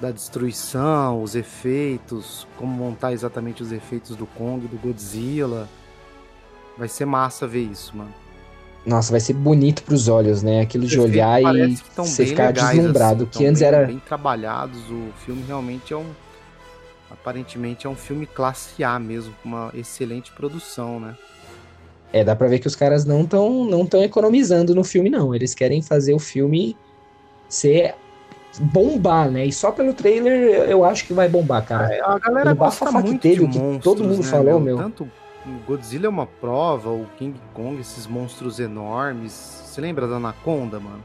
da 0.00 0.10
destruição, 0.10 1.22
os 1.22 1.34
efeitos, 1.34 2.46
como 2.56 2.72
montar 2.72 3.12
exatamente 3.12 3.62
os 3.62 3.70
efeitos 3.70 4.16
do 4.16 4.24
Kong, 4.24 4.66
do 4.66 4.78
Godzilla. 4.78 5.68
Vai 6.78 6.88
ser 6.88 7.04
massa 7.04 7.46
ver 7.46 7.64
isso, 7.70 7.94
mano. 7.94 8.12
Nossa, 8.86 9.10
vai 9.10 9.20
ser 9.20 9.34
bonito 9.34 9.82
pros 9.82 10.08
olhos, 10.08 10.42
né? 10.42 10.60
Aquilo 10.60 10.86
de 10.86 10.98
olhar 10.98 11.40
e 11.40 11.76
você 11.96 12.26
ficar 12.26 12.48
legais, 12.48 12.76
deslumbrado. 12.76 13.24
Assim, 13.24 13.38
que 13.38 13.46
antes 13.46 13.60
bem, 13.60 13.68
era. 13.68 13.86
Bem 13.86 13.98
trabalhados, 13.98 14.80
o 14.90 15.08
filme 15.24 15.42
realmente 15.46 15.92
é 15.92 15.96
um 15.96 16.10
aparentemente 17.14 17.86
é 17.86 17.90
um 17.90 17.96
filme 17.96 18.26
classe 18.26 18.84
A 18.84 18.98
mesmo, 18.98 19.34
com 19.42 19.48
uma 19.48 19.70
excelente 19.74 20.30
produção, 20.32 21.00
né? 21.00 21.16
É, 22.12 22.22
dá 22.22 22.36
pra 22.36 22.46
ver 22.46 22.58
que 22.58 22.66
os 22.66 22.76
caras 22.76 23.04
não 23.04 23.22
estão 23.22 23.64
não 23.64 23.84
tão 23.86 24.02
economizando 24.02 24.74
no 24.74 24.84
filme, 24.84 25.10
não. 25.10 25.34
Eles 25.34 25.54
querem 25.54 25.82
fazer 25.82 26.14
o 26.14 26.18
filme 26.18 26.76
ser 27.48 27.94
bombar, 28.60 29.30
né? 29.30 29.44
E 29.46 29.52
só 29.52 29.72
pelo 29.72 29.92
trailer 29.92 30.68
eu 30.68 30.84
acho 30.84 31.06
que 31.06 31.12
vai 31.12 31.28
bombar, 31.28 31.64
cara. 31.64 31.92
É, 31.92 32.00
a 32.00 32.18
galera 32.18 32.52
gosta 32.52 32.86
que 32.86 32.92
muito 32.92 33.28
de 33.28 33.34
que 33.34 33.58
monstros, 33.58 33.82
todo 33.82 34.04
mundo 34.04 34.22
né, 34.22 34.30
falou, 34.30 34.60
meu. 34.60 34.76
Tanto 34.76 35.10
Godzilla 35.66 36.06
é 36.06 36.08
uma 36.08 36.26
prova, 36.26 36.90
o 36.90 37.06
King 37.18 37.38
Kong, 37.52 37.80
esses 37.80 38.06
monstros 38.06 38.60
enormes. 38.60 39.32
Você 39.32 39.80
lembra 39.80 40.06
da 40.06 40.16
Anaconda, 40.16 40.78
mano? 40.78 41.02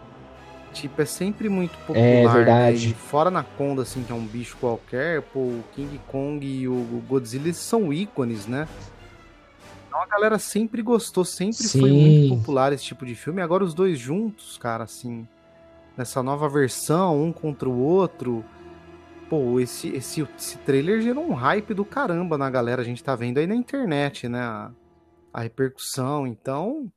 Tipo, 0.71 1.01
é 1.01 1.05
sempre 1.05 1.49
muito 1.49 1.79
popular, 1.79 1.99
É, 1.99 2.27
né? 2.53 2.73
verdade. 2.73 2.91
E 2.91 2.93
fora 2.93 3.29
Anaconda, 3.29 3.81
assim, 3.81 4.03
que 4.03 4.11
é 4.11 4.15
um 4.15 4.25
bicho 4.27 4.57
qualquer, 4.57 5.21
pô, 5.23 5.39
o 5.39 5.65
King 5.71 5.99
Kong 6.07 6.45
e 6.45 6.67
o 6.67 7.03
Godzilla 7.07 7.51
são 7.53 7.91
ícones, 7.91 8.45
né? 8.47 8.69
Então 9.87 10.01
a 10.01 10.07
galera 10.07 10.37
sempre 10.39 10.81
gostou, 10.81 11.25
sempre 11.25 11.67
foi 11.67 11.91
Sim. 11.91 11.93
muito 11.93 12.23
popular 12.23 12.71
esse 12.73 12.83
tipo 12.85 13.05
de 13.05 13.15
filme. 13.15 13.41
Agora 13.41 13.63
os 13.63 13.73
dois 13.73 13.97
juntos, 13.99 14.57
cara, 14.57 14.83
assim, 14.83 15.27
nessa 15.97 16.23
nova 16.23 16.49
versão, 16.49 17.23
um 17.23 17.33
contra 17.33 17.69
o 17.69 17.79
outro. 17.79 18.45
Pô, 19.29 19.59
esse, 19.59 19.89
esse, 19.89 20.21
esse 20.37 20.59
trailer 20.59 21.01
gerou 21.01 21.25
um 21.29 21.33
hype 21.33 21.73
do 21.73 21.85
caramba 21.85 22.37
na 22.37 22.49
galera. 22.49 22.81
A 22.81 22.85
gente 22.85 23.03
tá 23.03 23.15
vendo 23.15 23.39
aí 23.39 23.47
na 23.47 23.55
internet, 23.55 24.27
né? 24.29 24.41
A, 24.41 24.71
a 25.33 25.41
repercussão. 25.41 26.27
Então. 26.27 26.91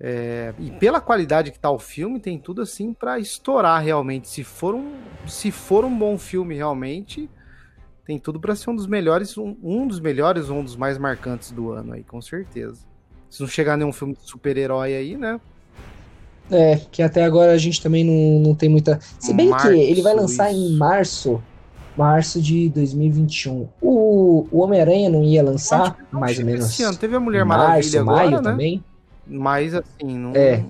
É, 0.00 0.52
e 0.58 0.70
pela 0.72 1.00
qualidade 1.00 1.52
que 1.52 1.58
tá 1.58 1.70
o 1.70 1.78
filme, 1.78 2.18
tem 2.18 2.38
tudo 2.38 2.62
assim 2.62 2.92
pra 2.92 3.18
estourar 3.18 3.82
realmente. 3.82 4.28
Se 4.28 4.42
for 4.42 4.74
um, 4.74 4.92
se 5.26 5.50
for 5.50 5.84
um 5.84 5.96
bom 5.96 6.18
filme 6.18 6.54
realmente, 6.54 7.28
tem 8.04 8.18
tudo 8.18 8.40
pra 8.40 8.54
ser 8.54 8.70
um 8.70 8.76
dos 8.76 8.86
melhores, 8.86 9.38
um, 9.38 9.56
um 9.62 9.86
dos 9.86 10.00
melhores 10.00 10.50
ou 10.50 10.58
um 10.58 10.64
dos 10.64 10.76
mais 10.76 10.98
marcantes 10.98 11.50
do 11.52 11.70
ano 11.70 11.92
aí, 11.92 12.02
com 12.02 12.20
certeza. 12.20 12.80
Se 13.30 13.40
não 13.40 13.48
chegar 13.48 13.76
nenhum 13.76 13.92
filme 13.92 14.14
de 14.14 14.22
super-herói 14.22 14.94
aí, 14.94 15.16
né? 15.16 15.40
É, 16.50 16.76
que 16.92 17.02
até 17.02 17.24
agora 17.24 17.52
a 17.52 17.58
gente 17.58 17.82
também 17.82 18.04
não, 18.04 18.48
não 18.48 18.54
tem 18.54 18.68
muita. 18.68 19.00
Se 19.18 19.32
bem 19.32 19.48
Março, 19.48 19.68
que 19.68 19.74
ele 19.74 20.02
vai 20.02 20.14
lançar 20.14 20.52
isso. 20.52 20.60
em 20.60 20.76
março, 20.76 21.42
março 21.96 22.42
de 22.42 22.68
2021. 22.68 23.66
O, 23.80 24.46
o 24.50 24.58
Homem-Aranha 24.60 25.08
não 25.08 25.24
ia 25.24 25.42
lançar, 25.42 25.96
mais 26.12 26.38
ou 26.38 26.44
menos. 26.44 26.66
Esse 26.66 26.82
ano 26.82 26.98
teve 26.98 27.16
a 27.16 27.20
Mulher 27.20 27.42
em 27.42 27.48
Maravilha 27.48 27.74
março, 27.74 27.98
agora, 27.98 28.16
maio 28.16 28.42
né? 28.42 28.50
também. 28.50 28.84
Mas 29.26 29.74
assim, 29.74 30.18
não. 30.18 30.32
É. 30.34 30.64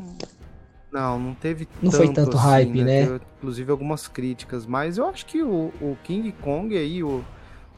Não, 0.93 1.19
não 1.19 1.35
teve 1.35 1.67
Não 1.83 1.91
foi 1.91 2.13
tanto 2.13 2.37
assim, 2.37 2.39
hype, 2.39 2.85
né? 2.85 3.07
Teve, 3.07 3.21
inclusive 3.39 3.71
algumas 3.71 4.07
críticas, 4.09 4.65
mas 4.67 4.97
eu 4.97 5.09
acho 5.09 5.27
que 5.27 5.43
o, 5.43 5.75
o 5.81 5.97
King 5.99 6.33
Kong 6.35 6.77
aí, 6.77 7.03
o, 7.03 7.27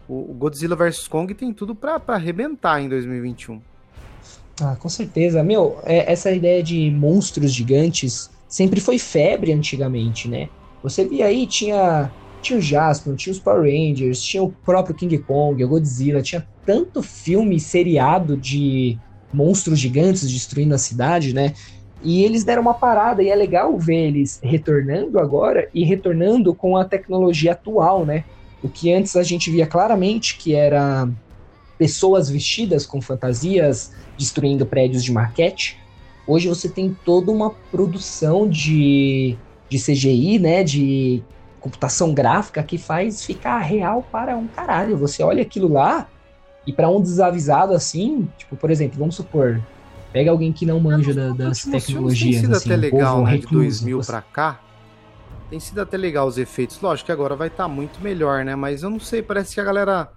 o 0.09 0.35
Godzilla 0.35 0.77
vs 0.77 1.09
Kong 1.09 1.35
tem 1.35 1.53
tudo 1.55 1.75
pra, 1.75 2.01
pra 2.01 2.17
arrebentar 2.17 2.81
em 2.81 2.89
2021. 2.89 3.63
Ah, 4.61 4.77
com 4.77 4.89
certeza. 4.89 5.43
Meu, 5.43 5.81
é- 5.85 6.11
essa 6.13 6.31
ideia 6.33 6.63
de 6.63 6.91
monstros 6.91 7.53
gigantes 7.53 8.31
sempre 8.49 8.81
foi 8.81 8.99
febre 8.99 9.53
antigamente, 9.53 10.29
né? 10.29 10.51
Você 10.83 11.07
via 11.07 11.27
aí, 11.27 11.47
tinha, 11.47 12.15
tinha 12.41 12.59
o 12.59 12.63
Jasper, 12.63 13.15
tinha 13.17 13.33
os 13.33 13.41
Power 13.41 13.63
Rangers, 13.63 14.23
tinha 14.23 14.43
o 14.43 14.53
próprio 14.65 14.95
King 14.97 15.19
Kong, 15.19 15.63
o 15.63 15.69
Godzilla, 15.69 16.23
tinha 16.23 16.47
tanto 16.65 17.03
filme 17.03 17.59
seriado 17.61 18.37
de 18.37 19.01
monstros 19.37 19.79
gigantes 19.79 20.29
destruindo 20.31 20.75
a 20.75 20.79
cidade, 20.79 21.35
né? 21.35 21.53
E 22.03 22.25
eles 22.25 22.43
deram 22.43 22.63
uma 22.63 22.75
parada, 22.75 23.23
e 23.23 23.29
é 23.29 23.35
legal 23.35 23.77
ver 23.79 24.09
eles 24.09 24.41
retornando 24.43 25.19
agora 25.19 25.69
e 25.75 25.85
retornando 25.85 26.55
com 26.55 26.77
a 26.77 26.85
tecnologia 26.85 27.53
atual, 27.53 28.07
né? 28.07 28.25
O 28.63 28.69
que 28.69 28.93
antes 28.93 29.15
a 29.15 29.23
gente 29.23 29.51
via 29.51 29.67
claramente 29.67 30.39
que 30.39 30.55
era 30.55 31.09
pessoas 31.77 32.31
vestidas 32.31 32.87
com 32.87 33.03
fantasias 33.03 33.93
destruindo 34.17 34.65
prédios 34.65 35.05
de 35.05 35.13
maquete. 35.13 35.79
Hoje 36.27 36.49
você 36.49 36.69
tem 36.69 36.97
toda 37.05 37.31
uma 37.31 37.51
produção 37.71 38.49
de, 38.49 39.37
de 39.69 39.79
CGI, 39.79 40.39
né, 40.39 40.65
de 40.65 41.23
computação 41.61 42.15
gráfica 42.15 42.63
que 42.63 42.79
faz 42.79 43.25
ficar 43.25 43.59
real 43.59 44.07
para 44.11 44.37
um 44.37 44.47
caralho. 44.47 44.97
Você 44.97 45.23
olha 45.23 45.43
aquilo 45.43 45.69
lá 45.69 46.09
e 46.67 46.73
para 46.73 46.89
um 46.89 47.01
desavisado 47.01 47.73
assim, 47.75 48.29
tipo, 48.37 48.57
por 48.57 48.71
exemplo, 48.71 48.99
vamos 48.99 49.15
supor, 49.15 49.61
pega 50.13 50.31
alguém 50.31 50.53
que 50.53 50.67
não 50.67 50.81
manja 50.81 51.15
da- 51.15 51.31
das 51.33 51.65
tecnologias, 51.65 52.21
Tem 52.21 52.41
sido 52.43 52.57
assim, 52.57 52.71
até 52.71 52.77
um 52.77 52.81
legal, 52.81 53.15
povo 53.17 53.27
né? 53.27 53.31
De 53.33 53.37
recluso, 53.43 53.59
2000 53.85 54.03
você- 54.03 54.13
pra 54.13 54.23
cá. 54.23 54.61
Tem 55.49 55.61
sido 55.61 55.81
até 55.81 55.97
legal 55.97 56.27
os 56.27 56.39
efeitos. 56.39 56.81
Lógico 56.81 57.07
que 57.07 57.13
agora 57.13 57.37
vai 57.37 57.47
estar 57.49 57.69
muito 57.69 58.01
melhor, 58.01 58.45
né? 58.45 58.57
Mas 58.57 58.83
eu 58.83 58.91
não 58.91 58.99
sei, 58.99 59.23
parece 59.23 59.55
que 59.55 59.61
a 59.61 59.65
galera. 59.65 60.11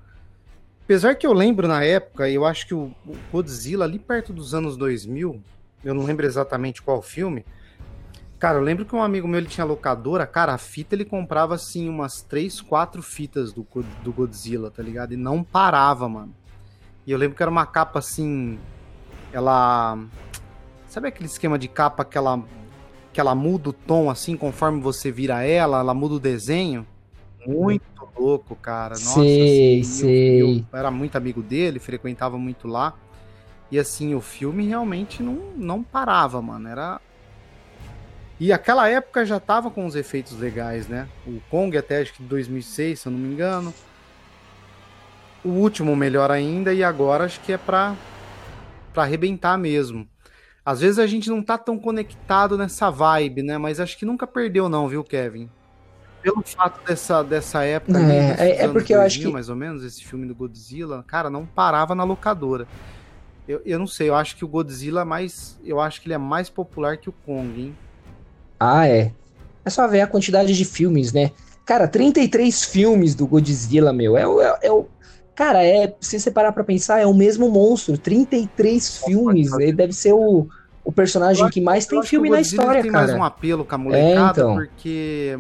Apesar 0.84 1.14
que 1.14 1.28
eu 1.28 1.34
lembro 1.34 1.68
na 1.68 1.84
época, 1.84 2.28
eu 2.28 2.44
acho 2.46 2.66
que 2.66 2.74
o 2.74 2.92
Godzilla, 3.32 3.86
ali 3.86 4.00
perto 4.00 4.34
dos 4.34 4.56
anos 4.56 4.76
2000, 4.76 5.40
eu 5.84 5.94
não 5.94 6.04
lembro 6.04 6.26
exatamente 6.26 6.82
qual 6.82 7.00
filme. 7.00 7.46
Cara, 8.40 8.58
eu 8.58 8.64
lembro 8.64 8.86
que 8.86 8.96
um 8.96 9.04
amigo 9.04 9.28
meu 9.28 9.38
ele 9.38 9.48
tinha 9.48 9.66
locadora, 9.66 10.26
cara, 10.26 10.54
a 10.54 10.58
fita 10.58 10.96
ele 10.96 11.06
comprava 11.06 11.54
assim 11.54 11.88
umas 11.90 12.22
3, 12.22 12.60
4 12.60 13.04
fitas 13.04 13.54
do, 13.54 13.68
do 14.04 14.12
Godzilla, 14.12 14.72
tá 14.72 14.82
ligado? 14.82 15.14
E 15.14 15.18
não 15.18 15.44
parava, 15.44 16.10
mano. 16.10 16.34
E 17.10 17.12
eu 17.12 17.18
lembro 17.18 17.36
que 17.36 17.42
era 17.42 17.50
uma 17.50 17.66
capa 17.66 17.98
assim. 17.98 18.60
Ela. 19.34 19.98
Sabe 20.88 21.08
aquele 21.08 21.26
esquema 21.26 21.58
de 21.58 21.68
capa 21.68 22.06
que 22.06 22.16
ela, 22.16 22.40
que 23.12 23.20
ela 23.20 23.34
muda 23.34 23.70
o 23.70 23.74
tom 23.74 24.12
assim 24.12 24.38
conforme 24.38 24.80
você 24.80 25.12
vira 25.12 25.42
ela, 25.44 25.80
ela 25.80 25.94
muda 25.96 26.14
o 26.14 26.20
desenho? 26.20 26.86
Muito 27.48 27.82
louco, 28.16 28.56
cara. 28.56 28.94
Nossa, 28.94 29.24
Sei, 29.24 29.82
assim, 29.82 29.90
eu- 29.90 30.08
sei. 30.08 30.42
Eu, 30.44 30.66
era 30.72 30.92
muito 30.92 31.16
amigo 31.16 31.42
dele, 31.42 31.80
frequentava 31.80 32.38
muito 32.38 32.68
lá. 32.68 32.94
E 33.72 33.80
assim, 33.80 34.14
o 34.14 34.22
filme 34.22 34.68
realmente 34.68 35.24
não, 35.24 35.34
não 35.58 35.82
parava, 35.82 36.40
mano. 36.44 36.68
Era. 36.68 37.02
E 38.40 38.54
aquela 38.54 38.88
época 38.88 39.26
já 39.26 39.40
tava 39.40 39.72
com 39.72 39.84
os 39.88 39.96
efeitos 39.96 40.38
legais, 40.38 40.88
né? 40.88 41.08
O 41.26 41.42
Kong 41.50 41.76
até 41.76 42.04
acho 42.04 42.14
que 42.14 42.22
2006, 42.22 43.00
se 43.00 43.08
eu 43.08 43.12
não 43.12 43.18
me 43.20 43.34
engano. 43.34 43.74
O 45.44 45.50
último 45.50 45.96
melhor 45.96 46.32
ainda, 46.32 46.74
e 46.74 46.84
agora 46.84 47.24
acho 47.26 47.40
que 47.42 47.54
é 47.54 47.58
pra, 47.58 47.96
pra 48.94 49.04
arrebentar 49.04 49.58
mesmo. 49.58 50.08
Às 50.66 50.82
vezes 50.82 51.00
a 51.00 51.08
gente 51.08 51.30
não 51.30 51.42
tá 51.42 51.58
tão 51.58 51.80
conectado 51.80 52.58
nessa 52.58 52.90
vibe, 52.90 53.42
né? 53.44 53.58
Mas 53.58 53.80
acho 53.80 53.98
que 53.98 54.06
nunca 54.06 54.28
perdeu, 54.28 54.68
não, 54.70 54.88
viu, 54.88 55.04
Kevin? 55.04 55.50
Pelo 56.22 56.44
fato 56.46 56.86
dessa, 56.86 57.24
dessa 57.24 57.64
época 57.64 57.98
É, 57.98 58.04
ali, 58.04 58.52
é- 58.52 58.66
é 58.66 58.68
porque 58.68 58.94
eu 58.94 59.00
acho 59.02 59.16
2000, 59.16 59.30
que- 59.30 59.34
mais 59.34 59.50
ou 59.50 59.56
menos, 59.56 59.84
esse 59.84 60.04
filme 60.04 60.28
do 60.28 60.36
Godzilla, 60.36 61.04
cara, 61.08 61.30
não 61.30 61.46
parava 61.46 61.96
na 61.96 62.04
locadora. 62.04 62.68
Eu, 63.48 63.62
eu 63.66 63.80
não 63.80 63.88
sei, 63.88 64.10
eu 64.10 64.16
acho 64.16 64.36
que 64.36 64.44
o 64.46 64.48
Godzilla 64.48 65.02
é 65.02 65.06
mais. 65.06 65.58
Eu 65.64 65.80
acho 65.80 66.02
que 66.02 66.08
ele 66.08 66.14
é 66.14 66.18
mais 66.20 66.50
popular 66.50 66.98
que 66.98 67.10
o 67.10 67.14
Kong, 67.26 67.60
hein? 67.60 67.76
Ah, 68.60 68.86
é. 68.88 69.12
É 69.66 69.70
só 69.70 69.88
ver 69.88 70.02
a 70.02 70.08
quantidade 70.08 70.56
de 70.56 70.66
filmes, 70.66 71.14
né? 71.14 71.32
Cara, 71.66 71.88
33 71.88 72.64
filmes 72.66 73.16
do 73.16 73.26
Godzilla, 73.26 73.92
meu. 73.94 74.18
É, 74.18 74.24
é, 74.24 74.68
é 74.68 74.72
o. 74.72 74.88
Cara, 75.40 75.64
é. 75.64 75.96
Se 76.02 76.20
você 76.20 76.30
parar 76.30 76.52
pra 76.52 76.66
pensar, 76.66 77.00
é 77.00 77.06
o 77.06 77.14
mesmo 77.14 77.50
monstro. 77.50 77.98
33 77.98 78.98
filmes. 79.06 79.50
Ele 79.54 79.72
deve 79.72 79.94
ser 79.94 80.12
o, 80.12 80.50
o 80.84 80.92
personagem 80.92 81.46
Eu 81.46 81.50
que 81.50 81.62
mais 81.62 81.86
tem 81.86 81.98
acho 81.98 82.10
filme 82.10 82.30
na 82.30 82.42
história, 82.42 82.82
tem 82.82 82.92
cara. 82.92 83.08
mais 83.08 83.18
um 83.18 83.24
apelo 83.24 83.64
com 83.64 83.74
a 83.74 83.78
molecada, 83.78 84.42
então. 84.42 84.56
porque 84.56 85.40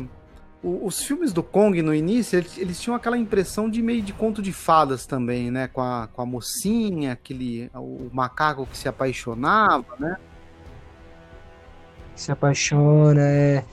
os 0.63 1.03
filmes 1.03 1.33
do 1.33 1.43
Kong 1.43 1.81
no 1.81 1.93
início, 1.93 2.37
eles, 2.37 2.57
eles 2.57 2.79
tinham 2.79 2.95
aquela 2.95 3.17
impressão 3.17 3.69
de 3.69 3.81
meio 3.81 4.01
de 4.01 4.13
conto 4.13 4.41
de 4.41 4.53
fadas 4.53 5.05
também, 5.05 5.51
né? 5.51 5.67
Com 5.67 5.81
a, 5.81 6.07
com 6.07 6.21
a 6.21 6.25
mocinha, 6.25 7.11
aquele. 7.11 7.69
o 7.75 8.09
macaco 8.13 8.65
que 8.65 8.77
se 8.77 8.87
apaixonava, 8.87 9.97
né? 9.99 10.15
Se 12.15 12.31
apaixona, 12.31 13.19
é. 13.19 13.65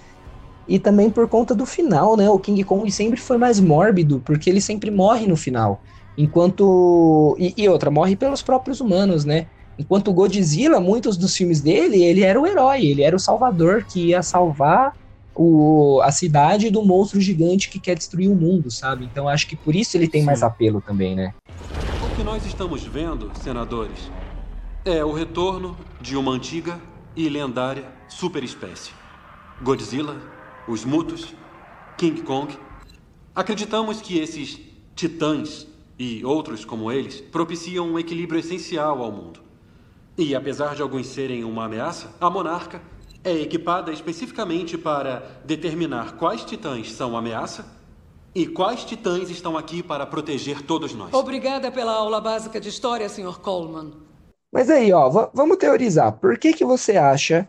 E 0.67 0.81
também 0.81 1.09
por 1.09 1.29
conta 1.29 1.55
do 1.55 1.65
final, 1.65 2.17
né? 2.17 2.29
O 2.29 2.41
King 2.41 2.65
Kong 2.65 2.91
sempre 2.91 3.21
foi 3.21 3.39
mais 3.39 3.61
mórbido, 3.61 4.21
porque 4.25 4.51
ele 4.51 4.61
sempre 4.61 4.91
morre 4.91 5.25
no 5.29 5.37
final. 5.37 5.81
Enquanto. 6.17 7.37
E, 7.39 7.55
e 7.57 7.69
outra, 7.69 7.91
morre 7.91 8.17
pelos 8.17 8.43
próprios 8.43 8.81
humanos, 8.81 9.25
né? 9.25 9.47
Enquanto 9.79 10.09
o 10.09 10.15
Godzilla, 10.15 10.81
muitos 10.81 11.17
dos 11.19 11.37
filmes 11.37 11.61
dele, 11.61 12.03
ele 12.03 12.23
era 12.23 12.41
o 12.41 12.47
herói, 12.47 12.87
ele 12.87 13.03
era 13.03 13.15
o 13.15 13.21
salvador 13.21 13.85
que 13.85 14.09
ia 14.09 14.23
salvar 14.23 14.93
o, 15.37 16.01
a 16.03 16.11
cidade 16.11 16.71
do 16.71 16.83
monstro 16.83 17.21
gigante 17.21 17.69
que 17.69 17.79
quer 17.79 17.95
destruir 17.95 18.29
o 18.29 18.35
mundo, 18.35 18.71
sabe? 18.71 19.05
Então 19.05 19.29
acho 19.29 19.47
que 19.47 19.57
por 19.57 19.77
isso 19.77 19.97
ele 19.97 20.09
tem 20.09 20.23
Sim. 20.23 20.27
mais 20.27 20.43
apelo 20.43 20.81
também, 20.81 21.15
né? 21.15 21.33
O 22.03 22.17
que 22.17 22.25
nós 22.25 22.45
estamos 22.47 22.85
vendo, 22.85 23.31
senadores, 23.43 24.11
é 24.85 25.05
o 25.05 25.13
retorno 25.13 25.77
de 26.01 26.17
uma 26.17 26.33
antiga 26.33 26.81
e 27.15 27.29
lendária 27.29 27.85
superespécie. 28.09 28.93
Godzilla, 29.63 30.17
os 30.69 30.85
Mutos, 30.85 31.35
King 31.99 32.23
Kong. 32.23 32.57
Acreditamos 33.35 34.01
que 34.01 34.19
esses 34.19 34.59
titãs 34.95 35.67
e 35.99 36.25
outros 36.25 36.65
como 36.65 36.91
eles 36.93 37.21
propiciam 37.21 37.87
um 37.93 37.99
equilíbrio 37.99 38.41
essencial 38.41 39.03
ao 39.03 39.13
mundo. 39.13 39.41
E 40.19 40.35
apesar 40.35 40.75
de 40.75 40.83
alguns 40.83 41.07
serem 41.09 41.45
uma 41.45 41.67
ameaça, 41.67 42.15
a 42.21 42.31
monarca 42.31 42.83
é 43.25 43.33
equipada 43.35 43.93
especificamente 43.93 44.79
para 44.79 45.41
determinar 45.45 46.17
quais 46.17 46.45
titãs 46.45 46.93
são 46.93 47.17
ameaça 47.17 47.65
E 48.35 48.47
quais 48.47 48.85
titãs 48.85 49.31
estão 49.31 49.57
aqui 49.57 49.83
para 49.83 50.07
proteger 50.07 50.63
todos 50.63 50.95
nós? 50.95 51.13
Obrigada 51.13 51.73
pela 51.73 51.93
aula 51.95 52.21
básica 52.21 52.61
de 52.61 52.69
história, 52.69 53.09
Sr. 53.09 53.41
Coleman. 53.41 53.93
Mas 54.53 54.71
aí, 54.71 54.93
ó, 54.93 55.09
va- 55.09 55.31
vamos 55.35 55.57
teorizar. 55.59 56.13
Por 56.19 56.39
que 56.39 56.53
que 56.53 56.65
você 56.65 56.97
acha 56.97 57.49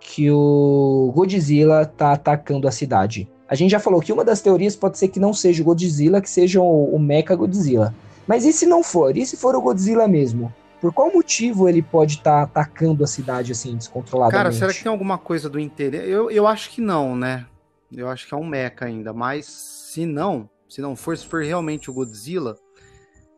que 0.00 0.30
o 0.30 1.12
Godzilla 1.14 1.86
tá 1.86 2.12
atacando 2.12 2.68
a 2.68 2.72
cidade? 2.72 3.30
A 3.50 3.56
gente 3.56 3.72
já 3.72 3.80
falou 3.80 4.00
que 4.00 4.12
uma 4.12 4.24
das 4.24 4.40
teorias 4.40 4.76
pode 4.76 4.96
ser 4.96 5.08
que 5.08 5.18
não 5.18 5.34
seja 5.34 5.60
o 5.60 5.64
Godzilla, 5.64 6.20
que 6.20 6.30
seja 6.30 6.60
o, 6.60 6.94
o 6.94 7.00
Mecha 7.00 7.34
Godzilla. 7.34 7.92
Mas 8.24 8.44
e 8.44 8.52
se 8.52 8.64
não 8.64 8.80
for? 8.80 9.16
E 9.16 9.26
se 9.26 9.36
for 9.36 9.56
o 9.56 9.60
Godzilla 9.60 10.06
mesmo? 10.06 10.54
Por 10.80 10.92
qual 10.92 11.12
motivo 11.12 11.68
ele 11.68 11.82
pode 11.82 12.18
estar 12.18 12.44
atacando 12.44 13.02
a 13.02 13.08
cidade 13.08 13.50
assim, 13.50 13.76
descontroladamente? 13.76 14.36
Cara, 14.40 14.52
será 14.52 14.72
que 14.72 14.84
tem 14.84 14.92
alguma 14.92 15.18
coisa 15.18 15.50
do 15.50 15.58
interesse? 15.58 16.08
Eu, 16.08 16.30
eu 16.30 16.46
acho 16.46 16.70
que 16.70 16.80
não, 16.80 17.16
né? 17.16 17.44
Eu 17.92 18.08
acho 18.08 18.28
que 18.28 18.32
é 18.32 18.36
um 18.36 18.46
mecha 18.46 18.84
ainda. 18.84 19.12
Mas 19.12 19.46
se 19.46 20.06
não, 20.06 20.48
se 20.68 20.80
não 20.80 20.94
for, 20.94 21.18
se 21.18 21.26
for 21.26 21.42
realmente 21.42 21.90
o 21.90 21.92
Godzilla. 21.92 22.56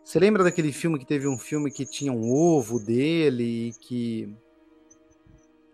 Você 0.05 0.19
lembra 0.19 0.45
daquele 0.45 0.73
filme 0.73 0.99
que 0.99 1.07
teve 1.07 1.27
um 1.27 1.39
filme 1.39 1.71
que 1.71 1.87
tinha 1.87 2.13
um 2.13 2.31
ovo 2.31 2.79
dele 2.79 3.69
e 3.69 3.73
que 3.81 4.37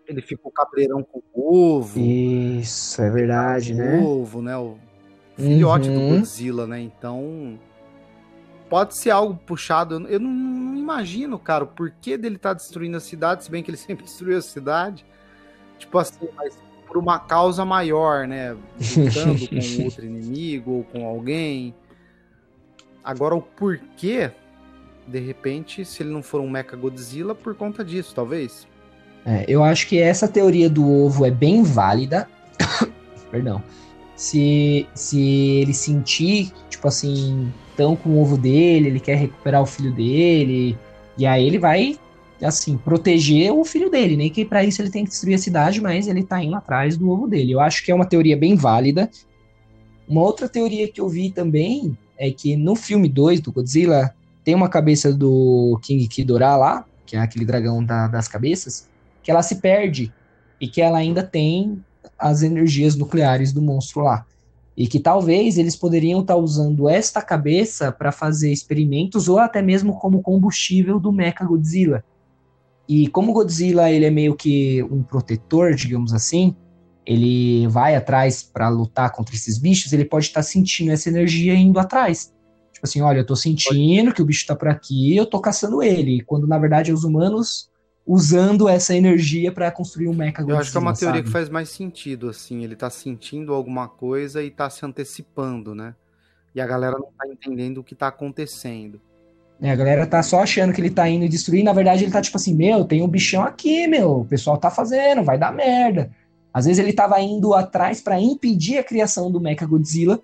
ele 0.09 0.21
ficou 0.21 0.51
cabreirão 0.51 1.03
com 1.03 1.21
o 1.33 1.75
ovo? 1.77 1.99
Isso, 1.99 3.01
é 3.01 3.09
verdade, 3.09 3.73
né? 3.73 3.99
ovo, 4.03 4.41
né? 4.41 4.57
O 4.57 4.77
filhote 5.37 5.89
Uhum. 5.89 5.95
do 6.09 6.15
Godzilla, 6.17 6.65
né? 6.67 6.81
Então 6.81 7.59
pode 8.69 8.97
ser 8.97 9.11
algo 9.11 9.35
puxado. 9.45 10.07
Eu- 10.07 10.19
não, 10.19 10.29
não 10.31 10.75
imagino, 10.77 11.37
cara, 11.39 11.63
o 11.63 11.67
porquê 11.67 12.17
dele 12.17 12.37
tá 12.37 12.53
destruindo 12.53 12.97
a 12.97 12.99
cidade, 12.99 13.43
se 13.43 13.51
bem 13.51 13.61
que 13.63 13.69
ele 13.69 13.77
sempre 13.77 14.05
destruiu 14.05 14.37
a 14.37 14.41
cidade. 14.41 15.05
Tipo 15.77 15.97
assim, 15.97 16.27
mas 16.35 16.57
por 16.87 16.97
uma 16.97 17.19
causa 17.19 17.63
maior, 17.63 18.27
né? 18.27 18.53
Lutando 18.97 19.47
com 19.47 19.55
outro 19.85 20.05
inimigo 20.05 20.71
ou 20.71 20.83
com 20.83 21.05
alguém. 21.05 21.73
Agora 23.03 23.35
o 23.35 23.41
porquê, 23.41 24.31
de 25.07 25.19
repente, 25.19 25.85
se 25.85 26.03
ele 26.03 26.09
não 26.11 26.21
for 26.21 26.41
um 26.41 26.49
Mecha 26.49 26.75
Godzilla, 26.75 27.33
por 27.33 27.55
conta 27.55 27.83
disso, 27.83 28.13
talvez. 28.13 28.67
É, 29.25 29.45
eu 29.47 29.63
acho 29.63 29.87
que 29.87 29.99
essa 29.99 30.27
teoria 30.27 30.69
do 30.69 30.87
ovo 30.87 31.25
é 31.25 31.31
bem 31.31 31.63
válida. 31.63 32.27
Perdão. 33.31 33.61
Se, 34.15 34.85
se 34.93 35.19
ele 35.61 35.73
sentir, 35.73 36.51
tipo 36.69 36.87
assim, 36.87 37.51
tão 37.77 37.95
com 37.95 38.09
o 38.09 38.21
ovo 38.21 38.37
dele, 38.37 38.87
ele 38.87 38.99
quer 38.99 39.15
recuperar 39.15 39.61
o 39.61 39.65
filho 39.65 39.93
dele, 39.93 40.77
e 41.17 41.25
aí 41.25 41.45
ele 41.45 41.57
vai, 41.57 41.97
assim, 42.41 42.77
proteger 42.77 43.51
o 43.53 43.63
filho 43.63 43.89
dele. 43.89 44.17
Nem 44.17 44.29
que 44.29 44.43
pra 44.43 44.63
isso 44.63 44.81
ele 44.81 44.89
tem 44.89 45.03
que 45.03 45.11
destruir 45.11 45.35
a 45.35 45.39
cidade, 45.39 45.79
mas 45.79 46.07
ele 46.07 46.23
tá 46.23 46.43
indo 46.43 46.55
atrás 46.55 46.97
do 46.97 47.09
ovo 47.09 47.27
dele. 47.27 47.53
Eu 47.53 47.59
acho 47.59 47.83
que 47.85 47.91
é 47.91 47.95
uma 47.95 48.05
teoria 48.05 48.35
bem 48.35 48.55
válida. 48.55 49.09
Uma 50.07 50.21
outra 50.21 50.49
teoria 50.49 50.91
que 50.91 50.99
eu 50.99 51.07
vi 51.07 51.29
também 51.29 51.97
é 52.17 52.31
que 52.31 52.57
no 52.57 52.75
filme 52.75 53.07
2 53.07 53.39
do 53.39 53.51
Godzilla 53.51 54.13
tem 54.43 54.55
uma 54.55 54.67
cabeça 54.67 55.13
do 55.13 55.79
King 55.81 56.07
Ghidorah 56.07 56.57
lá, 56.57 56.85
que 57.05 57.15
é 57.15 57.19
aquele 57.19 57.45
dragão 57.45 57.83
da- 57.83 58.07
das 58.07 58.27
cabeças, 58.27 58.87
que 59.21 59.31
ela 59.31 59.43
se 59.43 59.55
perde 59.55 60.11
e 60.59 60.67
que 60.67 60.81
ela 60.81 60.97
ainda 60.97 61.23
tem 61.23 61.83
as 62.17 62.41
energias 62.43 62.95
nucleares 62.95 63.53
do 63.53 63.61
monstro 63.61 64.01
lá. 64.01 64.25
E 64.75 64.87
que 64.87 64.99
talvez 64.99 65.57
eles 65.57 65.75
poderiam 65.75 66.21
estar 66.21 66.37
usando 66.37 66.87
esta 66.87 67.21
cabeça 67.21 67.91
para 67.91 68.11
fazer 68.11 68.51
experimentos 68.51 69.27
ou 69.27 69.37
até 69.37 69.61
mesmo 69.61 69.97
como 69.99 70.21
combustível 70.21 70.99
do 70.99 71.11
Mecha 71.11 71.43
Godzilla. 71.43 72.03
E 72.87 73.07
como 73.07 73.33
Godzilla 73.33 73.91
ele 73.91 74.05
é 74.05 74.09
meio 74.09 74.35
que 74.35 74.81
um 74.83 75.03
protetor, 75.03 75.75
digamos 75.75 76.13
assim, 76.13 76.55
ele 77.05 77.67
vai 77.67 77.95
atrás 77.95 78.41
para 78.43 78.69
lutar 78.69 79.11
contra 79.11 79.35
esses 79.35 79.57
bichos, 79.57 79.91
ele 79.93 80.05
pode 80.05 80.27
estar 80.27 80.43
sentindo 80.43 80.91
essa 80.91 81.09
energia 81.09 81.53
indo 81.53 81.79
atrás. 81.79 82.33
Tipo 82.71 82.85
assim, 82.85 83.01
olha, 83.01 83.19
eu 83.19 83.25
tô 83.25 83.35
sentindo 83.35 84.13
que 84.13 84.21
o 84.21 84.25
bicho 84.25 84.47
tá 84.47 84.55
por 84.55 84.69
aqui, 84.69 85.15
eu 85.15 85.25
tô 85.25 85.39
caçando 85.39 85.83
ele. 85.83 86.21
Quando 86.21 86.47
na 86.47 86.57
verdade 86.57 86.93
os 86.93 87.03
humanos 87.03 87.69
usando 88.05 88.67
essa 88.67 88.95
energia 88.95 89.51
para 89.51 89.69
construir 89.71 90.07
um 90.07 90.13
mecha 90.13 90.41
Eu 90.41 90.57
acho 90.57 90.71
que 90.71 90.77
é 90.77 90.79
uma 90.79 90.93
teoria 90.93 91.21
que 91.21 91.27
sabe? 91.27 91.33
faz 91.33 91.49
mais 91.49 91.69
sentido, 91.69 92.29
assim. 92.29 92.63
Ele 92.63 92.75
tá 92.75 92.89
sentindo 92.89 93.53
alguma 93.53 93.87
coisa 93.87 94.41
e 94.41 94.49
tá 94.49 94.69
se 94.69 94.85
antecipando, 94.85 95.75
né? 95.75 95.93
E 96.53 96.59
a 96.59 96.65
galera 96.65 96.97
não 96.97 97.09
tá 97.17 97.27
entendendo 97.27 97.79
o 97.79 97.83
que 97.83 97.93
tá 97.93 98.07
acontecendo. 98.07 98.99
É, 99.61 99.71
a 99.71 99.75
galera 99.75 100.07
tá 100.07 100.23
só 100.23 100.41
achando 100.41 100.73
que 100.73 100.79
ele 100.79 100.89
tá 100.89 101.07
indo 101.09 101.27
destruir, 101.27 101.63
na 101.63 101.73
verdade 101.73 102.03
ele 102.03 102.11
tá 102.11 102.21
tipo 102.21 102.37
assim, 102.37 102.55
meu, 102.55 102.85
tem 102.85 103.01
um 103.03 103.07
bichão 103.07 103.43
aqui, 103.43 103.87
meu, 103.87 104.21
o 104.21 104.25
pessoal 104.25 104.57
tá 104.57 104.71
fazendo, 104.71 105.21
vai 105.21 105.37
dar 105.37 105.53
merda. 105.53 106.09
Às 106.53 106.65
vezes 106.65 106.79
ele 106.79 106.93
tava 106.93 107.19
indo 107.19 107.53
atrás 107.53 108.01
para 108.01 108.19
impedir 108.19 108.77
a 108.77 108.83
criação 108.83 109.29
do 109.29 109.39
Mecha 109.39 109.65
Godzilla, 109.65 110.19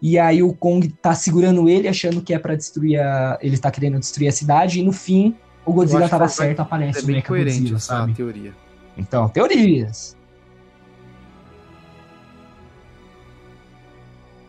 e 0.00 0.16
aí 0.16 0.44
o 0.44 0.54
Kong 0.54 0.88
tá 1.02 1.12
segurando 1.12 1.68
ele, 1.68 1.88
achando 1.88 2.22
que 2.22 2.32
é 2.32 2.38
para 2.38 2.54
destruir 2.54 3.00
a... 3.00 3.36
ele 3.42 3.58
tá 3.58 3.68
querendo 3.68 3.98
destruir 3.98 4.28
a 4.28 4.32
cidade, 4.32 4.78
e 4.78 4.82
no 4.84 4.92
fim 4.92 5.34
o 5.68 5.72
Godzilla 5.72 6.06
acho 6.06 6.18
que 6.18 6.28
certo, 6.28 6.60
aparece 6.60 6.98
É 7.00 7.02
o 7.02 7.06
bem 7.06 7.16
Mecha 7.16 7.28
coerente 7.28 7.58
Godzilla, 7.60 7.78
sabe? 7.78 8.14
teoria. 8.14 8.54
Então, 8.96 9.28
teorias. 9.28 10.16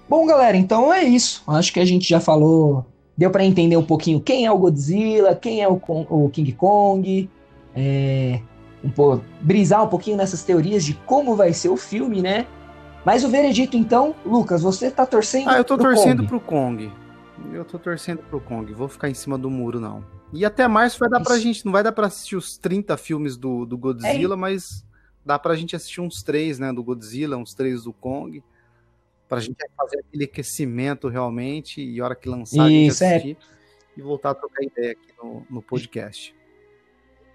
Bom, 0.08 0.26
galera, 0.26 0.58
então 0.58 0.92
é 0.94 1.04
isso. 1.04 1.44
Acho 1.48 1.72
que 1.72 1.80
a 1.80 1.86
gente 1.86 2.08
já 2.10 2.20
falou, 2.20 2.86
deu 3.16 3.30
pra 3.30 3.44
entender 3.46 3.78
um 3.78 3.86
pouquinho 3.86 4.20
quem 4.20 4.46
é 4.46 4.52
o 4.52 4.58
Godzilla, 4.58 5.36
quem 5.36 5.62
é 5.62 5.68
o, 5.68 5.78
Kon- 5.80 6.08
o 6.10 6.30
King 6.30 6.52
Kong, 6.54 7.30
é, 7.76 8.40
um 8.84 9.20
brisar 9.42 9.84
um 9.84 9.88
pouquinho 9.88 10.18
nessas 10.18 10.44
teorias 10.44 10.84
de 10.84 10.96
como 11.06 11.36
vai 11.36 11.54
ser 11.54 11.70
o 11.70 11.78
filme, 11.78 12.22
né? 12.22 12.48
Mas 13.06 13.24
o 13.24 13.30
veredito, 13.30 13.78
então, 13.78 14.16
Lucas, 14.26 14.62
você 14.64 14.90
tá 14.90 15.06
torcendo 15.06 15.50
Ah, 15.50 15.58
eu 15.58 15.64
tô 15.64 15.78
pro 15.78 15.86
torcendo 15.94 16.18
Kong. 16.24 16.28
pro 16.28 16.40
Kong. 16.40 16.92
Eu 17.54 17.64
tô 17.64 17.78
torcendo 17.80 18.20
pro 18.30 18.42
Kong. 18.42 18.74
Vou 18.74 18.88
ficar 18.90 19.10
em 19.10 19.14
cima 19.14 19.38
do 19.38 19.50
muro, 19.50 19.80
não. 19.80 20.04
E 20.32 20.46
até 20.46 20.68
março 20.68 21.00
vai 21.00 21.10
dar 21.10 21.22
pra 21.22 21.40
gente. 21.40 21.66
Não 21.66 21.72
vai 21.72 21.84
dar 21.84 21.92
pra 21.92 22.08
assistir 22.08 22.36
os 22.36 22.58
30 22.58 22.96
filmes 22.98 23.36
do, 23.36 23.66
do 23.66 23.78
Godzilla, 23.78 24.38
mas 24.38 24.86
dá 25.26 25.40
pra 25.40 25.56
gente 25.56 25.76
assistir 25.76 26.02
uns 26.02 26.22
três, 26.22 26.60
né? 26.60 26.72
Do 26.72 26.84
Godzilla, 26.84 27.38
uns 27.38 27.54
três 27.54 27.84
do 27.84 27.94
Kong. 27.94 28.44
Pra 29.28 29.40
gente 29.40 29.58
fazer 29.76 30.00
aquele 30.00 30.26
aquecimento 30.26 31.08
realmente. 31.08 31.82
E 31.82 32.02
hora 32.02 32.16
que 32.16 32.30
lançar, 32.30 32.64
a 32.64 32.70
gente 32.70 32.92
Isso, 32.92 33.04
é. 33.04 33.16
assistir. 33.16 33.38
E 33.98 34.02
voltar 34.02 34.32
a 34.32 34.36
trocar 34.36 34.64
ideia 34.64 34.92
aqui 34.92 35.14
no, 35.22 35.46
no 35.50 35.62
podcast. 35.62 36.36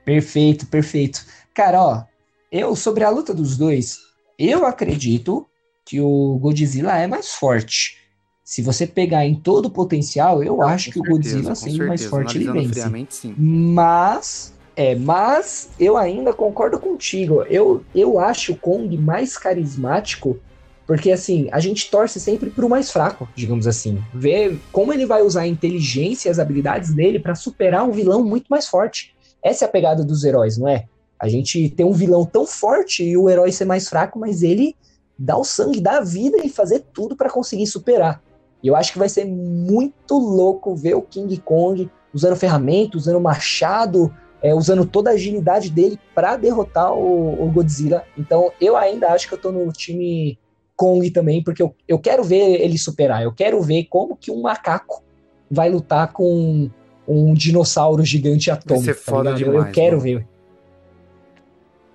Perfeito, 0.05 0.67
perfeito. 0.67 1.25
Cara, 1.53 1.83
ó, 1.83 2.05
eu 2.51 2.77
sobre 2.77 3.05
a 3.05 3.11
luta 3.11 3.35
dos 3.35 3.57
dois, 3.57 3.99
eu 4.39 4.67
acredito 4.67 5.49
que 5.85 6.01
o 6.01 6.39
Godzilla 6.39 6.97
é 6.97 7.07
mais 7.07 7.35
forte. 7.35 8.04
Se 8.45 8.61
você 8.61 8.87
pegar 8.87 9.25
em 9.25 9.35
todo 9.35 9.67
o 9.67 9.71
potencial, 9.71 10.45
eu 10.45 10.59
Não, 10.59 10.69
acho 10.69 10.91
que 10.91 11.01
o 11.01 11.03
certeza, 11.03 11.17
Godzilla 11.17 11.49
com 11.49 11.55
sendo 11.55 11.87
mais 11.87 12.05
forte 12.05 12.37
ele 12.37 12.53
vence. 12.53 13.07
sim. 13.09 13.35
Mas, 13.39 14.53
é, 14.77 14.95
mas 14.95 15.71
eu 15.81 15.97
ainda 15.97 16.31
concordo 16.35 16.79
contigo. 16.79 17.43
Eu, 17.45 17.83
eu 17.95 18.21
acho 18.21 18.53
o 18.53 18.57
Kong 18.57 18.95
mais 18.99 19.39
carismático, 19.39 20.39
porque 20.87 21.11
assim, 21.11 21.49
a 21.53 21.59
gente 21.59 21.91
torce 21.91 22.21
sempre 22.21 22.51
pro 22.51 22.69
mais 22.69 22.91
fraco, 22.91 23.27
digamos 23.35 23.67
assim. 23.67 23.99
Ver 24.13 24.61
como 24.71 24.93
ele 24.93 25.07
vai 25.07 25.23
usar 25.23 25.43
a 25.43 25.49
inteligência 25.49 26.29
e 26.29 26.31
as 26.31 26.39
habilidades 26.39 26.93
dele 26.93 27.19
pra 27.19 27.35
superar 27.35 27.89
um 27.89 27.93
vilão 27.93 28.23
muito 28.23 28.49
mais 28.49 28.69
forte. 28.69 29.15
Essa 29.43 29.65
é 29.65 29.69
a 29.69 29.71
pegada 29.71 30.05
dos 30.05 30.23
heróis, 30.23 30.59
não 30.59 30.69
é? 30.69 30.85
A 31.19 31.29
gente 31.29 31.71
tem 31.71 31.87
um 31.87 31.93
vilão 31.93 32.27
tão 32.27 32.47
forte 32.47 33.03
e 33.05 33.17
o 33.17 33.31
herói 33.31 33.51
ser 33.53 33.65
mais 33.65 33.89
fraco, 33.89 34.19
mas 34.19 34.43
ele 34.43 34.77
dá 35.19 35.35
o 35.35 35.45
sangue, 35.45 35.81
dá 35.81 35.99
a 35.99 36.05
vida 36.05 36.37
e 36.45 36.51
fazer 36.51 36.85
tudo 36.93 37.17
pra 37.17 37.31
conseguir 37.31 37.67
superar. 37.67 38.23
E 38.65 38.69
eu 38.69 38.75
acho 38.75 38.95
que 38.95 38.99
vai 38.99 39.11
ser 39.11 39.27
muito 39.27 40.19
louco 40.19 40.75
ver 40.75 40.95
o 40.95 41.03
King 41.03 41.37
Kong 41.37 41.91
usando 42.15 42.35
ferramenta, 42.35 42.97
usando 42.97 43.21
machado, 43.21 44.11
é, 44.43 44.55
usando 44.55 44.87
toda 44.87 45.11
a 45.11 45.13
agilidade 45.13 45.69
dele 45.71 46.01
para 46.15 46.39
derrotar 46.39 46.95
o, 46.95 47.45
o 47.45 47.53
Godzilla. 47.53 48.05
Então 48.17 48.51
eu 48.59 48.75
ainda 48.75 49.09
acho 49.11 49.29
que 49.29 49.35
eu 49.35 49.39
tô 49.39 49.53
no 49.53 49.71
time 49.71 50.39
Kong 50.75 51.11
também, 51.11 51.45
porque 51.45 51.63
eu, 51.63 51.75
eu 51.87 51.99
quero 51.99 52.25
ver 52.25 52.63
ele 52.63 52.79
superar. 52.79 53.23
Eu 53.23 53.35
quero 53.35 53.61
ver 53.61 53.85
como 53.85 54.17
que 54.17 54.31
um 54.31 54.41
macaco 54.41 55.05
vai 55.51 55.69
lutar 55.69 56.11
com 56.15 56.71
um 57.07 57.35
dinossauro 57.35 58.03
gigante 58.03 58.51
atômico. 58.51 58.87
ser 58.87 58.95
tá 58.95 59.13
foda? 59.13 59.31
Eu- 59.31 59.35
demais, 59.35 59.67
eu 59.67 59.73
quero 59.73 59.99
mano. 59.99 60.01
ver. 60.01 60.27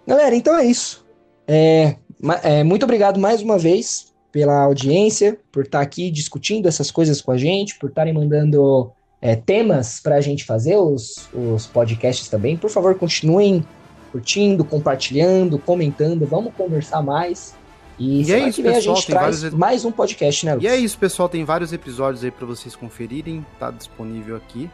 Galera, 0.06 0.36
então 0.36 0.56
é 0.56 0.66
isso. 0.66 1.04
É, 1.48 1.96
é, 2.44 2.64
muito 2.64 2.84
obrigado 2.84 3.20
mais 3.20 3.42
uma 3.42 3.58
vez 3.58 4.09
pela 4.32 4.62
audiência, 4.64 5.38
por 5.52 5.64
estar 5.64 5.82
aqui 5.82 6.12
discutindo 6.12 6.68
essas 6.68 6.92
coisas 6.92 7.22
com 7.22 7.32
a 7.32 7.38
gente, 7.38 7.78
por 7.80 7.90
estarem 7.90 8.14
mandando 8.14 8.92
é, 9.22 9.36
temas 9.36 10.00
para 10.00 10.16
a 10.16 10.22
gente 10.22 10.44
fazer 10.46 10.78
os, 10.78 11.28
os 11.34 11.66
podcasts 11.66 12.28
também. 12.30 12.56
Por 12.56 12.70
favor, 12.70 12.96
continuem 12.96 13.66
curtindo, 14.12 14.64
compartilhando, 14.66 15.58
comentando. 15.60 16.26
Vamos 16.26 16.54
conversar 16.56 17.02
mais. 17.02 17.56
E, 17.98 18.24
E 18.24 18.32
é 18.32 18.40
isso, 18.48 18.56
que 18.56 18.62
vem 18.62 18.72
a 18.72 18.76
pessoal, 18.76 18.96
gente 18.96 19.06
tem 19.08 19.16
traz 19.16 19.42
vários- 19.42 19.60
mais 19.60 19.84
um 19.86 19.92
podcast, 19.92 20.46
né, 20.46 20.58
E 20.62 20.68
é 20.68 20.76
isso, 20.78 20.98
pessoal. 20.98 21.28
Tem 21.28 21.44
vários 21.44 21.74
episódios 21.74 22.24
aí 22.24 22.32
pra 22.32 22.46
vocês 22.46 22.76
conferirem. 22.76 23.46
Tá 23.60 23.72
disponível 23.72 24.36
aqui. 24.38 24.70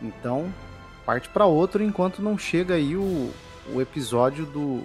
Então, 0.00 0.46
parte 1.04 1.28
pra 1.28 1.44
outro 1.46 1.82
enquanto 1.84 2.22
não 2.22 2.38
chega 2.38 2.74
aí 2.74 2.96
o, 2.96 3.30
o 3.74 3.80
episódio 3.82 4.46
do 4.46 4.82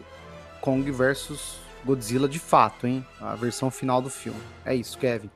Kong 0.61 0.89
versus 0.91 1.55
Godzilla 1.85 2.27
de 2.27 2.39
fato, 2.39 2.85
hein? 2.85 3.05
A 3.21 3.35
versão 3.35 3.71
final 3.71 4.01
do 4.01 4.09
filme. 4.09 4.39
É 4.65 4.75
isso, 4.75 4.97
Kevin. 4.97 5.29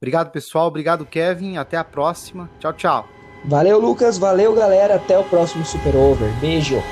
Obrigado, 0.00 0.30
pessoal. 0.30 0.68
Obrigado, 0.68 1.04
Kevin. 1.04 1.56
Até 1.56 1.76
a 1.76 1.84
próxima. 1.84 2.48
Tchau, 2.60 2.72
tchau. 2.72 3.08
Valeu, 3.44 3.80
Lucas. 3.80 4.18
Valeu, 4.18 4.54
galera. 4.54 4.96
Até 4.96 5.18
o 5.18 5.24
próximo 5.24 5.64
Super 5.64 5.96
Over. 5.96 6.30
Beijo. 6.40 6.82